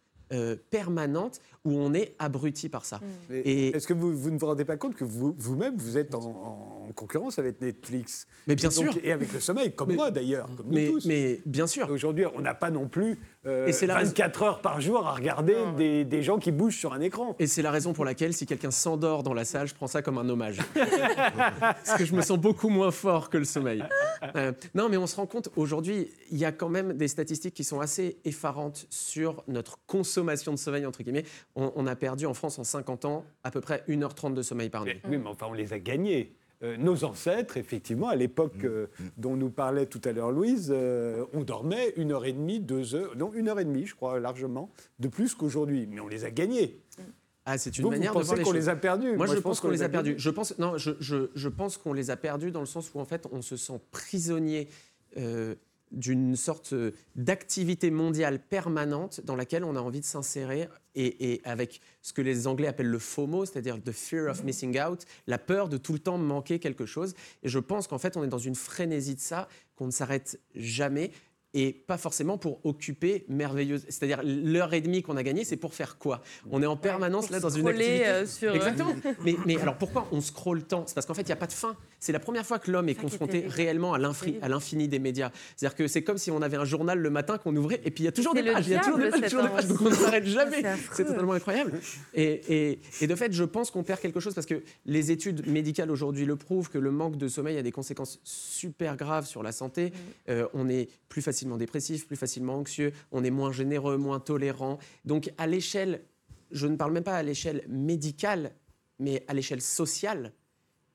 permanente 0.69 1.39
où 1.63 1.77
on 1.77 1.93
est 1.93 2.15
abruti 2.17 2.69
par 2.69 2.85
ça. 2.85 2.99
Et- 3.31 3.69
Est-ce 3.69 3.85
que 3.87 3.93
vous, 3.93 4.15
vous 4.17 4.31
ne 4.31 4.37
vous 4.39 4.45
rendez 4.47 4.65
pas 4.65 4.77
compte 4.77 4.95
que 4.95 5.03
vous- 5.03 5.35
vous-même, 5.37 5.75
vous, 5.77 5.97
êtes 5.97 6.15
en, 6.15 6.87
en 6.87 6.91
concurrence 6.95 7.37
avec 7.39 7.61
Netflix 7.61 8.25
Mais 8.47 8.55
bien 8.55 8.69
Et 8.69 8.73
donc- 8.73 8.93
sûr. 8.93 9.01
Et 9.03 9.11
avec 9.11 9.31
le 9.31 9.39
sommeil, 9.39 9.73
comme 9.73 9.89
Mais- 9.89 9.95
moi 9.95 10.09
d'ailleurs, 10.11 10.49
comme 10.57 10.67
nous 10.67 10.73
Mais, 10.73 10.87
tous. 10.87 11.05
mais 11.05 11.39
bien 11.45 11.67
sûr. 11.67 11.89
Aujourd'hui, 11.91 12.25
on 12.35 12.41
n'a 12.41 12.53
pas 12.55 12.71
non 12.71 12.87
plus 12.87 13.19
euh, 13.45 13.65
Et 13.67 13.73
c'est 13.73 13.87
la 13.87 13.95
24 13.95 14.43
heures 14.43 14.61
par 14.61 14.81
jour 14.81 15.05
à 15.07 15.13
regarder 15.13 15.55
des, 15.77 16.03
des 16.05 16.21
gens 16.23 16.37
qui 16.39 16.51
bougent 16.51 16.77
sur 16.77 16.93
un 16.93 17.01
écran. 17.01 17.35
Et 17.39 17.47
c'est 17.47 17.61
la 17.63 17.71
raison 17.71 17.93
pour 17.93 18.05
laquelle, 18.05 18.33
si 18.33 18.45
quelqu'un 18.45 18.69
s'endort 18.71 19.23
dans 19.23 19.33
la 19.33 19.45
salle, 19.45 19.67
je 19.67 19.73
prends 19.75 19.87
ça 19.87 20.01
comme 20.01 20.17
un 20.19 20.27
hommage. 20.29 20.57
Parce 21.59 21.93
que 21.97 22.05
je 22.05 22.13
me 22.15 22.21
sens 22.21 22.37
beaucoup 22.37 22.69
moins 22.69 22.91
fort 22.91 23.29
que 23.29 23.37
le 23.37 23.45
sommeil. 23.45 23.83
Euh, 24.35 24.51
non, 24.75 24.89
mais 24.89 24.97
on 24.97 25.07
se 25.07 25.15
rend 25.15 25.25
compte, 25.25 25.49
aujourd'hui, 25.55 26.09
il 26.31 26.37
y 26.37 26.45
a 26.45 26.51
quand 26.51 26.69
même 26.69 26.93
des 26.93 27.07
statistiques 27.07 27.53
qui 27.53 27.63
sont 27.63 27.79
assez 27.79 28.17
effarantes 28.25 28.85
sur 28.89 29.43
notre 29.47 29.79
consommation 29.87 30.51
de 30.51 30.57
sommeil, 30.57 30.85
entre 30.85 31.01
guillemets. 31.03 31.25
On, 31.55 31.71
on 31.75 31.85
a 31.87 31.95
perdu 31.95 32.25
en 32.25 32.33
France 32.33 32.59
en 32.59 32.63
50 32.63 33.05
ans 33.05 33.25
à 33.43 33.51
peu 33.51 33.61
près 33.61 33.83
1h30 33.87 34.33
de 34.33 34.41
sommeil 34.41 34.69
par 34.69 34.85
nuit. 34.85 34.93
Mais- 35.03 35.09
oui, 35.09 35.17
mais 35.17 35.29
enfin, 35.29 35.47
on 35.49 35.53
les 35.53 35.73
a 35.73 35.79
gagnés. 35.79 36.33
Euh, 36.63 36.77
nos 36.77 37.03
ancêtres, 37.05 37.57
effectivement, 37.57 38.07
à 38.09 38.15
l'époque 38.15 38.63
euh, 38.63 38.85
dont 39.17 39.35
nous 39.35 39.49
parlait 39.49 39.87
tout 39.87 40.01
à 40.05 40.11
l'heure 40.11 40.31
Louise, 40.31 40.69
euh, 40.71 41.25
on 41.33 41.41
dormait 41.43 41.91
une 41.97 42.11
heure 42.11 42.23
et 42.25 42.33
demie, 42.33 42.59
deux 42.59 42.93
heures, 42.93 43.15
non, 43.17 43.33
une 43.33 43.49
heure 43.49 43.59
et 43.59 43.65
demie, 43.65 43.87
je 43.87 43.95
crois, 43.95 44.19
largement, 44.19 44.69
de 44.99 45.07
plus 45.07 45.33
qu'aujourd'hui. 45.33 45.87
Mais 45.89 45.99
on 45.99 46.07
les 46.07 46.23
a 46.23 46.29
gagnés. 46.29 46.79
Ah, 47.45 47.57
c'est 47.57 47.75
une 47.79 47.85
vous 47.85 47.89
manière 47.89 48.13
de 48.13 48.21
voir 48.21 48.37
les 48.37 48.43
qu'on 48.43 48.51
choses. 48.51 48.59
les 48.59 48.69
a 48.69 48.75
perdus 48.75 49.13
Moi, 49.17 49.25
je, 49.25 49.39
pense 49.39 49.59
qu'on 49.59 49.71
les 49.71 49.81
a 49.81 49.89
perdus. 49.89 50.13
Je 50.19 50.29
pense, 50.29 50.55
non, 50.59 50.77
je, 50.77 50.91
je- 50.99 51.31
je 51.33 51.49
pense 51.49 51.77
qu'on 51.77 51.93
les 51.93 52.11
a 52.11 52.15
perdus 52.15 52.51
dans 52.51 52.59
le 52.59 52.67
sens 52.67 52.91
où 52.93 52.99
en 52.99 53.05
fait, 53.05 53.27
on 53.31 53.41
se 53.41 53.57
sent 53.57 53.79
prisonnier 53.89 54.67
euh, 55.17 55.55
d'une 55.91 56.35
sorte 56.35 56.73
euh, 56.73 56.91
d'activité 57.15 57.91
mondiale 57.91 58.39
permanente 58.39 59.21
dans 59.23 59.35
laquelle 59.35 59.63
on 59.63 59.75
a 59.75 59.81
envie 59.81 59.99
de 59.99 60.05
s'insérer 60.05 60.67
et, 60.95 61.33
et 61.33 61.41
avec 61.43 61.81
ce 62.01 62.13
que 62.13 62.21
les 62.21 62.47
Anglais 62.47 62.67
appellent 62.67 62.87
le 62.87 62.99
FOMO, 62.99 63.45
c'est-à-dire 63.45 63.81
the 63.81 63.91
fear 63.91 64.29
of 64.29 64.43
missing 64.43 64.79
out, 64.79 65.05
la 65.27 65.37
peur 65.37 65.69
de 65.69 65.77
tout 65.77 65.93
le 65.93 65.99
temps 65.99 66.17
manquer 66.17 66.59
quelque 66.59 66.85
chose. 66.85 67.13
Et 67.43 67.49
je 67.49 67.59
pense 67.59 67.87
qu'en 67.87 67.97
fait, 67.99 68.17
on 68.17 68.23
est 68.23 68.27
dans 68.27 68.37
une 68.37 68.55
frénésie 68.55 69.15
de 69.15 69.19
ça, 69.19 69.47
qu'on 69.75 69.87
ne 69.87 69.91
s'arrête 69.91 70.39
jamais. 70.55 71.11
Et 71.53 71.73
pas 71.73 71.97
forcément 71.97 72.37
pour 72.37 72.65
occuper 72.65 73.25
merveilleuse. 73.27 73.83
C'est-à-dire 73.89 74.21
l'heure 74.23 74.73
et 74.73 74.79
demie 74.79 75.01
qu'on 75.03 75.17
a 75.17 75.23
gagnée, 75.23 75.43
c'est 75.43 75.57
pour 75.57 75.73
faire 75.73 75.97
quoi? 75.97 76.21
On 76.49 76.63
est 76.63 76.65
en 76.65 76.77
permanence 76.77 77.29
là 77.29 77.41
dans 77.41 77.49
une 77.49 77.67
activité. 77.67 78.07
euh, 78.07 78.25
sur, 78.25 78.51
euh, 78.51 78.55
Exactement. 78.55 78.95
mais, 79.25 79.35
mais 79.45 79.59
alors 79.59 79.77
pourquoi 79.77 80.07
on 80.13 80.21
scrolle 80.21 80.63
tant? 80.63 80.85
C'est 80.87 80.93
parce 80.95 81.05
qu'en 81.05 81.13
fait, 81.13 81.23
il 81.23 81.25
n'y 81.25 81.33
a 81.33 81.35
pas 81.35 81.47
de 81.47 81.51
fin. 81.51 81.75
C'est 82.03 82.11
la 82.11 82.19
première 82.19 82.45
fois 82.47 82.57
que 82.57 82.71
l'homme 82.71 82.89
est 82.89 82.95
confronté 82.95 83.45
réellement 83.47 83.93
à 83.93 83.99
l'infini 83.99 84.87
des 84.87 84.97
médias. 84.97 85.29
C'est-à-dire 85.55 85.75
que 85.77 85.87
c'est 85.87 86.03
comme 86.03 86.17
si 86.17 86.31
on 86.31 86.41
avait 86.41 86.57
un 86.57 86.65
journal 86.65 86.97
le 86.97 87.09
matin 87.11 87.37
qu'on 87.37 87.55
ouvrait 87.55 87.79
et 87.85 87.91
puis 87.91 88.03
il 88.03 88.05
y 88.05 88.09
a 88.09 88.11
toujours 88.11 88.33
des 88.33 88.41
pages, 88.41 88.67
il 88.67 88.73
y 88.73 88.75
a 88.75 88.79
toujours 88.79 88.97
des 88.97 89.11
pages, 89.11 89.29
toujours 89.29 89.43
des 89.43 89.49
pages, 89.49 89.67
donc 89.67 89.81
on 89.81 89.89
ne 89.91 89.93
s'arrête 89.95 90.25
jamais. 90.25 90.63
C'est 90.93 91.05
totalement 91.05 91.33
incroyable. 91.33 91.73
Et, 92.15 92.41
et- 92.71 92.79
et 93.01 93.07
de 93.07 93.15
fait, 93.15 93.31
je 93.31 93.43
pense 93.43 93.69
qu'on 93.69 93.83
perd 93.83 93.99
quelque 94.01 94.19
chose 94.19 94.33
parce 94.33 94.47
que 94.47 94.63
les 94.87 95.11
études 95.11 95.45
médicales 95.47 95.91
aujourd'hui 95.91 96.25
le 96.25 96.35
prouvent 96.35 96.69
que 96.71 96.79
le 96.79 96.89
manque 96.89 97.17
de 97.17 97.27
sommeil 97.27 97.55
a 97.57 97.61
des 97.61 97.71
conséquences 97.71 98.19
super 98.23 98.97
graves 98.97 99.27
sur 99.27 99.43
la 99.43 99.51
santé. 99.51 99.93
Euh, 100.27 100.47
on 100.55 100.69
est 100.69 100.89
plus 101.07 101.21
facilement 101.21 101.57
dépressif, 101.57 102.07
plus 102.07 102.15
facilement 102.17 102.55
anxieux, 102.55 102.93
on 103.11 103.23
est 103.23 103.29
moins 103.29 103.51
généreux, 103.51 103.97
moins 103.97 104.19
tolérant. 104.19 104.79
Donc 105.05 105.31
à 105.37 105.45
l'échelle, 105.45 106.01
je 106.51 106.65
ne 106.65 106.77
parle 106.77 106.93
même 106.93 107.03
pas 107.03 107.15
à 107.15 107.21
l'échelle 107.21 107.63
médicale, 107.69 108.53
mais 108.97 109.23
à 109.27 109.35
l'échelle 109.35 109.61
sociale, 109.61 110.33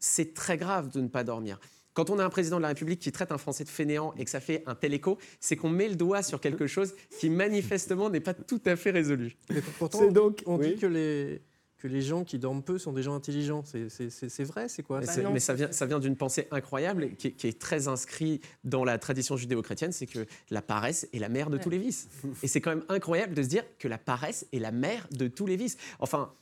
c'est 0.07 0.35
très 0.35 0.57
grave 0.57 0.91
de 0.91 1.01
ne 1.01 1.09
pas 1.09 1.25
dormir. 1.25 1.59
Quand 1.95 2.11
on 2.11 2.19
a 2.19 2.25
un 2.25 2.29
président 2.31 2.59
de 2.59 2.63
la 2.63 2.69
République 2.69 3.01
qui 3.01 3.11
traite 3.11 3.33
un 3.33 3.39
Français 3.39 3.65
de 3.65 3.71
fainéant 3.71 4.13
et 4.19 4.25
que 4.25 4.31
ça 4.31 4.41
fait 4.41 4.63
un 4.67 4.75
tel 4.75 4.93
écho, 4.93 5.17
c'est 5.41 5.57
qu'on 5.57 5.71
met 5.71 5.89
le 5.89 5.97
doigt 5.97 6.23
sur 6.23 6.41
quelque 6.41 6.67
chose 6.67 6.95
qui 7.19 7.31
manifestement 7.31 8.11
n'est 8.11 8.21
pas 8.21 8.35
tout 8.35 8.61
à 8.67 8.77
fait 8.77 8.91
résolu. 8.91 9.37
Mais 9.51 9.63
pourtant, 9.79 10.07
donc- 10.11 10.43
on 10.47 10.59
oui. 10.59 10.75
dit 10.75 10.77
que 10.77 10.87
les, 10.87 11.41
que 11.79 11.89
les 11.89 12.01
gens 12.01 12.25
qui 12.25 12.39
dorment 12.39 12.63
peu 12.63 12.79
sont 12.79 12.93
des 12.93 13.03
gens 13.03 13.15
intelligents. 13.15 13.63
C'est- 13.65 14.45
vrai, 14.45 14.69
c'est 14.69 14.83
quoi 14.83 15.01
Mais, 15.01 15.41
ça 15.41 15.55
vient, 15.55 15.71
ça 15.73 15.85
vient 15.87 15.99
d'une 15.99 16.17
pensée 16.17 16.49
incroyable 16.51 17.11
qui, 17.19 17.29
est- 17.29 17.33
qui 17.33 17.47
est 17.49 17.59
très 17.61 17.87
inscrite 17.89 18.43
dans 18.65 18.85
la 18.85 18.99
tradition 18.99 19.37
judéo-chrétienne, 19.37 19.93
c'est 19.93 20.07
que 20.07 20.27
la 20.51 20.63
paresse 20.63 21.07
est 21.13 21.19
la 21.19 21.29
mère 21.29 21.51
de 21.51 21.57
Ouais. 21.57 21.63
tous 21.63 21.71
les 21.71 21.79
vices. 21.79 22.09
Et 22.43 22.49
c'est 22.49 22.61
quand 22.61 22.71
même 22.71 22.85
incroyable 22.89 23.35
de 23.35 23.43
se 23.43 23.49
dire 23.49 23.65
que 23.79 23.89
la 23.89 23.99
paresse 23.99 24.47
est 24.53 24.59
la 24.59 24.73
mère 24.73 25.07
de 25.13 25.29
tous 25.29 25.47
les 25.47 25.57
vices. 25.57 25.77
Enfin, 25.99 26.33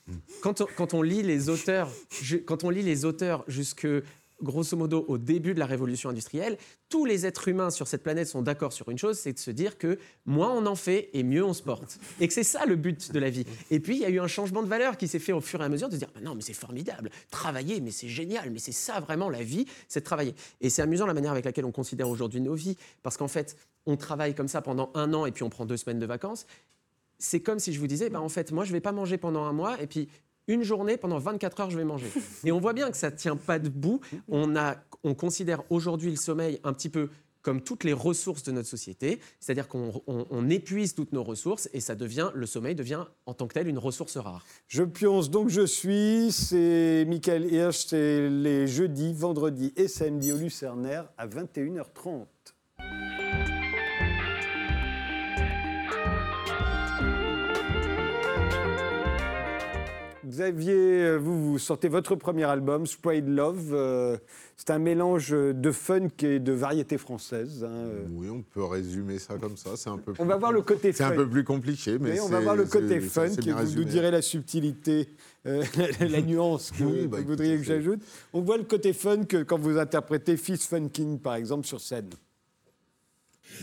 quand 0.41 0.61
on, 0.61 0.67
quand 0.77 0.95
on 0.95 1.03
lit 1.03 1.23
les 1.23 1.49
auteurs, 1.49 1.91
quand 2.47 2.63
on 2.65 2.71
lit 2.71 2.83
les 2.83 3.05
auteurs 3.05 3.45
jusque 3.49 3.89
grosso 4.43 4.77
modo 4.77 5.05
au 5.09 5.19
début 5.19 5.55
de 5.55 5.59
la 5.59 5.67
révolution 5.67 6.11
industrielle, 6.11 6.59
tous 6.89 7.05
les 7.05 7.27
êtres 7.27 7.49
humains 7.49 7.71
sur 7.71 7.87
cette 7.89 8.03
planète 8.03 8.29
sont 8.29 8.43
d'accord 8.43 8.73
sur 8.73 8.89
une 8.91 8.99
chose, 8.99 9.19
c'est 9.19 9.33
de 9.33 9.39
se 9.39 9.51
dire 9.51 9.79
que 9.79 9.99
moins 10.27 10.53
on 10.53 10.67
en 10.67 10.75
fait 10.75 11.11
et 11.13 11.23
mieux 11.23 11.45
on 11.45 11.53
se 11.53 11.63
porte. 11.63 11.99
Et 12.21 12.29
que 12.29 12.35
c'est 12.35 12.45
ça 12.45 12.67
le 12.67 12.77
but 12.77 13.13
de 13.13 13.19
la 13.19 13.31
vie. 13.31 13.45
Et 13.71 13.81
puis 13.81 13.97
il 13.97 14.03
y 14.03 14.05
a 14.05 14.11
eu 14.11 14.21
un 14.21 14.27
changement 14.27 14.63
de 14.63 14.69
valeur 14.69 14.97
qui 14.97 15.09
s'est 15.09 15.19
fait 15.19 15.33
au 15.33 15.41
fur 15.41 15.61
et 15.61 15.65
à 15.65 15.69
mesure 15.69 15.89
de 15.89 15.95
se 15.95 15.99
dire, 15.99 16.11
Ah 16.17 16.21
non 16.21 16.35
mais 16.35 16.43
c'est 16.43 16.53
formidable, 16.53 17.11
travailler, 17.31 17.81
mais 17.81 17.91
c'est 17.91 18.09
génial, 18.09 18.51
mais 18.51 18.59
c'est 18.59 18.73
ça 18.73 19.01
vraiment 19.01 19.31
la 19.31 19.43
vie, 19.43 19.67
c'est 19.89 20.01
de 20.01 20.05
travailler. 20.05 20.35
Et 20.61 20.71
c'est 20.71 20.83
amusant 20.83 21.07
la 21.07 21.15
manière 21.15 21.33
avec 21.33 21.45
laquelle 21.45 21.65
on 21.65 21.73
considère 21.73 22.09
aujourd'hui 22.09 22.41
nos 22.41 22.55
vies, 22.55 22.77
parce 23.03 23.17
qu'en 23.17 23.29
fait, 23.29 23.57
on 23.87 23.97
travaille 23.97 24.35
comme 24.35 24.49
ça 24.49 24.63
pendant 24.63 24.91
un 24.95 25.13
an 25.15 25.27
et 25.27 25.33
puis 25.33 25.43
on 25.43 25.51
prend 25.51 25.67
deux 25.67 25.77
semaines 25.77 25.99
de 25.99 26.07
vacances. 26.07 26.47
C'est 27.19 27.41
comme 27.41 27.59
si 27.59 27.73
je 27.73 27.79
vous 27.79 27.87
disais, 27.87 28.11
bah, 28.11 28.21
en 28.21 28.29
fait, 28.29 28.53
moi 28.53 28.65
je 28.65 28.73
vais 28.73 28.81
pas 28.81 28.93
manger 28.93 29.19
pendant 29.19 29.45
un 29.45 29.53
mois 29.53 29.81
et 29.81 29.87
puis 29.87 30.09
une 30.49 30.63
journée, 30.63 30.97
pendant 30.97 31.19
24 31.19 31.61
heures, 31.61 31.71
je 31.71 31.77
vais 31.79 31.85
manger. 31.85 32.07
Et 32.45 32.53
on 32.53 32.61
voit 32.61 32.73
bien 32.75 32.91
que 32.91 32.97
ça 32.97 33.11
ne 33.11 33.17
tient 33.17 33.37
pas 33.37 33.59
debout. 33.59 34.01
On, 34.29 34.57
a, 34.57 34.77
on 35.03 35.15
considère 35.15 35.63
aujourd'hui 35.71 36.11
le 36.11 36.17
sommeil 36.17 36.61
un 36.65 36.73
petit 36.73 36.89
peu 36.89 37.09
comme 37.43 37.61
toutes 37.61 37.85
les 37.85 37.93
ressources 37.93 38.43
de 38.45 38.53
notre 38.53 38.69
société, 38.71 39.21
c'est-à-dire 39.39 39.69
qu'on 39.69 40.03
on- 40.07 40.27
on 40.31 40.49
épuise 40.49 40.95
toutes 40.95 41.13
nos 41.13 41.23
ressources 41.23 41.69
et 41.75 41.81
ça 41.81 41.95
devient, 41.95 42.31
le 42.35 42.47
sommeil 42.47 42.75
devient 42.75 43.05
en 43.27 43.35
tant 43.35 43.47
que 43.47 43.53
tel 43.53 43.69
une 43.69 43.77
ressource 43.79 44.17
rare. 44.17 44.43
Je 44.67 44.83
pionce 44.83 45.29
donc 45.29 45.51
je 45.51 45.67
suis, 45.67 46.33
c'est 46.33 47.05
Michael 47.07 47.53
Hirsch, 47.53 47.85
c'est 47.89 48.31
les 48.31 48.67
jeudis, 48.67 49.13
vendredis 49.13 49.75
et 49.77 49.89
samedis 49.89 50.33
au 50.33 50.39
Lucernaire 50.39 51.11
à 51.19 51.27
21h30. 51.27 52.25
Xavier, 60.35 60.75
euh, 60.75 61.17
vous, 61.17 61.53
vous 61.53 61.59
sortez 61.61 61.87
votre 61.89 62.17
premier 62.17 62.43
album, 62.43 62.87
Sprayed 62.87 63.29
Love. 63.29 63.71
euh, 63.73 64.19
c'est 64.57 64.71
un 64.71 64.81
mélange 64.81 65.31
de 65.31 65.71
funk 65.71 66.11
et 66.25 66.41
de 66.41 66.51
variété 66.51 66.99
française. 66.99 67.63
hein, 67.63 67.71
euh. 67.73 68.05
Oui, 68.11 68.29
on 68.29 68.43
peut 68.43 68.65
résumer 68.65 69.21
ça 69.21 69.35
comme 69.39 69.57
ça. 69.57 69.71
C'est 69.77 69.91
un 69.91 69.99
peu. 69.99 70.13
On 70.19 70.25
va 70.25 70.37
voir 70.37 70.51
le 70.51 70.63
côté 70.63 70.93
C'est 70.93 71.05
un 71.05 71.13
peu 71.13 71.29
plus 71.29 71.45
compliqué, 71.45 71.99
mais 72.01 72.19
on 72.21 72.29
va 72.29 72.41
voir 72.41 72.57
le 72.57 72.65
côté 72.65 72.99
funk 73.01 73.37
et 73.47 73.53
vous 73.53 73.75
nous 73.77 73.85
direz 73.85 74.11
la 74.11 74.23
subtilité, 74.23 75.09
euh, 75.47 75.63
la 76.01 76.21
nuance 76.21 76.73
que 76.73 76.83
Oui, 76.83 77.07
bah, 77.07 77.19
vous 77.19 77.23
écoutez, 77.23 77.23
voudriez 77.23 77.57
que 77.59 77.63
j'ajoute. 77.65 78.01
On 78.33 78.41
voit 78.41 78.57
le 78.57 78.65
côté 78.65 78.93
funk 78.93 79.45
quand 79.47 79.59
vous 79.59 79.79
interprétez 79.79 80.37
Fist 80.37 80.65
Funkin, 80.69 81.19
par 81.23 81.37
exemple, 81.37 81.65
sur 81.65 81.81
scène. 81.81 82.11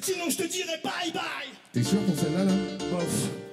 Sinon 0.01 0.29
je 0.29 0.37
te 0.37 0.43
dirai 0.43 0.79
bye 0.81 1.11
bye 1.13 1.49
T'es 1.73 1.83
sûr 1.83 1.99
pour 1.99 2.15
celle-là, 2.15 2.45
là? 2.45 2.53
Hey 2.53 3.50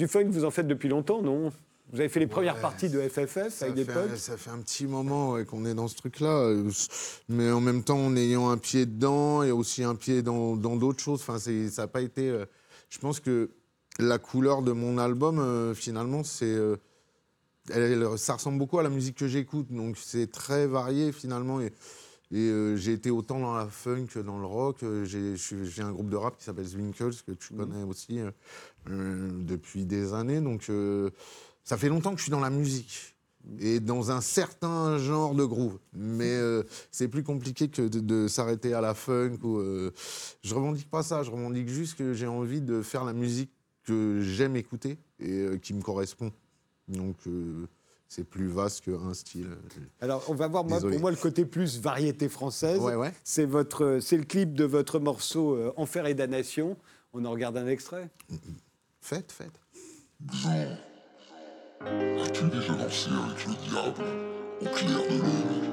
Du 0.00 0.08
vous 0.30 0.46
en 0.46 0.50
faites 0.50 0.66
depuis 0.66 0.88
longtemps, 0.88 1.20
non? 1.20 1.52
Vous 1.92 1.98
avez 1.98 2.08
fait 2.08 2.20
les 2.20 2.26
premières 2.28 2.54
Ouais, 2.54 2.60
parties 2.60 2.88
de 2.88 3.00
FFF 3.00 3.62
avec 3.62 3.74
des 3.74 3.84
potes 3.84 4.16
ça 4.16 4.36
fait 4.36 4.50
un 4.50 4.58
petit 4.58 4.86
moment 4.86 5.32
ouais, 5.32 5.44
qu'on 5.44 5.64
est 5.64 5.74
dans 5.74 5.88
ce 5.88 5.96
truc-là, 5.96 6.38
euh, 6.44 6.70
mais 7.28 7.50
en 7.50 7.60
même 7.60 7.82
temps 7.82 7.98
en 7.98 8.14
ayant 8.16 8.48
un 8.50 8.58
pied 8.58 8.86
dedans 8.86 9.42
et 9.42 9.50
aussi 9.50 9.82
un 9.82 9.96
pied 9.96 10.22
dans 10.22 10.54
d'autres 10.56 11.02
choses. 11.02 11.20
Enfin, 11.20 11.38
ça 11.38 11.50
n'a 11.50 11.88
pas 11.88 12.00
été. 12.02 12.28
euh, 12.30 12.44
je 12.90 12.98
pense 12.98 13.18
que 13.20 13.50
la 13.98 14.18
couleur 14.18 14.62
de 14.62 14.72
mon 14.72 14.98
album, 14.98 15.38
euh, 15.40 15.74
finalement, 15.74 16.22
c'est. 16.22 16.44
euh, 16.46 16.76
ça 18.16 18.34
ressemble 18.34 18.58
beaucoup 18.58 18.78
à 18.78 18.82
la 18.82 18.88
musique 18.88 19.16
que 19.16 19.28
j'écoute, 19.28 19.66
donc 19.70 19.96
c'est 19.98 20.30
très 20.30 20.66
varié 20.66 21.12
finalement. 21.12 21.60
Et, 21.60 21.66
et, 22.32 22.38
euh, 22.38 22.76
j'ai 22.76 22.92
été 22.92 23.10
autant 23.10 23.38
dans 23.40 23.54
la 23.56 23.66
funk 23.66 24.06
que 24.12 24.18
dans 24.20 24.38
le 24.38 24.46
rock. 24.46 24.78
J'ai 25.04 25.82
un 25.82 25.90
groupe 25.92 26.08
de 26.08 26.16
rap 26.16 26.36
qui 26.36 26.44
s'appelle 26.44 26.66
Zwinkels, 26.66 27.14
que 27.26 27.32
tu 27.32 27.54
connais 27.54 27.82
aussi 27.82 28.20
euh, 28.88 29.28
depuis 29.42 29.84
des 29.84 30.14
années. 30.14 30.40
Donc 30.40 30.66
euh, 30.70 31.10
ça 31.70 31.76
fait 31.76 31.88
longtemps 31.88 32.10
que 32.10 32.16
je 32.16 32.24
suis 32.24 32.32
dans 32.32 32.40
la 32.40 32.50
musique 32.50 33.14
et 33.60 33.78
dans 33.78 34.10
un 34.10 34.20
certain 34.20 34.98
genre 34.98 35.36
de 35.36 35.44
groove. 35.44 35.78
Mais 35.92 36.34
euh, 36.34 36.64
c'est 36.90 37.06
plus 37.06 37.22
compliqué 37.22 37.68
que 37.68 37.82
de, 37.82 38.00
de 38.00 38.26
s'arrêter 38.26 38.74
à 38.74 38.80
la 38.80 38.92
funk. 38.92 39.38
Ou, 39.44 39.58
euh, 39.58 39.92
je 40.42 40.52
revendique 40.52 40.90
pas 40.90 41.04
ça, 41.04 41.22
je 41.22 41.30
revendique 41.30 41.68
juste 41.68 41.96
que 41.96 42.12
j'ai 42.12 42.26
envie 42.26 42.60
de 42.60 42.82
faire 42.82 43.04
la 43.04 43.12
musique 43.12 43.52
que 43.84 44.20
j'aime 44.20 44.56
écouter 44.56 44.98
et 45.20 45.30
euh, 45.30 45.58
qui 45.58 45.72
me 45.72 45.80
correspond. 45.80 46.32
Donc, 46.88 47.18
euh, 47.28 47.68
c'est 48.08 48.24
plus 48.24 48.48
vaste 48.48 48.86
qu'un 48.86 49.14
style. 49.14 49.56
Alors, 50.00 50.24
on 50.26 50.34
va 50.34 50.48
voir, 50.48 50.64
moi, 50.64 50.80
pour 50.80 50.98
moi, 50.98 51.12
le 51.12 51.16
côté 51.16 51.44
plus 51.44 51.78
variété 51.78 52.28
française. 52.28 52.80
Ouais, 52.80 52.96
ouais. 52.96 53.14
C'est 53.22 53.46
votre, 53.46 54.00
c'est 54.02 54.16
le 54.16 54.24
clip 54.24 54.54
de 54.54 54.64
votre 54.64 54.98
morceau 54.98 55.54
euh, 55.54 55.72
Enfer 55.76 56.06
et 56.06 56.14
damnation. 56.14 56.76
On 57.12 57.24
en 57.24 57.30
regarde 57.30 57.56
un 57.56 57.68
extrait. 57.68 58.10
Faites, 59.00 59.30
faites. 59.30 59.60
As-tu 61.82 62.44
déjà 62.44 62.74
avec 62.74 63.46
le 63.46 63.54
diable 63.68 64.04
au 64.60 64.64
clair 64.66 64.98
de 65.08 65.14
lune 65.14 65.70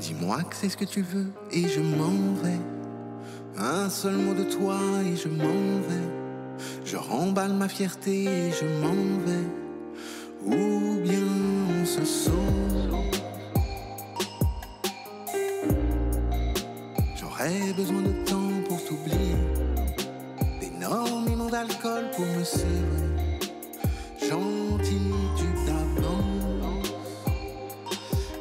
Dis-moi 0.00 0.42
que 0.42 0.56
c'est 0.56 0.68
ce 0.68 0.76
que 0.76 0.84
tu 0.84 1.02
veux 1.02 1.26
et 1.52 1.68
je 1.68 1.80
m'en 1.80 2.34
vais. 2.42 2.58
Un 3.56 3.88
seul 3.88 4.16
mot 4.16 4.34
de 4.34 4.42
toi 4.42 4.80
et 5.06 5.14
je 5.14 5.28
m'en 5.28 5.78
vais. 5.88 6.58
Je 6.84 6.96
remballe 6.96 7.52
ma 7.52 7.68
fierté 7.68 8.24
et 8.24 8.50
je 8.50 8.64
m'en 8.64 9.20
vais. 9.24 9.46
Ou 10.44 11.00
bien 11.00 11.22
on 11.80 11.86
se 11.86 12.04
sauve. 12.04 12.61
J'aurais 17.72 17.84
besoin 17.84 18.02
de 18.02 18.24
temps 18.28 18.68
pour 18.68 18.84
t'oublier. 18.84 19.36
D'énormément 20.60 21.46
d'alcool 21.46 22.10
pour 22.14 22.26
me 22.26 22.44
serrer. 22.44 22.68
Gentil, 24.20 25.00
tu 25.36 25.46
t'avances. 25.64 26.92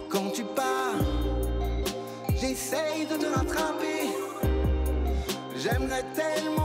Quand 0.09 0.31
tu 0.33 0.43
pars, 0.43 0.99
j'essaye 2.35 3.05
de 3.05 3.15
te 3.15 3.25
rattraper. 3.27 4.09
J'aimerais 5.55 6.03
tellement 6.13 6.60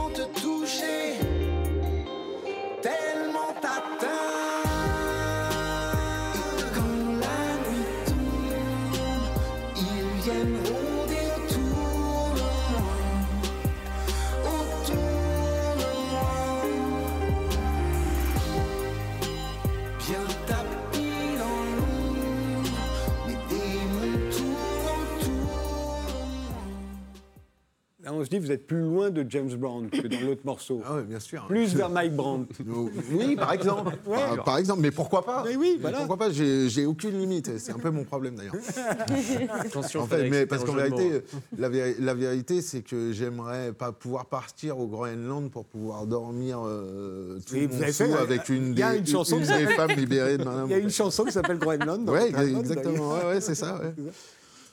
on 28.17 28.23
se 28.25 28.29
dit, 28.29 28.39
vous 28.39 28.51
êtes 28.51 28.67
plus 28.67 28.81
loin 28.81 29.09
de 29.09 29.25
James 29.29 29.49
Brown 29.55 29.89
que 29.89 30.07
dans 30.07 30.19
l'autre 30.21 30.41
morceau. 30.45 30.81
Ah 30.85 30.95
ouais, 30.95 31.03
bien 31.03 31.19
sûr. 31.19 31.45
Plus 31.47 31.73
vers 31.75 31.89
Mike 31.89 32.13
Brandt. 32.15 32.53
Oui, 33.11 33.35
par 33.35 33.53
exemple. 33.53 33.95
par, 34.05 34.43
par 34.43 34.57
exemple, 34.57 34.81
mais 34.81 34.91
pourquoi 34.91 35.23
pas 35.25 35.43
Mais 35.45 35.55
oui, 35.55 35.73
Mais 35.75 35.81
voilà. 35.81 35.97
Pourquoi 35.99 36.17
pas 36.17 36.29
J'ai 36.31 36.85
aucune 36.85 37.17
limite. 37.19 37.57
C'est 37.57 37.71
un 37.71 37.79
peu 37.79 37.89
mon 37.89 38.03
problème 38.03 38.35
d'ailleurs. 38.35 38.55
Attention, 39.59 40.01
En 40.01 40.07
fait, 40.07 40.29
mais 40.29 40.45
parce 40.45 40.63
qu'en 40.63 40.73
vérité, 40.73 41.09
mots. 41.09 41.39
la, 41.57 41.69
vé- 41.69 41.95
la 41.99 42.13
vérité, 42.13 42.61
c'est 42.61 42.81
que 42.81 43.11
j'aimerais 43.11 43.71
pas 43.73 43.91
pouvoir 43.91 44.25
partir 44.25 44.79
au 44.79 44.87
Groenland 44.87 45.49
pour 45.51 45.65
pouvoir 45.65 46.05
dormir 46.05 46.59
euh, 46.65 47.39
tout 47.45 47.53
Oui, 47.55 47.67
vous 47.67 47.77
mon 47.81 47.87
sou 47.87 47.91
fait, 48.05 48.13
avec 48.13 48.49
euh, 48.49 48.53
une 48.55 48.63
il 48.67 48.71
y 48.71 48.75
des, 48.75 48.83
a 48.83 48.95
une 48.95 49.07
chanson 49.07 49.37
une 49.37 49.45
des 49.45 49.67
femmes 49.67 49.91
libérées 49.91 50.37
de 50.37 50.43
Madame. 50.43 50.65
Il 50.69 50.71
y 50.71 50.75
a 50.75 50.79
une 50.79 50.89
chanson 50.89 51.23
qui 51.23 51.31
s'appelle 51.31 51.57
Groenland. 51.59 52.09
album, 52.09 52.59
exactement. 52.59 53.13
Ouais, 53.13 53.25
ouais, 53.27 53.41
c'est 53.41 53.55
ça. 53.55 53.79
ouais. 53.79 53.93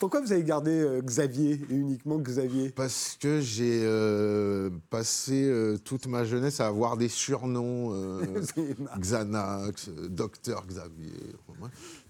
Pourquoi 0.05 0.21
vous 0.21 0.33
avez 0.33 0.45
gardé 0.45 0.71
euh, 0.71 1.01
Xavier 1.01 1.59
et 1.71 1.75
uniquement 1.75 2.19
Xavier? 2.19 2.69
Parce 2.69 3.17
que 3.19 3.41
j'ai 3.41 3.81
euh, 3.85 4.69
passé 4.91 5.49
euh, 5.49 5.79
toute 5.79 6.09
ma 6.09 6.27
jeunesse 6.27 6.61
à 6.61 6.67
avoir 6.67 6.99
des 6.99 7.09
surnoms. 7.09 7.95
Xanax, 8.99 9.89
Docteur 10.11 10.67
Xavier. 10.67 11.11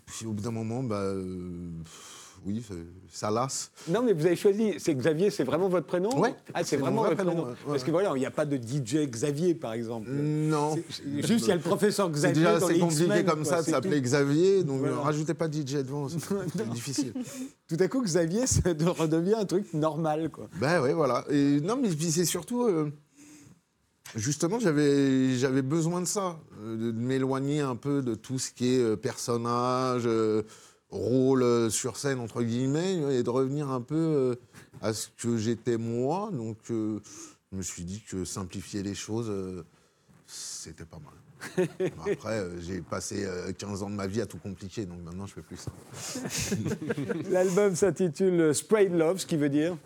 Puis 0.07 0.27
au 0.27 0.33
bout 0.33 0.43
d'un 0.43 0.51
moment, 0.51 0.83
bah, 0.83 1.13
oui, 2.45 2.65
c'est- 2.67 2.75
ça 3.11 3.31
lasse. 3.31 3.71
Non, 3.89 4.03
mais 4.03 4.13
vous 4.13 4.27
avez 4.27 4.37
choisi. 4.37 4.75
C'est 4.79 4.95
Xavier, 4.95 5.31
c'est 5.31 5.45
vraiment 5.45 5.69
votre 5.69 5.87
prénom 5.87 6.11
Ouais, 6.21 6.35
Ah, 6.53 6.59
c'est 6.65 6.71
c'est 6.71 6.77
vraiment 6.79 7.03
vrai 7.03 7.15
votre 7.15 7.25
prénom, 7.25 7.47
Parce 7.67 7.85
que 7.85 7.91
voilà, 7.91 8.13
il 8.17 8.19
n'y 8.19 8.27
a 8.27 8.31
pas 8.31 8.45
de 8.45 8.57
DJ 8.57 9.07
Xavier, 9.09 9.55
par 9.55 9.73
exemple. 9.73 10.11
Non. 10.11 10.77
C'est- 10.91 11.27
Juste, 11.27 11.47
il 11.47 11.49
y 11.49 11.53
a 11.53 11.57
le 11.57 11.61
professeur 11.61 12.07
C'est 12.09 12.13
Xavier 12.33 12.35
déjà 12.45 12.69
les 12.69 12.79
compliqué 12.81 13.25
comme 13.25 13.43
quoi, 13.43 13.45
ça 13.45 13.59
de 13.61 13.65
c'est 13.65 13.71
s'appeler. 13.71 14.01
Xavier, 14.01 14.65
donc 14.65 14.81
Voilà. 14.81 14.95
ne 14.97 15.01
rajoutez 15.01 15.35
pas 15.35 15.49
DJ 15.51 15.77
devant, 15.85 16.09
c'est 16.09 16.19
c'est 16.21 16.69
difficile. 16.71 17.13
Tout 17.69 17.77
à 17.79 17.89
coup, 17.89 18.03
Xavier, 18.03 18.47
ça 18.47 18.75
de- 18.75 18.85
redevient 18.87 19.35
un 19.35 19.45
truc 19.47 19.73
normal, 19.75 20.31
quoi. 20.31 20.49
Ben 20.61 20.83
ouais, 20.83 20.93
voilà. 20.93 21.25
Et 21.31 21.61
non, 21.61 21.77
mais 21.81 21.89
c'est 22.11 22.25
surtout. 22.25 22.65
euh, 22.65 22.91
justement, 24.17 24.59
j'avais 24.59 25.35
j'avais 25.37 25.63
besoin 25.63 26.01
de 26.01 26.07
ça, 26.07 26.39
euh, 26.63 26.77
de, 26.77 26.91
de 26.91 26.99
m'éloigner 27.01 27.61
un 27.61 27.77
peu 27.77 28.03
de 28.03 28.15
tout 28.15 28.39
ce 28.39 28.51
qui 28.53 28.75
est 28.75 28.79
euh, 28.81 28.97
personnage, 28.97 30.03
euh, 30.07 30.43
rôle 30.95 31.43
euh, 31.43 31.71
sur 31.71 31.97
scène, 31.97 32.19
entre 32.19 32.43
guillemets, 32.43 32.95
et 33.15 33.23
de 33.23 33.31
revenir 33.31 33.71
un 33.71 33.81
peu 33.81 33.95
euh, 33.95 34.35
à 34.81 34.93
ce 34.93 35.09
que 35.19 35.37
j'étais 35.37 35.77
moi. 35.77 36.31
Donc, 36.33 36.59
euh, 36.71 37.01
je 37.53 37.57
me 37.59 37.63
suis 37.63 37.85
dit 37.85 38.03
que 38.09 38.25
simplifier 38.25 38.83
les 38.83 38.95
choses, 38.95 39.33
c'était 40.27 40.85
pas 40.85 40.99
mal. 40.99 41.15
Après, 42.13 42.39
euh, 42.39 42.61
j'ai 42.61 42.81
passé 42.81 43.25
euh, 43.25 43.53
15 43.53 43.83
ans 43.83 43.91
de 43.91 43.95
ma 43.95 44.07
vie 44.07 44.21
à 44.21 44.27
tout 44.27 44.39
compliquer, 44.39 44.87
donc 44.87 45.01
maintenant, 45.03 45.27
je 45.27 45.35
fais 45.35 45.43
plus 45.43 45.57
ça. 45.57 45.73
L'album 47.31 47.75
s'intitule 47.75 48.55
Spray 48.55 48.89
Love, 48.89 49.19
ce 49.19 49.27
qui 49.27 49.37
veut 49.37 49.49
dire 49.49 49.77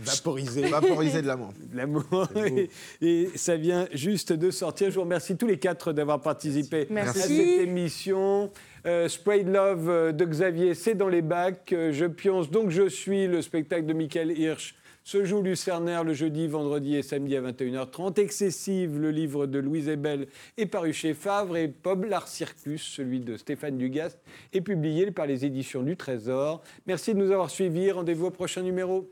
vaporiser. 0.00 0.62
Vaporiser 0.68 1.22
de 1.22 1.26
l'amour. 1.28 1.52
de 1.70 1.76
l'amour. 1.76 2.28
Et, 2.44 2.70
et 3.00 3.30
ça 3.36 3.56
vient 3.56 3.86
juste 3.92 4.32
de 4.32 4.50
sortir. 4.50 4.90
Je 4.90 4.96
vous 4.96 5.02
remercie 5.02 5.36
tous 5.36 5.46
les 5.46 5.58
quatre 5.58 5.92
d'avoir 5.92 6.20
participé 6.20 6.88
Merci. 6.90 7.18
à 7.18 7.22
cette 7.22 7.30
émission. 7.30 8.50
Euh, 8.86 9.08
Spray 9.08 9.42
Love 9.42 9.90
euh, 9.90 10.12
de 10.12 10.24
Xavier, 10.24 10.74
c'est 10.74 10.94
dans 10.94 11.08
les 11.08 11.22
bacs. 11.22 11.72
Euh, 11.72 11.90
je 11.92 12.06
pionce, 12.06 12.50
donc 12.52 12.70
je 12.70 12.88
suis 12.88 13.26
le 13.26 13.42
spectacle 13.42 13.84
de 13.84 13.92
Michael 13.92 14.38
Hirsch. 14.38 14.76
Se 15.02 15.24
joue 15.24 15.42
Lucernaire 15.42 16.04
le 16.04 16.14
jeudi, 16.14 16.46
vendredi 16.46 16.94
et 16.94 17.02
samedi 17.02 17.36
à 17.36 17.42
21h30. 17.42 18.20
Excessive, 18.20 19.00
le 19.00 19.10
livre 19.10 19.46
de 19.46 19.58
Louise 19.58 19.88
Ebel, 19.88 20.28
est 20.56 20.66
paru 20.66 20.92
chez 20.92 21.14
Favre. 21.14 21.56
Et 21.56 21.66
Poblar 21.66 22.28
Circus, 22.28 22.82
celui 22.82 23.18
de 23.18 23.36
Stéphane 23.36 23.76
Dugast, 23.76 24.20
est 24.52 24.60
publié 24.60 25.10
par 25.10 25.26
les 25.26 25.44
éditions 25.44 25.82
du 25.82 25.96
Trésor. 25.96 26.62
Merci 26.86 27.12
de 27.12 27.18
nous 27.18 27.32
avoir 27.32 27.50
suivis. 27.50 27.90
Rendez-vous 27.90 28.26
au 28.26 28.30
prochain 28.30 28.62
numéro. 28.62 29.10